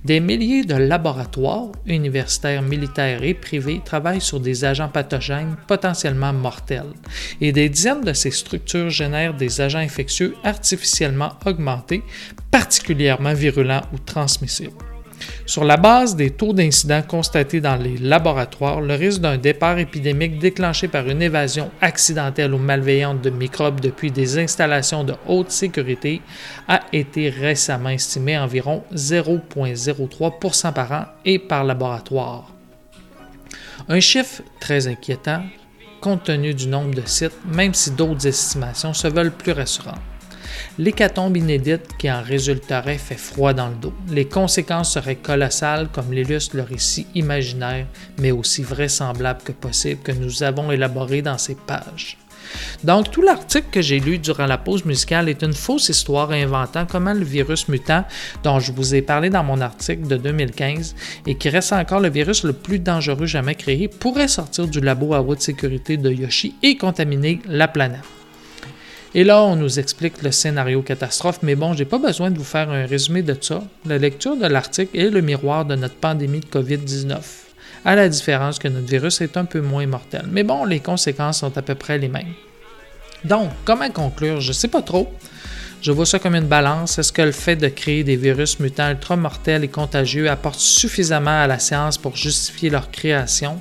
Des 0.04 0.20
milliers 0.20 0.64
de 0.64 0.74
laboratoires, 0.74 1.72
universitaires, 1.86 2.62
militaires 2.62 3.22
et 3.22 3.34
privés, 3.34 3.80
travaillent 3.84 4.20
sur 4.20 4.40
des 4.40 4.64
agents 4.64 4.88
pathogènes 4.88 5.56
potentiellement 5.66 6.32
mortels, 6.32 6.92
et 7.40 7.52
des 7.52 7.68
dizaines 7.68 8.02
de 8.02 8.12
ces 8.12 8.30
structures 8.30 8.90
génèrent 8.90 9.34
des 9.34 9.60
agents 9.60 9.78
infectieux 9.78 10.34
artificiellement 10.44 11.32
augmentés, 11.46 12.02
particulièrement 12.50 13.34
virulents 13.34 13.82
ou 13.92 13.98
transmissibles. 13.98 14.89
Sur 15.46 15.64
la 15.64 15.76
base 15.76 16.16
des 16.16 16.30
taux 16.30 16.52
d'incidents 16.52 17.02
constatés 17.02 17.60
dans 17.60 17.76
les 17.76 17.98
laboratoires, 17.98 18.80
le 18.80 18.94
risque 18.94 19.20
d'un 19.20 19.38
départ 19.38 19.78
épidémique 19.78 20.38
déclenché 20.38 20.88
par 20.88 21.08
une 21.08 21.22
évasion 21.22 21.70
accidentelle 21.80 22.54
ou 22.54 22.58
malveillante 22.58 23.20
de 23.20 23.30
microbes 23.30 23.80
depuis 23.80 24.10
des 24.10 24.38
installations 24.38 25.04
de 25.04 25.14
haute 25.26 25.50
sécurité 25.50 26.22
a 26.68 26.80
été 26.92 27.28
récemment 27.30 27.90
estimé 27.90 28.36
à 28.36 28.44
environ 28.44 28.84
0,03% 28.94 30.72
par 30.72 30.92
an 30.92 31.04
et 31.24 31.38
par 31.38 31.64
laboratoire. 31.64 32.52
Un 33.88 34.00
chiffre 34.00 34.42
très 34.60 34.86
inquiétant 34.86 35.42
compte 36.00 36.24
tenu 36.24 36.54
du 36.54 36.66
nombre 36.66 36.94
de 36.94 37.02
sites, 37.04 37.36
même 37.44 37.74
si 37.74 37.90
d'autres 37.90 38.26
estimations 38.26 38.94
se 38.94 39.08
veulent 39.08 39.32
plus 39.32 39.52
rassurantes. 39.52 39.98
L'hécatombe 40.78 41.36
inédite 41.36 41.96
qui 41.98 42.10
en 42.10 42.22
résulterait 42.22 42.98
fait 42.98 43.18
froid 43.18 43.52
dans 43.52 43.68
le 43.68 43.74
dos. 43.74 43.92
Les 44.10 44.26
conséquences 44.26 44.92
seraient 44.92 45.16
colossales, 45.16 45.88
comme 45.92 46.12
l'illustre 46.12 46.56
le 46.56 46.62
récit 46.62 47.06
imaginaire, 47.14 47.86
mais 48.18 48.30
aussi 48.30 48.62
vraisemblable 48.62 49.42
que 49.44 49.52
possible 49.52 50.02
que 50.02 50.12
nous 50.12 50.42
avons 50.42 50.70
élaboré 50.70 51.22
dans 51.22 51.38
ces 51.38 51.54
pages. 51.54 52.16
Donc, 52.84 53.10
tout 53.10 53.22
l'article 53.22 53.68
que 53.70 53.82
j'ai 53.82 54.00
lu 54.00 54.18
durant 54.18 54.46
la 54.46 54.58
pause 54.58 54.84
musicale 54.84 55.28
est 55.28 55.42
une 55.42 55.52
fausse 55.52 55.88
histoire 55.88 56.30
inventant 56.30 56.86
comment 56.86 57.12
le 57.12 57.24
virus 57.24 57.68
mutant, 57.68 58.04
dont 58.42 58.60
je 58.60 58.72
vous 58.72 58.94
ai 58.94 59.02
parlé 59.02 59.30
dans 59.30 59.44
mon 59.44 59.60
article 59.60 60.06
de 60.06 60.16
2015 60.16 60.94
et 61.26 61.36
qui 61.36 61.48
reste 61.48 61.72
encore 61.72 62.00
le 62.00 62.10
virus 62.10 62.44
le 62.44 62.52
plus 62.52 62.78
dangereux 62.78 63.26
jamais 63.26 63.54
créé, 63.54 63.88
pourrait 63.88 64.28
sortir 64.28 64.66
du 64.66 64.80
labo 64.80 65.14
à 65.14 65.20
haute 65.20 65.42
sécurité 65.42 65.96
de 65.96 66.10
Yoshi 66.10 66.54
et 66.62 66.76
contaminer 66.76 67.40
la 67.46 67.68
planète. 67.68 68.19
Et 69.12 69.24
là, 69.24 69.42
on 69.42 69.56
nous 69.56 69.80
explique 69.80 70.22
le 70.22 70.30
scénario 70.30 70.82
catastrophe, 70.82 71.40
mais 71.42 71.56
bon, 71.56 71.74
j'ai 71.74 71.84
pas 71.84 71.98
besoin 71.98 72.30
de 72.30 72.38
vous 72.38 72.44
faire 72.44 72.70
un 72.70 72.86
résumé 72.86 73.22
de 73.22 73.36
ça. 73.40 73.62
La 73.84 73.98
lecture 73.98 74.36
de 74.36 74.46
l'article 74.46 74.96
est 74.96 75.10
le 75.10 75.20
miroir 75.20 75.64
de 75.64 75.74
notre 75.74 75.96
pandémie 75.96 76.38
de 76.38 76.46
COVID-19, 76.46 77.16
à 77.84 77.96
la 77.96 78.08
différence 78.08 78.60
que 78.60 78.68
notre 78.68 78.86
virus 78.86 79.20
est 79.20 79.36
un 79.36 79.46
peu 79.46 79.60
moins 79.60 79.86
mortel. 79.86 80.26
Mais 80.30 80.44
bon, 80.44 80.64
les 80.64 80.78
conséquences 80.78 81.40
sont 81.40 81.58
à 81.58 81.62
peu 81.62 81.74
près 81.74 81.98
les 81.98 82.08
mêmes. 82.08 82.34
Donc, 83.24 83.50
comment 83.64 83.90
conclure? 83.90 84.40
Je 84.40 84.52
sais 84.52 84.68
pas 84.68 84.82
trop. 84.82 85.12
Je 85.82 85.90
vois 85.90 86.06
ça 86.06 86.20
comme 86.20 86.36
une 86.36 86.46
balance. 86.46 86.98
Est-ce 86.98 87.12
que 87.12 87.22
le 87.22 87.32
fait 87.32 87.56
de 87.56 87.68
créer 87.68 88.04
des 88.04 88.16
virus 88.16 88.60
mutants 88.60 88.90
ultra 88.90 89.16
mortels 89.16 89.64
et 89.64 89.68
contagieux 89.68 90.30
apporte 90.30 90.60
suffisamment 90.60 91.42
à 91.42 91.48
la 91.48 91.58
science 91.58 91.98
pour 91.98 92.16
justifier 92.16 92.70
leur 92.70 92.92
création? 92.92 93.60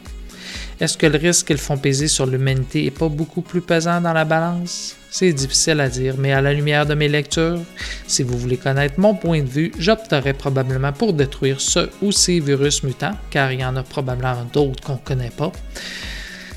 Est-ce 0.80 0.98
que 0.98 1.06
le 1.06 1.18
risque 1.18 1.48
qu'ils 1.48 1.58
font 1.58 1.78
peser 1.78 2.08
sur 2.08 2.26
l'humanité 2.26 2.86
est 2.86 2.98
pas 2.98 3.10
beaucoup 3.10 3.42
plus 3.42 3.60
pesant 3.60 4.00
dans 4.00 4.14
la 4.14 4.24
balance? 4.24 4.96
C'est 5.10 5.34
difficile 5.34 5.82
à 5.82 5.90
dire, 5.90 6.16
mais 6.18 6.32
à 6.32 6.40
la 6.40 6.54
lumière 6.54 6.86
de 6.86 6.94
mes 6.94 7.10
lectures, 7.10 7.60
si 8.08 8.24
vous 8.24 8.38
voulez 8.38 8.56
connaître 8.56 8.98
mon 8.98 9.14
point 9.14 9.42
de 9.42 9.50
vue, 9.50 9.74
j'opterais 9.78 10.34
probablement 10.34 10.94
pour 10.94 11.12
détruire 11.12 11.60
ce 11.60 11.90
ou 12.02 12.14
ces 12.14 12.40
virus 12.40 12.84
mutants, 12.84 13.18
car 13.30 13.52
il 13.52 13.60
y 13.60 13.66
en 13.66 13.76
a 13.76 13.84
probablement 13.84 14.46
d'autres 14.54 14.82
qu'on 14.82 14.94
ne 14.94 15.00
connaît 15.00 15.32
pas. 15.32 15.52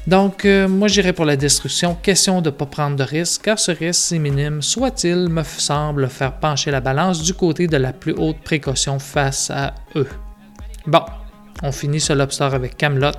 Donc, 0.07 0.45
euh, 0.45 0.69
moi 0.69 0.87
j'irais 0.87 1.13
pour 1.13 1.25
la 1.25 1.37
destruction. 1.37 1.97
Question 1.97 2.43
de 2.43 2.51
ne 2.51 2.55
pas 2.55 2.67
prendre 2.67 2.95
de 2.95 3.03
risque, 3.03 3.43
car 3.43 3.59
ce 3.59 3.73
risque, 3.73 4.03
si 4.03 4.21
minime 4.21 4.63
soit-il, 4.63 5.31
me 5.31 5.43
semble 5.43 6.09
faire 6.09 6.35
pencher 6.35 6.71
la 6.71 6.81
balance 6.81 7.23
du 7.23 7.35
côté 7.35 7.67
de 7.67 7.77
la 7.77 7.93
plus 7.93 8.13
haute 8.13 8.39
précaution 8.45 9.01
face 9.01 9.51
à 9.51 9.75
eux. 9.97 10.09
Bon, 10.87 11.03
on 11.65 11.73
finit 11.73 12.01
ce 12.01 12.13
lobster 12.13 12.45
avec 12.45 12.77
Camelot 12.77 13.13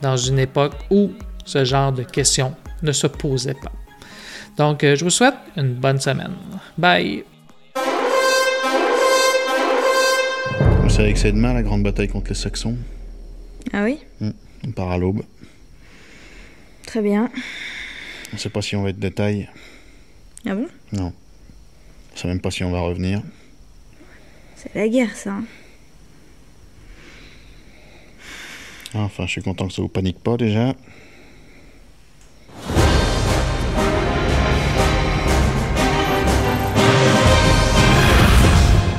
dans 0.00 0.16
une 0.16 0.38
époque 0.38 0.74
où 0.90 1.12
ce 1.44 1.64
genre 1.64 1.92
de 1.92 2.02
questions 2.02 2.54
ne 2.82 2.92
se 2.92 3.06
posait 3.06 3.54
pas. 3.54 3.72
Donc, 4.56 4.82
euh, 4.84 4.96
je 4.96 5.04
vous 5.04 5.10
souhaite 5.10 5.34
une 5.56 5.74
bonne 5.74 6.00
semaine. 6.00 6.32
Bye! 6.76 7.24
Vous 10.82 10.90
savez 10.90 11.12
que 11.12 11.18
c'est 11.18 11.32
demain 11.32 11.52
la 11.54 11.62
grande 11.62 11.82
bataille 11.82 12.08
contre 12.08 12.28
les 12.30 12.34
Saxons? 12.34 12.76
Ah 13.72 13.84
oui? 13.84 13.98
Hmm, 14.20 14.30
On 14.66 14.70
part 14.72 14.90
à 14.90 14.98
l'aube. 14.98 15.22
Très 16.86 17.02
bien. 17.02 17.30
On 18.32 18.36
sait 18.38 18.48
pas 18.48 18.62
si 18.62 18.74
on 18.76 18.82
va 18.82 18.90
être 18.90 18.98
de 18.98 19.08
taille. 19.08 19.48
Ah 20.46 20.54
bon? 20.54 20.66
Non. 20.92 21.12
On 22.12 22.16
sait 22.16 22.28
même 22.28 22.40
pas 22.40 22.50
si 22.50 22.64
on 22.64 22.70
va 22.72 22.80
revenir. 22.80 23.22
C'est 24.56 24.74
la 24.74 24.88
guerre, 24.88 25.14
ça. 25.14 25.30
hein. 25.32 25.44
Ah, 28.16 28.77
Enfin, 28.94 29.26
je 29.26 29.32
suis 29.32 29.42
content 29.42 29.68
que 29.68 29.74
ça 29.74 29.82
vous 29.82 29.88
panique 29.88 30.18
pas 30.18 30.36
déjà. 30.36 30.72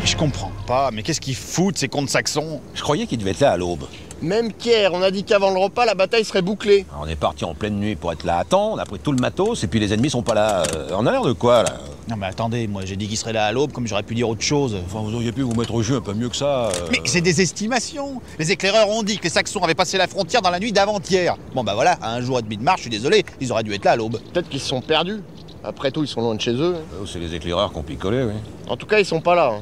Je 0.05 0.15
comprends 0.15 0.51
pas, 0.67 0.91
mais 0.91 1.01
qu'est-ce 1.01 1.21
qu'ils 1.21 1.35
foutent 1.35 1.77
ces 1.77 1.87
comptes 1.87 2.09
saxons? 2.09 2.61
Je 2.73 2.81
croyais 2.81 3.07
qu'il 3.07 3.17
devait 3.19 3.31
être 3.31 3.39
là 3.39 3.51
à 3.51 3.57
l'aube. 3.57 3.85
Même 4.21 4.51
Pierre, 4.51 4.93
on 4.93 5.01
a 5.01 5.11
dit 5.11 5.23
qu'avant 5.23 5.51
le 5.51 5.59
repas, 5.59 5.85
la 5.85 5.95
bataille 5.95 6.25
serait 6.25 6.41
bouclée. 6.41 6.85
On 7.01 7.07
est 7.07 7.15
parti 7.15 7.45
en 7.45 7.53
pleine 7.53 7.79
nuit 7.79 7.95
pour 7.95 8.11
être 8.11 8.25
là 8.25 8.37
à 8.39 8.43
temps, 8.43 8.73
on 8.73 8.77
a 8.77 8.85
pris 8.85 8.99
tout 8.99 9.11
le 9.13 9.19
matos, 9.19 9.63
et 9.63 9.67
puis 9.67 9.79
les 9.79 9.93
ennemis 9.93 10.09
sont 10.09 10.21
pas 10.23 10.33
là. 10.33 10.63
Euh, 10.75 10.89
on 10.97 11.05
a 11.05 11.11
l'air 11.11 11.23
de 11.23 11.31
quoi, 11.31 11.63
là 11.63 11.77
Non 12.09 12.17
mais 12.17 12.25
attendez, 12.27 12.67
moi 12.67 12.81
j'ai 12.83 12.97
dit 12.97 13.07
qu'ils 13.07 13.17
seraient 13.17 13.31
là 13.33 13.45
à 13.45 13.51
l'aube 13.53 13.71
comme 13.71 13.87
j'aurais 13.87 14.03
pu 14.03 14.15
dire 14.15 14.27
autre 14.27 14.41
chose. 14.41 14.75
Enfin, 14.85 14.99
vous 15.01 15.15
auriez 15.15 15.31
pu 15.31 15.41
vous 15.41 15.53
mettre 15.53 15.73
au 15.73 15.81
jeu 15.81 15.95
un 15.97 16.01
peu 16.01 16.13
mieux 16.13 16.27
que 16.27 16.35
ça. 16.35 16.65
euh. 16.67 16.71
Mais 16.91 16.99
c'est 17.05 17.21
des 17.21 17.39
estimations 17.41 18.21
Les 18.39 18.51
éclaireurs 18.51 18.89
ont 18.89 19.03
dit 19.03 19.17
que 19.17 19.23
les 19.23 19.29
Saxons 19.29 19.63
avaient 19.63 19.73
passé 19.75 19.97
la 19.97 20.07
frontière 20.07 20.41
dans 20.41 20.49
la 20.49 20.59
nuit 20.59 20.73
d'avant-hier. 20.73 21.37
Bon 21.55 21.63
bah 21.63 21.73
voilà, 21.73 21.93
à 22.01 22.13
un 22.13 22.21
jour 22.21 22.39
et 22.39 22.41
demi 22.41 22.57
de 22.57 22.63
marche, 22.63 22.79
je 22.79 22.83
suis 22.83 22.89
désolé, 22.91 23.23
ils 23.39 23.51
auraient 23.53 23.63
dû 23.63 23.73
être 23.73 23.85
là 23.85 23.91
à 23.91 23.95
l'aube. 23.95 24.19
Peut-être 24.33 24.49
qu'ils 24.49 24.59
se 24.59 24.67
sont 24.67 24.81
perdus. 24.81 25.21
Après 25.63 25.91
tout, 25.91 26.03
ils 26.03 26.07
sont 26.07 26.21
loin 26.21 26.35
de 26.35 26.41
chez 26.41 26.53
eux. 26.53 26.75
Oh, 27.01 27.05
c'est 27.05 27.19
les 27.19 27.35
éclaireurs 27.35 27.71
qui 27.71 27.77
ont 27.77 27.83
picolé, 27.83 28.23
oui. 28.23 28.33
En 28.67 28.75
tout 28.77 28.85
cas, 28.85 28.99
ils 28.99 29.05
sont 29.05 29.21
pas 29.21 29.35
là. 29.35 29.51
hein. 29.55 29.61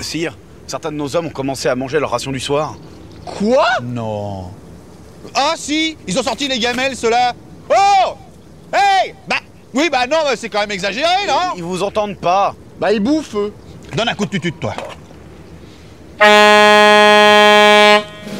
Sire, 0.00 0.36
certains 0.66 0.90
de 0.92 0.96
nos 0.96 1.14
hommes 1.16 1.26
ont 1.26 1.30
commencé 1.30 1.68
à 1.68 1.74
manger 1.74 1.98
leur 2.00 2.10
ration 2.10 2.30
du 2.32 2.40
soir. 2.40 2.76
Quoi? 3.24 3.66
Non. 3.82 4.50
Ah 5.34 5.54
si 5.56 5.96
Ils 6.06 6.18
ont 6.18 6.22
sorti 6.22 6.48
les 6.48 6.58
gamelles, 6.58 6.96
ceux-là 6.96 7.34
Oh 7.70 8.14
Hey 8.72 9.14
Bah 9.26 9.36
oui, 9.74 9.90
bah 9.90 10.06
non, 10.06 10.16
c'est 10.34 10.48
quand 10.48 10.60
même 10.60 10.70
exagéré, 10.70 11.26
non? 11.26 11.54
Ils 11.56 11.62
vous 11.62 11.82
entendent 11.82 12.18
pas. 12.18 12.54
Bah, 12.80 12.90
ils 12.92 13.00
bouffent, 13.00 13.34
eux. 13.36 13.52
Donne 13.94 14.08
un 14.08 14.14
coup 14.14 14.24
de 14.24 14.30
tutute, 14.30 14.58
toi. 14.58 14.74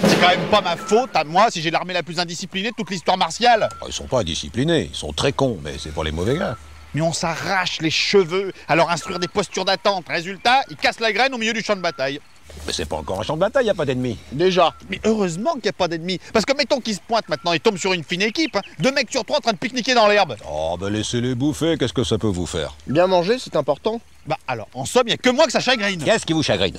C'est 0.05 0.21
quand 0.21 0.29
même 0.29 0.49
pas 0.51 0.61
ma 0.63 0.77
faute 0.77 1.11
à 1.15 1.25
moi 1.25 1.47
si 1.51 1.61
j'ai 1.61 1.71
l'armée 1.71 1.93
la 1.93 2.03
plus 2.03 2.19
indisciplinée 2.19 2.71
de 2.71 2.75
toute 2.75 2.91
l'histoire 2.91 3.19
martiale. 3.19 3.69
Oh, 3.83 3.87
Ils 3.89 3.93
sont 3.93 4.07
pas 4.07 4.21
indisciplinés, 4.21 4.89
ils 4.93 4.97
sont 4.97 5.13
très 5.13 5.33
cons, 5.33 5.59
mais 5.63 5.75
c'est 5.79 5.93
pour 5.93 6.03
les 6.05 6.13
mauvais 6.13 6.37
gars. 6.37 6.57
Mais 6.95 7.03
on 7.03 7.13
s'arrache 7.13 7.81
les 7.81 7.91
cheveux 7.91 8.53
à 8.67 8.75
leur 8.75 8.91
instruire 8.91 9.19
des 9.19 9.29
postures 9.29 9.67
d'attente. 9.67 10.07
Résultat, 10.09 10.63
ils 10.71 10.77
cassent 10.77 11.01
la 11.01 11.13
graine 11.13 11.35
au 11.35 11.39
milieu 11.39 11.53
du 11.53 11.63
champ 11.63 11.77
de 11.77 11.83
bataille. 11.83 12.21
Mais 12.67 12.73
c'est 12.73 12.85
pas 12.87 12.97
encore 12.97 13.21
un 13.21 13.23
champ 13.23 13.35
de 13.35 13.41
bataille, 13.41 13.67
y 13.67 13.71
a 13.71 13.75
pas 13.75 13.85
d'ennemis. 13.85 14.19
Déjà. 14.33 14.75
Mais 14.91 15.01
heureusement 15.05 15.53
qu'il 15.55 15.63
n'y 15.65 15.69
a 15.71 15.73
pas 15.73 15.89
d'ennemis. 15.89 16.19
Parce 16.33 16.45
que 16.45 16.57
mettons 16.57 16.81
qu'ils 16.81 16.97
se 16.97 17.01
pointent 17.07 17.29
maintenant 17.29 17.53
et 17.53 17.61
tombent 17.61 17.79
sur 17.79 17.93
une 17.93 18.05
fine 18.05 18.23
équipe. 18.23 18.57
hein. 18.57 18.63
Deux 18.79 18.93
mecs 18.93 19.11
sur 19.11 19.25
trois 19.25 19.39
en 19.39 19.41
train 19.41 19.53
de 19.53 19.59
pique-niquer 19.59 19.95
dans 19.95 20.07
l'herbe. 20.07 20.37
Oh, 20.51 20.77
bah 20.79 20.91
laissez-les 20.91 21.35
bouffer, 21.35 21.77
qu'est-ce 21.79 21.93
que 21.93 22.05
ça 22.05 22.19
peut 22.19 22.27
vous 22.27 22.47
faire? 22.47 22.75
Bien 22.87 23.07
manger, 23.07 23.39
c'est 23.39 23.57
important. 23.57 24.01
Bah 24.27 24.37
alors, 24.47 24.69
en 24.75 24.85
somme, 24.85 25.05
il 25.07 25.11
n'y 25.11 25.15
a 25.15 25.19
que 25.19 25.31
moi 25.31 25.47
que 25.47 25.53
ça 25.53 25.61
chagrine. 25.61 26.03
Qu'est-ce 26.05 26.27
qui 26.27 26.35
vous 26.35 26.43
chagrine? 26.43 26.77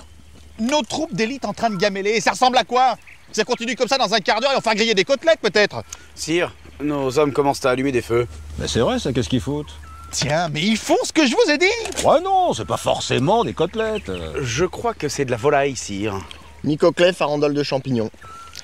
Nos 0.59 0.81
troupes 0.81 1.13
d'élite 1.13 1.45
en 1.45 1.53
train 1.53 1.69
de 1.69 1.77
gameler. 1.77 2.11
Et 2.11 2.21
ça 2.21 2.31
ressemble 2.31 2.57
à 2.57 2.63
quoi? 2.63 2.95
Ça 3.31 3.43
continue 3.43 3.75
comme 3.75 3.87
ça 3.87 3.97
dans 3.97 4.13
un 4.13 4.19
quart 4.19 4.39
d'heure 4.41 4.51
et 4.51 4.55
on 4.55 4.57
va 4.57 4.61
faire 4.61 4.75
griller 4.75 4.93
des 4.95 5.05
côtelettes 5.05 5.39
peut-être? 5.39 5.83
Sire, 6.15 6.53
nos 6.81 7.17
hommes 7.17 7.31
commencent 7.31 7.63
à 7.65 7.71
allumer 7.71 7.91
des 7.91 8.01
feux. 8.01 8.27
Mais 8.57 8.67
c'est 8.67 8.79
vrai, 8.79 8.99
ça, 8.99 9.13
qu'est-ce 9.13 9.29
qu'ils 9.29 9.41
foutent? 9.41 9.73
Tiens, 10.11 10.49
mais 10.49 10.61
ils 10.61 10.77
font 10.77 10.97
ce 11.03 11.13
que 11.13 11.25
je 11.25 11.33
vous 11.35 11.51
ai 11.51 11.57
dit 11.57 11.65
Ouais, 12.03 12.19
non, 12.21 12.53
c'est 12.53 12.65
pas 12.65 12.77
forcément 12.77 13.43
des 13.43 13.53
côtelettes. 13.53 14.11
Je 14.41 14.65
crois 14.65 14.93
que 14.93 15.07
c'est 15.07 15.25
de 15.25 15.31
la 15.31 15.37
volaille, 15.37 15.75
sire. 15.75 16.15
Nicoclet, 16.63 17.13
farandole 17.13 17.53
de 17.53 17.63
champignons. 17.63 18.09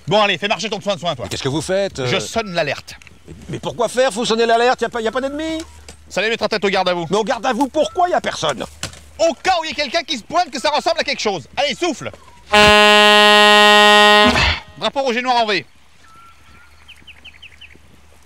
Bon 0.07 0.21
allez, 0.21 0.37
fais 0.37 0.47
marcher 0.47 0.69
ton 0.69 0.81
soin 0.81 0.95
de 0.95 0.99
soin 0.99 1.15
toi. 1.15 1.27
Qu'est-ce 1.29 1.43
que 1.43 1.49
vous 1.49 1.61
faites 1.61 1.99
euh 1.99 2.07
Je 2.07 2.19
sonne 2.19 2.53
l'alerte. 2.53 2.95
Mais 3.49 3.59
pourquoi 3.59 3.89
faire? 3.89 4.11
Faut 4.11 4.25
sonner 4.25 4.45
l'alerte, 4.45 4.81
y 4.81 4.85
a 4.85 4.89
pas, 4.89 5.01
y 5.01 5.07
a 5.07 5.11
pas 5.11 5.21
d'ennemis? 5.21 5.63
Ça 6.09 6.21
les 6.21 6.29
mettra 6.29 6.47
tête 6.47 6.63
au 6.63 6.69
garde 6.69 6.89
à 6.89 6.93
vous. 6.93 7.07
Mais 7.09 7.17
au 7.17 7.23
garde 7.23 7.45
à 7.45 7.53
vous, 7.53 7.67
pourquoi 7.67 8.09
y 8.09 8.13
a 8.13 8.21
personne? 8.21 8.63
Au 9.17 9.33
cas 9.33 9.53
où 9.59 9.63
il 9.63 9.69
y 9.69 9.73
a 9.73 9.75
quelqu'un 9.75 10.03
qui 10.03 10.17
se 10.17 10.23
pointe 10.23 10.51
que 10.51 10.59
ça 10.59 10.69
ressemble 10.69 10.99
à 10.99 11.03
quelque 11.03 11.21
chose. 11.21 11.47
Allez, 11.57 11.73
souffle 11.73 12.11
Drapeau 14.77 15.01
rouge 15.01 15.17
et 15.17 15.21
noir 15.21 15.37
en 15.37 15.47
V. 15.47 15.65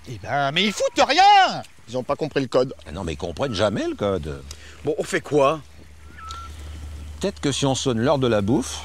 Eh 0.10 0.20
ben, 0.22 0.52
mais 0.52 0.64
ils 0.64 0.74
foutent 0.74 1.06
rien 1.08 1.64
Ils 1.90 1.98
ont 1.98 2.04
pas 2.04 2.16
compris 2.16 2.42
le 2.42 2.48
code. 2.48 2.74
Ah 2.88 2.92
Non, 2.92 3.04
mais 3.04 3.14
ils 3.14 3.18
comprennent 3.18 3.54
jamais 3.54 3.88
le 3.88 3.96
code. 3.96 4.44
Bon, 4.86 4.94
on 5.00 5.04
fait 5.04 5.22
quoi? 5.22 5.60
Peut-être 7.20 7.40
que 7.40 7.52
si 7.52 7.66
on 7.66 7.74
sonne 7.76 8.00
l'heure 8.00 8.20
de 8.20 8.28
la 8.28 8.42
bouffe, 8.42 8.82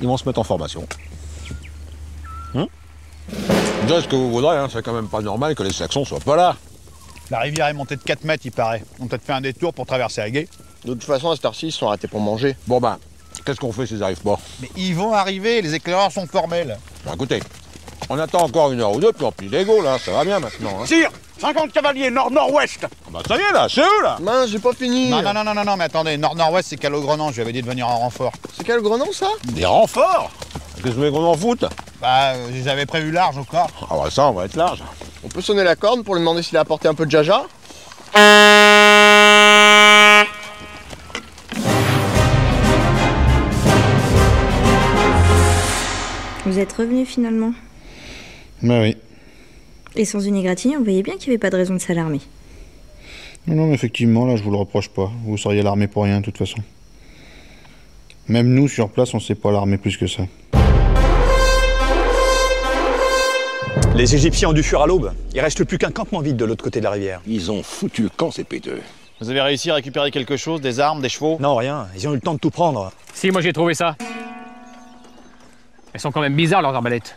ils 0.00 0.06
vont 0.06 0.16
se 0.16 0.26
mettre 0.26 0.38
en 0.38 0.44
formation. 0.44 0.86
Hum 2.54 2.66
Dites 3.86 4.00
ce 4.00 4.08
que 4.08 4.16
vous 4.16 4.30
voudrez, 4.30 4.56
hein, 4.56 4.68
c'est 4.72 4.82
quand 4.82 4.94
même 4.94 5.08
pas 5.08 5.20
normal 5.20 5.54
que 5.54 5.62
les 5.62 5.72
Saxons 5.72 6.04
soient 6.04 6.20
pas 6.20 6.36
là. 6.36 6.56
La 7.30 7.40
rivière 7.40 7.66
est 7.68 7.74
montée 7.74 7.96
de 7.96 8.02
4 8.02 8.24
mètres, 8.24 8.46
il 8.46 8.52
paraît. 8.52 8.82
On 8.98 9.02
peut 9.02 9.10
peut-être 9.10 9.24
fait 9.24 9.32
un 9.34 9.40
détour 9.42 9.74
pour 9.74 9.84
traverser 9.84 10.22
la 10.22 10.30
guet. 10.30 10.48
De 10.84 10.94
toute 10.94 11.04
façon, 11.04 11.30
à 11.30 11.36
cette 11.36 11.44
heure-ci, 11.44 11.66
ils 11.66 11.72
sont 11.72 11.88
arrêtés 11.88 12.08
pour 12.08 12.20
manger. 12.20 12.56
Bon 12.66 12.80
ben, 12.80 12.98
qu'est-ce 13.44 13.60
qu'on 13.60 13.72
fait 13.72 13.86
s'ils 13.86 14.02
arrivent 14.02 14.22
pas? 14.22 14.40
Mais 14.62 14.70
ils 14.76 14.94
vont 14.94 15.12
arriver, 15.12 15.60
les 15.60 15.74
éclaireurs 15.74 16.10
sont 16.10 16.26
formels. 16.26 16.78
Bon, 17.04 17.12
écoutez, 17.12 17.40
on 18.08 18.18
attend 18.18 18.44
encore 18.44 18.72
une 18.72 18.80
heure 18.80 18.92
ou 18.92 19.00
deux, 19.00 19.12
puis 19.12 19.24
on 19.24 19.32
plie 19.32 19.48
les 19.48 19.64
go, 19.64 19.82
là, 19.82 19.98
ça 19.98 20.12
va 20.12 20.24
bien 20.24 20.40
maintenant. 20.40 20.70
Hein. 20.80 20.86
Sire 20.86 21.10
50 21.40 21.72
cavaliers 21.72 22.10
nord-nord-ouest 22.10 22.86
bah 23.10 23.20
ça 23.26 23.36
y 23.36 23.40
est, 23.40 23.52
là, 23.52 23.68
c'est 23.70 23.82
où, 23.82 24.02
là 24.02 24.18
Mince, 24.20 24.50
j'ai 24.50 24.58
pas 24.58 24.72
fini 24.72 25.08
Non, 25.08 25.22
non, 25.22 25.32
non, 25.32 25.44
non, 25.44 25.54
non, 25.54 25.64
non, 25.64 25.76
mais 25.76 25.84
attendez, 25.84 26.16
nord-nord-ouest, 26.16 26.68
c'est 26.68 26.76
Calogrenant, 26.76 27.30
je 27.30 27.36
lui 27.36 27.42
avais 27.42 27.52
dit 27.52 27.62
de 27.62 27.66
venir 27.66 27.88
en 27.88 27.98
renfort. 27.98 28.32
C'est 28.56 28.64
quel 28.64 28.80
grenant, 28.80 29.12
ça? 29.12 29.28
Des 29.44 29.64
renforts? 29.64 30.30
Qu'est-ce 30.76 30.82
que 30.82 30.88
vous 30.90 30.96
voulez 30.96 31.10
qu'on 31.10 31.24
en 31.24 31.36
foute? 31.36 31.64
Bah, 32.00 32.32
euh, 32.32 32.46
je 32.50 32.54
les 32.54 32.68
avais 32.68 32.86
prévus 32.86 33.10
large 33.10 33.36
corps. 33.50 33.70
Ah 33.90 33.94
bah 33.94 34.10
ça, 34.10 34.26
on 34.26 34.32
va 34.32 34.44
être 34.44 34.54
large. 34.56 34.82
On 35.24 35.28
peut 35.28 35.40
sonner 35.40 35.64
la 35.64 35.74
corne 35.74 36.04
pour 36.04 36.14
lui 36.14 36.20
demander 36.20 36.42
s'il 36.42 36.56
a 36.56 36.60
apporté 36.60 36.86
un 36.86 36.94
peu 36.94 37.06
de 37.06 37.10
jaja? 37.10 37.42
Vous 46.46 46.58
êtes 46.58 46.72
revenu 46.72 47.04
finalement? 47.04 47.52
Bah 48.62 48.80
oui. 48.80 48.96
Et 49.96 50.04
sans 50.04 50.20
une 50.20 50.36
égratignure, 50.36 50.78
vous 50.78 50.84
voyez 50.84 51.02
bien 51.02 51.16
qu'il 51.16 51.30
n'y 51.30 51.34
avait 51.34 51.38
pas 51.38 51.50
de 51.50 51.56
raison 51.56 51.74
de 51.74 51.78
s'alarmer. 51.78 52.20
Non, 53.46 53.54
non, 53.54 53.66
mais 53.66 53.74
effectivement, 53.74 54.26
là, 54.26 54.36
je 54.36 54.42
vous 54.42 54.50
le 54.50 54.56
reproche 54.56 54.88
pas. 54.90 55.10
Vous 55.24 55.36
seriez 55.38 55.60
alarmé 55.60 55.86
pour 55.86 56.04
rien, 56.04 56.20
de 56.20 56.24
toute 56.24 56.36
façon. 56.38 56.58
Même 58.28 58.48
nous, 58.48 58.68
sur 58.68 58.90
place, 58.90 59.14
on 59.14 59.20
s'est 59.20 59.34
pas 59.34 59.48
alarmé 59.48 59.78
plus 59.78 59.96
que 59.96 60.06
ça. 60.06 60.24
Les 63.94 64.14
Égyptiens 64.14 64.50
ont 64.50 64.52
dû 64.52 64.62
fuir 64.62 64.82
à 64.82 64.86
l'aube. 64.86 65.12
Il 65.34 65.40
reste 65.40 65.64
plus 65.64 65.78
qu'un 65.78 65.90
campement 65.90 66.20
vide 66.20 66.36
de 66.36 66.44
l'autre 66.44 66.62
côté 66.62 66.80
de 66.80 66.84
la 66.84 66.90
rivière. 66.90 67.20
Ils 67.26 67.50
ont 67.50 67.62
foutu 67.62 68.02
le 68.02 68.10
camp, 68.10 68.30
ces 68.30 68.44
péteux. 68.44 68.80
Vous 69.20 69.30
avez 69.30 69.40
réussi 69.40 69.70
à 69.70 69.74
récupérer 69.74 70.10
quelque 70.10 70.36
chose 70.36 70.60
Des 70.60 70.78
armes, 70.78 71.00
des 71.00 71.08
chevaux? 71.08 71.38
Non, 71.40 71.56
rien. 71.56 71.88
Ils 71.96 72.06
ont 72.06 72.12
eu 72.12 72.16
le 72.16 72.20
temps 72.20 72.34
de 72.34 72.38
tout 72.38 72.50
prendre. 72.50 72.92
Si, 73.14 73.30
moi 73.30 73.40
j'ai 73.40 73.52
trouvé 73.52 73.74
ça. 73.74 73.96
Elles 75.92 76.00
sont 76.00 76.12
quand 76.12 76.20
même 76.20 76.36
bizarres 76.36 76.62
leurs 76.62 76.74
arbalètes. 76.74 77.16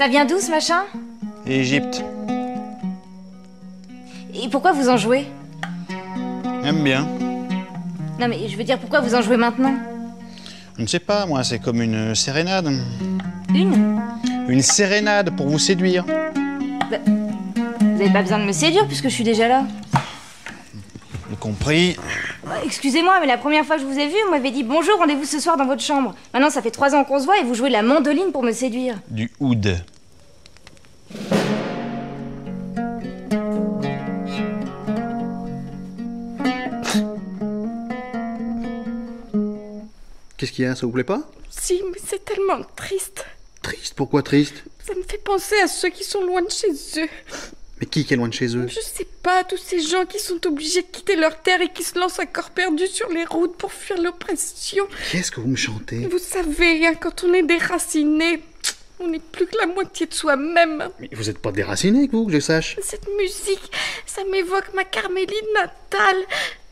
Ça 0.00 0.08
vient 0.08 0.24
d'où 0.24 0.40
ce 0.40 0.50
machin 0.50 0.84
Égypte. 1.46 2.02
Et 4.32 4.48
pourquoi 4.48 4.72
vous 4.72 4.88
en 4.88 4.96
jouez? 4.96 5.26
Aime 6.64 6.82
bien. 6.82 7.06
Non 8.18 8.26
mais 8.26 8.48
je 8.48 8.56
veux 8.56 8.64
dire 8.64 8.78
pourquoi 8.78 9.00
vous 9.02 9.14
en 9.14 9.20
jouez 9.20 9.36
maintenant? 9.36 9.74
Je 10.78 10.82
ne 10.84 10.86
sais 10.86 11.00
pas, 11.00 11.26
moi, 11.26 11.44
c'est 11.44 11.58
comme 11.58 11.82
une 11.82 12.14
sérénade. 12.14 12.70
Une? 13.54 14.00
Une 14.48 14.62
sérénade 14.62 15.36
pour 15.36 15.50
vous 15.50 15.58
séduire. 15.58 16.06
Bah, 16.06 16.96
Vous 17.06 18.00
avez 18.00 18.10
pas 18.10 18.22
besoin 18.22 18.38
de 18.38 18.44
me 18.44 18.52
séduire 18.52 18.86
puisque 18.86 19.04
je 19.10 19.14
suis 19.14 19.24
déjà 19.24 19.48
là. 19.48 19.64
Compris. 21.40 21.98
Bah, 22.44 22.56
Excusez-moi, 22.64 23.18
mais 23.20 23.26
la 23.26 23.38
première 23.38 23.64
fois 23.64 23.76
que 23.76 23.82
je 23.82 23.86
vous 23.86 23.98
ai 23.98 24.06
vu, 24.08 24.14
vous 24.24 24.30
m'avez 24.30 24.50
dit 24.50 24.62
bonjour, 24.62 24.98
rendez-vous 24.98 25.24
ce 25.24 25.38
soir 25.40 25.56
dans 25.56 25.66
votre 25.66 25.82
chambre. 25.82 26.14
Maintenant, 26.32 26.50
ça 26.50 26.62
fait 26.62 26.70
trois 26.70 26.94
ans 26.94 27.04
qu'on 27.04 27.18
se 27.20 27.24
voit 27.24 27.38
et 27.38 27.44
vous 27.44 27.54
jouez 27.54 27.68
de 27.68 27.74
la 27.74 27.82
mandoline 27.82 28.32
pour 28.32 28.42
me 28.42 28.52
séduire. 28.52 28.96
Du 29.08 29.30
oud. 29.40 29.76
Qu'est-ce 40.36 40.52
qu'il 40.52 40.64
y 40.64 40.68
a 40.68 40.74
Ça 40.74 40.86
vous 40.86 40.92
plaît 40.92 41.04
pas? 41.04 41.22
Si, 41.50 41.82
mais 41.92 41.98
c'est 42.04 42.24
tellement 42.24 42.62
triste. 42.76 43.26
Triste? 43.62 43.94
Pourquoi 43.94 44.22
triste? 44.22 44.64
Ça 44.86 44.94
me 44.94 45.02
fait 45.02 45.18
penser 45.22 45.56
à 45.62 45.68
ceux 45.68 45.90
qui 45.90 46.04
sont 46.04 46.24
loin 46.24 46.42
de 46.42 46.50
chez 46.50 46.68
eux. 47.02 47.08
Mais 47.80 47.86
qui 47.86 48.06
est 48.08 48.16
loin 48.16 48.28
de 48.28 48.34
chez 48.34 48.54
eux? 48.56 48.66
Je 48.68 48.80
sais 48.80 49.06
pas, 49.22 49.42
tous 49.42 49.56
ces 49.56 49.80
gens 49.80 50.04
qui 50.04 50.18
sont 50.18 50.46
obligés 50.46 50.82
de 50.82 50.86
quitter 50.86 51.16
leur 51.16 51.40
terre 51.40 51.62
et 51.62 51.72
qui 51.72 51.82
se 51.82 51.98
lancent 51.98 52.18
à 52.18 52.26
corps 52.26 52.50
perdu 52.50 52.86
sur 52.86 53.08
les 53.08 53.24
routes 53.24 53.56
pour 53.56 53.72
fuir 53.72 54.00
l'oppression. 54.00 54.86
Qu'est-ce 55.10 55.30
que 55.30 55.40
vous 55.40 55.48
me 55.48 55.56
chantez? 55.56 56.06
Vous 56.06 56.18
savez, 56.18 56.86
hein, 56.86 56.94
quand 56.94 57.24
on 57.24 57.32
est 57.32 57.42
déraciné, 57.42 58.42
on 58.98 59.08
n'est 59.08 59.18
plus 59.18 59.46
que 59.46 59.56
la 59.56 59.66
moitié 59.66 60.04
de 60.04 60.12
soi-même. 60.12 60.90
Mais 61.00 61.08
vous 61.12 61.30
êtes 61.30 61.38
pas 61.38 61.52
déraciné, 61.52 62.06
vous, 62.12 62.26
que 62.26 62.32
je 62.32 62.40
sache? 62.40 62.76
Cette 62.82 63.08
musique, 63.16 63.72
ça 64.04 64.24
m'évoque 64.24 64.74
ma 64.74 64.84
Carmélie 64.84 65.32
natale. 65.54 66.22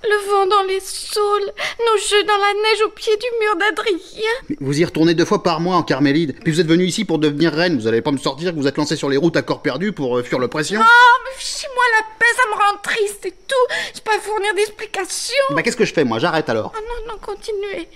Le 0.04 0.30
vent 0.30 0.46
dans 0.46 0.62
les 0.62 0.78
saules, 0.80 1.52
nos 1.80 1.98
jeux 2.00 2.22
dans 2.22 2.36
la 2.36 2.52
neige 2.54 2.82
au 2.86 2.90
pied 2.90 3.16
du 3.16 3.26
mur 3.40 3.56
d'Adrien. 3.56 4.56
Vous 4.60 4.80
y 4.80 4.84
retournez 4.84 5.14
deux 5.14 5.24
fois 5.24 5.42
par 5.42 5.58
mois 5.60 5.74
en 5.74 5.82
Carmélide. 5.82 6.36
Puis 6.44 6.52
vous 6.52 6.60
êtes 6.60 6.68
venu 6.68 6.84
ici 6.84 7.04
pour 7.04 7.18
devenir 7.18 7.52
reine. 7.52 7.76
Vous 7.78 7.88
allez 7.88 8.00
pas 8.00 8.12
me 8.12 8.18
sortir 8.18 8.52
que 8.52 8.56
vous 8.56 8.68
êtes 8.68 8.76
lancé 8.76 8.94
sur 8.94 9.08
les 9.08 9.16
routes 9.16 9.36
à 9.36 9.42
corps 9.42 9.60
perdu 9.60 9.92
pour 9.92 10.16
euh, 10.18 10.22
fuir 10.22 10.38
l'oppression 10.38 10.80
Oh, 10.80 11.16
mais 11.24 11.30
fichez-moi 11.36 11.82
la 11.98 12.04
paix, 12.18 12.26
ça 12.36 12.42
me 12.48 12.54
rend 12.54 12.78
triste 12.80 13.26
et 13.26 13.32
tout. 13.32 13.74
Je 13.94 14.00
peux 14.00 14.12
pas 14.12 14.18
fournir 14.20 14.54
d'explications. 14.54 15.34
Bah 15.50 15.62
qu'est-ce 15.62 15.76
que 15.76 15.84
je 15.84 15.92
fais 15.92 16.04
moi? 16.04 16.20
J'arrête 16.20 16.48
alors. 16.48 16.72
Ah 16.76 16.80
non, 16.80 17.12
non, 17.14 17.18
continuez. 17.20 17.88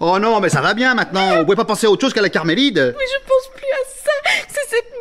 Oh 0.00 0.18
non, 0.18 0.40
mais 0.40 0.48
ça 0.48 0.60
va 0.60 0.74
bien 0.74 0.94
maintenant. 0.94 1.38
Vous 1.38 1.44
pouvez 1.44 1.56
pas 1.56 1.64
penser 1.64 1.86
à 1.86 1.90
autre 1.90 2.00
chose 2.00 2.12
qu'à 2.12 2.22
la 2.22 2.28
Carmélide 2.28 2.94
Mais 2.98 3.06
je 3.06 3.26
pense 3.26 3.54
plus 3.54 3.70
à 3.70 3.84
ça. 4.04 4.30
C'est 4.48 4.68
cette 4.76 4.92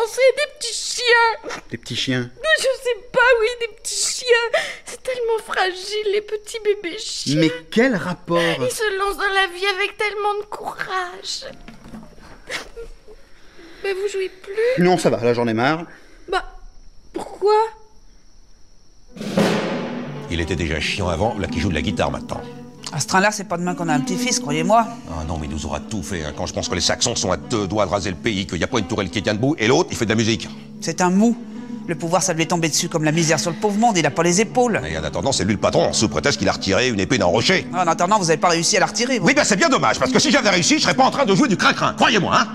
à 0.00 0.36
des 0.36 0.58
petits 0.58 0.74
chiens. 0.74 1.60
Des 1.70 1.78
petits 1.78 1.96
chiens. 1.96 2.20
Non, 2.20 2.50
je 2.58 2.82
sais 2.82 3.08
pas, 3.12 3.20
oui, 3.40 3.46
des 3.60 3.74
petits 3.76 3.94
chiens. 3.94 4.60
C'est 4.84 5.02
tellement 5.02 5.38
fragile, 5.44 6.12
les 6.12 6.20
petits 6.20 6.58
bébés 6.64 6.98
chiens. 6.98 7.40
Mais 7.40 7.50
quel 7.70 7.94
rapport 7.96 8.40
Ils 8.40 8.70
se 8.70 8.98
lancent 8.98 9.16
dans 9.16 9.34
la 9.34 9.46
vie 9.46 9.66
avec 9.66 9.96
tellement 9.96 10.34
de 10.40 10.44
courage. 10.44 11.46
Mais 13.84 13.92
vous 13.92 14.08
jouez 14.08 14.28
plus? 14.28 14.82
Non, 14.82 14.98
ça 14.98 15.10
va, 15.10 15.22
là 15.22 15.34
j'en 15.34 15.46
ai 15.46 15.54
marre. 15.54 15.84
Bah, 16.28 16.44
pourquoi? 17.12 17.54
Il 20.30 20.40
était 20.40 20.56
déjà 20.56 20.80
chiant 20.80 21.08
avant, 21.08 21.38
là 21.38 21.46
qui 21.46 21.60
joue 21.60 21.70
de 21.70 21.74
la 21.74 21.82
guitare 21.82 22.10
maintenant. 22.10 22.42
À 22.92 23.00
ce 23.00 23.06
train-là, 23.06 23.30
c'est 23.32 23.44
pas 23.44 23.58
demain 23.58 23.74
qu'on 23.74 23.88
a 23.88 23.92
un 23.94 24.00
petit-fils, 24.00 24.40
croyez-moi. 24.40 24.86
Ah 25.10 25.24
non, 25.26 25.36
mais 25.38 25.46
il 25.46 25.52
nous 25.52 25.66
aura 25.66 25.78
tout 25.80 26.02
fait. 26.02 26.24
hein. 26.24 26.32
Quand 26.36 26.46
je 26.46 26.54
pense 26.54 26.68
que 26.68 26.74
les 26.74 26.80
Saxons 26.80 27.14
sont 27.16 27.30
à 27.30 27.36
deux 27.36 27.66
doigts 27.68 27.84
de 27.84 27.90
raser 27.90 28.10
le 28.10 28.16
pays, 28.16 28.46
qu'il 28.46 28.56
n'y 28.58 28.64
a 28.64 28.68
pas 28.68 28.78
une 28.78 28.86
tourelle 28.86 29.10
qui 29.10 29.22
tient 29.22 29.34
debout, 29.34 29.54
et 29.58 29.66
l'autre, 29.68 29.88
il 29.92 29.96
fait 29.96 30.06
de 30.06 30.10
la 30.10 30.16
musique. 30.16 30.48
C'est 30.80 31.00
un 31.02 31.10
mou. 31.10 31.36
Le 31.86 31.94
pouvoir, 31.94 32.22
ça 32.22 32.32
lui 32.34 32.42
est 32.42 32.46
tombé 32.46 32.68
dessus 32.68 32.88
comme 32.88 33.04
la 33.04 33.12
misère 33.12 33.40
sur 33.40 33.50
le 33.50 33.56
pauvre 33.56 33.78
monde, 33.78 33.96
il 33.96 34.04
a 34.06 34.10
pas 34.10 34.22
les 34.22 34.40
épaules. 34.42 34.80
Et 34.86 34.96
en 34.98 35.04
attendant, 35.04 35.32
c'est 35.32 35.44
lui 35.44 35.54
le 35.54 35.58
patron, 35.60 35.92
sous 35.94 36.08
prétexte 36.08 36.38
qu'il 36.38 36.48
a 36.48 36.52
retiré 36.52 36.88
une 36.88 37.00
épée 37.00 37.16
d'un 37.18 37.24
rocher. 37.26 37.66
En 37.74 37.86
attendant, 37.86 38.18
vous 38.18 38.30
avez 38.30 38.38
pas 38.38 38.48
réussi 38.48 38.76
à 38.76 38.80
la 38.80 38.86
retirer, 38.86 39.18
vous. 39.18 39.26
Oui, 39.26 39.34
ben 39.34 39.44
c'est 39.44 39.56
bien 39.56 39.68
dommage, 39.70 39.98
parce 39.98 40.10
que 40.12 40.18
si 40.18 40.30
j'avais 40.30 40.50
réussi, 40.50 40.78
je 40.78 40.82
serais 40.82 40.94
pas 40.94 41.04
en 41.04 41.10
train 41.10 41.24
de 41.24 41.34
jouer 41.34 41.48
du 41.48 41.56
crin-crin, 41.56 41.94
croyez-moi, 41.94 42.38
hein 42.40 42.48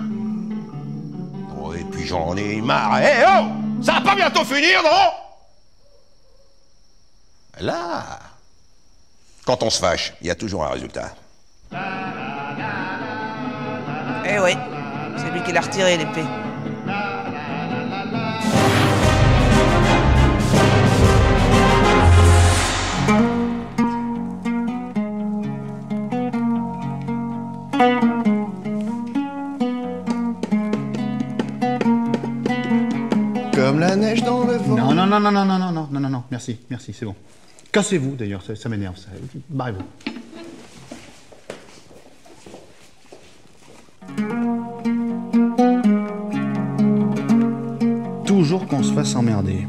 Oh, 1.60 1.74
et 1.74 1.84
puis 1.92 2.06
j'en 2.06 2.36
ai 2.38 2.62
marre. 2.62 3.00
Eh 3.02 3.24
oh 3.28 3.84
Ça 3.84 3.94
va 3.94 4.02
pas 4.02 4.16
bientôt 4.16 4.44
finir, 4.46 4.82
non? 4.84 5.10
Là 7.66 8.04
Quand 9.46 9.62
on 9.62 9.70
se 9.70 9.80
fâche, 9.80 10.14
il 10.22 10.28
y 10.28 10.32
a 10.32 10.36
toujours 10.36 10.64
un 10.64 10.70
résultat. 10.70 11.14
Eh 14.26 14.40
oui, 14.40 14.52
c'est 15.18 15.32
lui 15.32 15.44
qui 15.44 15.52
l'a 15.52 15.60
retiré, 15.60 15.98
l'épée. 15.98 16.24
Comme 33.54 33.80
la 33.80 33.96
neige 33.98 34.24
dans 34.24 34.46
le 34.46 34.56
vent. 34.56 34.76
Non, 34.78 34.94
non, 34.94 35.06
non, 35.06 35.20
non, 35.20 35.32
non, 35.32 35.46
non, 35.46 35.60
non, 35.60 35.72
non, 35.72 35.88
non, 35.92 36.00
non, 36.00 36.10
non, 36.10 36.24
merci, 36.32 36.60
merci, 36.70 36.94
c'est 36.94 37.06
bon. 37.06 37.16
Cassez-vous 37.74 38.16
d'ailleurs, 38.16 38.44
ça, 38.44 38.70
m'énerve, 38.70 38.96
ça. 38.98 39.10
Barrez-vous. 39.50 39.82
Toujours 48.28 48.68
qu'on 48.68 48.84
se 48.84 48.94
fasse 48.94 49.16
emmerder. 49.16 49.66